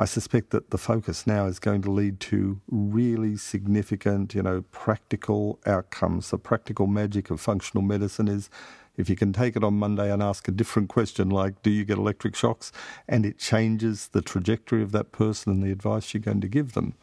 I 0.00 0.06
suspect 0.06 0.48
that 0.48 0.70
the 0.70 0.78
focus 0.78 1.26
now 1.26 1.44
is 1.44 1.58
going 1.58 1.82
to 1.82 1.90
lead 1.90 2.20
to 2.20 2.58
really 2.70 3.36
significant, 3.36 4.34
you 4.34 4.42
know, 4.42 4.64
practical 4.72 5.58
outcomes. 5.66 6.30
The 6.30 6.38
practical 6.38 6.86
magic 6.86 7.30
of 7.30 7.38
functional 7.38 7.82
medicine 7.82 8.26
is 8.26 8.48
if 8.96 9.10
you 9.10 9.14
can 9.14 9.34
take 9.34 9.56
it 9.56 9.62
on 9.62 9.74
Monday 9.74 10.10
and 10.10 10.22
ask 10.22 10.48
a 10.48 10.52
different 10.52 10.88
question 10.88 11.28
like, 11.28 11.62
do 11.62 11.68
you 11.68 11.84
get 11.84 11.98
electric 11.98 12.34
shocks? 12.34 12.72
And 13.06 13.26
it 13.26 13.36
changes 13.36 14.08
the 14.08 14.22
trajectory 14.22 14.82
of 14.82 14.92
that 14.92 15.12
person 15.12 15.52
and 15.52 15.62
the 15.62 15.70
advice 15.70 16.14
you're 16.14 16.22
going 16.22 16.40
to 16.40 16.48
give 16.48 16.72
them, 16.72 16.94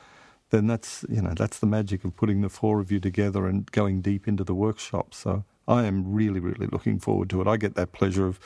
then 0.49 0.65
that's, 0.65 1.05
you 1.07 1.21
know, 1.21 1.35
that's 1.35 1.59
the 1.59 1.67
magic 1.67 2.03
of 2.03 2.15
putting 2.15 2.41
the 2.41 2.49
four 2.49 2.79
of 2.79 2.91
you 2.91 2.99
together 2.99 3.45
and 3.45 3.71
going 3.71 4.01
deep 4.01 4.27
into 4.27 4.43
the 4.43 4.55
workshop. 4.55 5.13
So 5.13 5.43
I 5.67 5.83
am 5.85 6.13
really, 6.13 6.39
really 6.39 6.67
looking 6.67 6.99
forward 6.99 7.29
to 7.31 7.41
it. 7.41 7.47
I 7.47 7.57
get 7.57 7.75
that 7.75 7.91
pleasure 7.91 8.25
of 8.25 8.39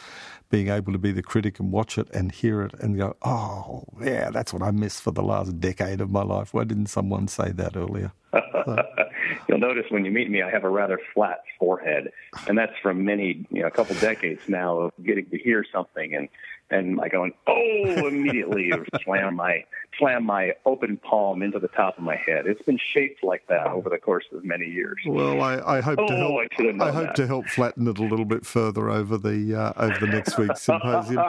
being 0.49 0.69
able 0.69 0.91
to 0.91 0.99
be 0.99 1.11
the 1.11 1.21
critic 1.21 1.59
and 1.59 1.71
watch 1.71 1.97
it 1.97 2.09
and 2.13 2.31
hear 2.31 2.63
it 2.63 2.73
and 2.79 2.97
go, 2.97 3.15
oh, 3.21 3.85
yeah, 4.01 4.31
that's 4.31 4.53
what 4.53 4.61
I 4.61 4.71
missed 4.71 5.01
for 5.01 5.11
the 5.11 5.23
last 5.23 5.59
decade 5.59 6.01
of 6.01 6.09
my 6.11 6.23
life. 6.23 6.53
Why 6.53 6.63
didn't 6.63 6.87
someone 6.87 7.27
say 7.27 7.51
that 7.51 7.77
earlier? 7.77 8.11
So. 8.33 8.83
You'll 9.47 9.59
notice 9.59 9.85
when 9.89 10.05
you 10.05 10.11
meet 10.11 10.29
me, 10.29 10.41
I 10.41 10.49
have 10.49 10.63
a 10.63 10.69
rather 10.69 10.99
flat 11.13 11.41
forehead, 11.59 12.11
and 12.47 12.57
that's 12.57 12.73
from 12.81 13.05
many, 13.05 13.45
you 13.49 13.61
know, 13.61 13.67
a 13.67 13.71
couple 13.71 13.95
decades 13.97 14.41
now 14.47 14.77
of 14.77 14.91
getting 15.03 15.25
to 15.27 15.37
hear 15.37 15.65
something 15.71 16.15
and 16.15 16.29
and 16.71 16.99
I 17.01 17.09
going, 17.09 17.33
oh, 17.47 18.07
immediately 18.07 18.71
slam 19.03 19.35
my 19.35 19.65
slam 19.99 20.25
my 20.25 20.53
open 20.65 20.97
palm 20.97 21.41
into 21.41 21.59
the 21.59 21.67
top 21.67 21.97
of 21.97 22.03
my 22.03 22.15
head. 22.15 22.47
It's 22.47 22.61
been 22.61 22.79
shaped 22.93 23.23
like 23.23 23.45
that 23.47 23.67
over 23.67 23.89
the 23.89 23.97
course 23.97 24.25
of 24.31 24.43
many 24.45 24.65
years. 24.65 24.97
Well, 25.05 25.41
I, 25.41 25.77
I 25.77 25.81
hope 25.81 25.99
oh, 25.99 26.07
to 26.07 26.15
help. 26.15 26.81
I, 26.81 26.87
I 26.87 26.91
hope 26.91 27.07
that. 27.07 27.15
to 27.17 27.27
help 27.27 27.47
flatten 27.47 27.87
it 27.87 27.97
a 27.97 28.03
little 28.03 28.25
bit 28.25 28.45
further 28.45 28.89
over 28.89 29.17
the 29.17 29.55
uh, 29.55 29.73
over 29.75 29.99
the 29.99 30.11
next 30.11 30.37
week's 30.37 30.61
symposium. 30.63 31.23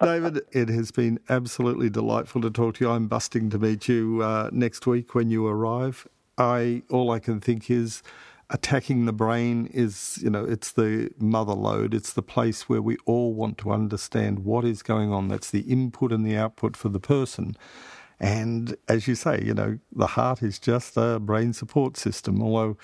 David, 0.00 0.42
it 0.52 0.68
has 0.68 0.90
been 0.90 1.18
absolutely 1.28 1.90
delightful 1.90 2.42
to 2.42 2.50
talk 2.50 2.76
to 2.76 2.84
you. 2.84 2.90
I'm 2.90 3.08
busting 3.08 3.50
to 3.50 3.58
meet 3.58 3.88
you 3.88 4.22
uh, 4.22 4.50
next 4.52 4.86
week 4.86 5.14
when 5.14 5.30
you 5.30 5.46
arrive. 5.46 6.06
I 6.38 6.82
all 6.90 7.10
I 7.10 7.18
can 7.18 7.40
think 7.40 7.70
is 7.70 8.02
attacking 8.50 9.06
the 9.06 9.12
brain 9.12 9.66
is, 9.72 10.18
you 10.22 10.30
know, 10.30 10.44
it's 10.44 10.72
the 10.72 11.10
mother 11.18 11.54
lode. 11.54 11.94
It's 11.94 12.12
the 12.12 12.22
place 12.22 12.68
where 12.68 12.82
we 12.82 12.96
all 13.04 13.34
want 13.34 13.58
to 13.58 13.72
understand 13.72 14.40
what 14.40 14.64
is 14.64 14.82
going 14.82 15.12
on. 15.12 15.28
That's 15.28 15.50
the 15.50 15.60
input 15.60 16.12
and 16.12 16.24
the 16.24 16.36
output 16.36 16.76
for 16.76 16.88
the 16.88 17.00
person. 17.00 17.56
And 18.20 18.76
as 18.88 19.06
you 19.06 19.14
say, 19.14 19.42
you 19.44 19.52
know, 19.52 19.78
the 19.92 20.06
heart 20.06 20.42
is 20.42 20.58
just 20.58 20.96
a 20.96 21.18
brain 21.18 21.52
support 21.52 21.96
system, 21.96 22.40
although 22.40 22.76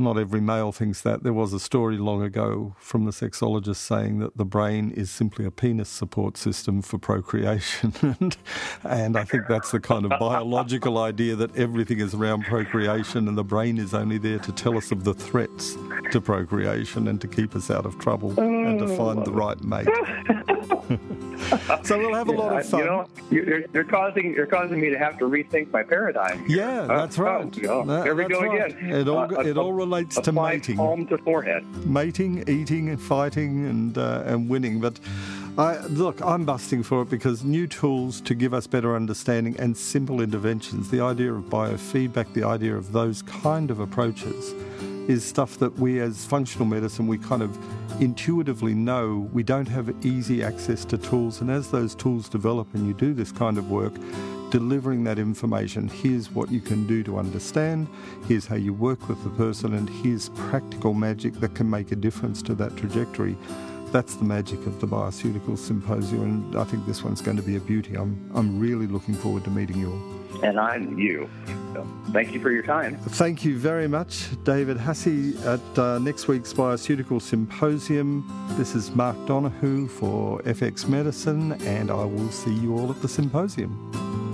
not 0.00 0.18
every 0.18 0.40
male 0.40 0.72
thinks 0.72 1.02
that. 1.02 1.22
There 1.22 1.32
was 1.32 1.52
a 1.52 1.60
story 1.60 1.96
long 1.96 2.22
ago 2.22 2.74
from 2.78 3.04
the 3.04 3.10
sexologist 3.10 3.76
saying 3.76 4.18
that 4.20 4.36
the 4.36 4.44
brain 4.44 4.90
is 4.90 5.10
simply 5.10 5.44
a 5.44 5.50
penis 5.50 5.88
support 5.88 6.36
system 6.36 6.82
for 6.82 6.98
procreation. 6.98 7.92
and, 8.20 8.36
and 8.84 9.16
I 9.16 9.24
think 9.24 9.44
that's 9.48 9.70
the 9.70 9.80
kind 9.80 10.04
of 10.04 10.18
biological 10.18 10.98
idea 10.98 11.36
that 11.36 11.56
everything 11.56 12.00
is 12.00 12.14
around 12.14 12.44
procreation 12.44 13.28
and 13.28 13.36
the 13.36 13.44
brain 13.44 13.78
is 13.78 13.94
only 13.94 14.18
there 14.18 14.38
to 14.38 14.52
tell 14.52 14.76
us 14.76 14.90
of 14.90 15.04
the 15.04 15.14
threats 15.14 15.76
to 16.10 16.20
procreation 16.20 17.08
and 17.08 17.20
to 17.20 17.28
keep 17.28 17.54
us 17.54 17.70
out 17.70 17.86
of 17.86 17.98
trouble 17.98 18.38
and 18.38 18.78
to 18.78 18.96
find 18.96 19.24
the 19.24 19.32
right 19.32 19.62
mate. 19.62 19.88
so 21.82 21.98
we'll 21.98 22.14
have 22.14 22.28
a 22.28 22.32
lot 22.32 22.58
of 22.58 22.66
fun. 22.66 22.80
You 22.80 22.86
know, 22.86 23.08
you're, 23.30 23.64
you're, 23.72 23.84
causing 23.84 24.34
you're 24.34 24.46
causing 24.46 24.80
me 24.80 24.90
to 24.90 24.98
have 24.98 25.18
to 25.18 25.24
rethink 25.24 25.70
my 25.72 25.82
paradigm. 25.82 26.44
Yeah, 26.48 26.86
that's 26.86 27.18
right. 27.18 27.46
Oh, 27.68 27.84
that, 27.84 28.04
there 28.04 28.14
we 28.14 28.26
go 28.26 28.40
right. 28.40 28.72
again. 28.72 28.90
It 28.90 29.08
all 29.08 29.34
uh, 29.34 29.40
it 29.40 29.56
all 29.56 29.72
relates 29.72 30.20
to 30.20 30.32
mating, 30.32 30.76
palm 30.76 31.06
to 31.06 31.18
forehead, 31.18 31.64
mating, 31.86 32.48
eating, 32.48 32.88
and 32.88 33.00
fighting, 33.00 33.66
and 33.66 33.98
uh, 33.98 34.22
and 34.26 34.48
winning. 34.48 34.80
But 34.80 35.00
I, 35.58 35.78
look, 35.86 36.20
I'm 36.22 36.44
busting 36.44 36.82
for 36.84 37.02
it 37.02 37.10
because 37.10 37.44
new 37.44 37.66
tools 37.66 38.20
to 38.22 38.34
give 38.34 38.54
us 38.54 38.66
better 38.66 38.94
understanding 38.94 39.58
and 39.58 39.76
simple 39.76 40.20
interventions. 40.20 40.90
The 40.90 41.00
idea 41.00 41.34
of 41.34 41.44
biofeedback, 41.44 42.32
the 42.32 42.44
idea 42.44 42.76
of 42.76 42.92
those 42.92 43.22
kind 43.22 43.70
of 43.70 43.80
approaches 43.80 44.54
is 45.08 45.24
stuff 45.24 45.58
that 45.58 45.78
we 45.78 46.00
as 46.00 46.24
functional 46.24 46.66
medicine 46.66 47.06
we 47.06 47.18
kind 47.18 47.42
of 47.42 47.56
intuitively 48.00 48.74
know 48.74 49.28
we 49.32 49.42
don't 49.42 49.68
have 49.68 49.94
easy 50.04 50.42
access 50.42 50.84
to 50.84 50.98
tools 50.98 51.40
and 51.40 51.50
as 51.50 51.70
those 51.70 51.94
tools 51.94 52.28
develop 52.28 52.72
and 52.74 52.86
you 52.86 52.94
do 52.94 53.12
this 53.12 53.32
kind 53.32 53.58
of 53.58 53.70
work 53.70 53.92
delivering 54.50 55.04
that 55.04 55.18
information 55.18 55.88
here's 55.88 56.30
what 56.30 56.50
you 56.50 56.60
can 56.60 56.86
do 56.86 57.02
to 57.02 57.18
understand 57.18 57.86
here's 58.26 58.46
how 58.46 58.56
you 58.56 58.72
work 58.72 59.08
with 59.08 59.22
the 59.22 59.30
person 59.30 59.74
and 59.74 59.88
here's 59.88 60.28
practical 60.30 60.94
magic 60.94 61.32
that 61.34 61.54
can 61.54 61.68
make 61.68 61.92
a 61.92 61.96
difference 61.96 62.42
to 62.42 62.54
that 62.54 62.76
trajectory 62.76 63.36
that's 63.92 64.14
the 64.14 64.24
magic 64.24 64.64
of 64.66 64.80
the 64.80 64.86
Bioceutical 64.86 65.58
Symposium, 65.58 66.22
and 66.22 66.56
I 66.56 66.62
think 66.62 66.86
this 66.86 67.02
one's 67.02 67.20
going 67.20 67.36
to 67.36 67.42
be 67.42 67.56
a 67.56 67.60
beauty. 67.60 67.96
I'm, 67.96 68.30
I'm 68.36 68.60
really 68.60 68.86
looking 68.86 69.14
forward 69.14 69.42
to 69.44 69.50
meeting 69.50 69.80
you 69.80 69.90
all. 69.90 70.19
And 70.42 70.58
I'm 70.58 70.98
you. 70.98 71.28
Thank 72.12 72.32
you 72.32 72.40
for 72.40 72.50
your 72.50 72.62
time. 72.62 72.96
Thank 72.96 73.44
you 73.44 73.56
very 73.56 73.86
much, 73.86 74.28
David 74.42 74.76
Haase, 74.76 75.38
at 75.46 75.78
uh, 75.78 75.98
next 76.00 76.26
week's 76.26 76.52
Bioceutical 76.52 77.22
Symposium. 77.22 78.26
This 78.58 78.74
is 78.74 78.90
Mark 78.90 79.16
Donohoe 79.26 79.86
for 79.86 80.40
FX 80.42 80.88
Medicine, 80.88 81.52
and 81.62 81.90
I 81.90 82.04
will 82.04 82.30
see 82.30 82.52
you 82.52 82.76
all 82.76 82.90
at 82.90 83.00
the 83.00 83.08
symposium. 83.08 84.29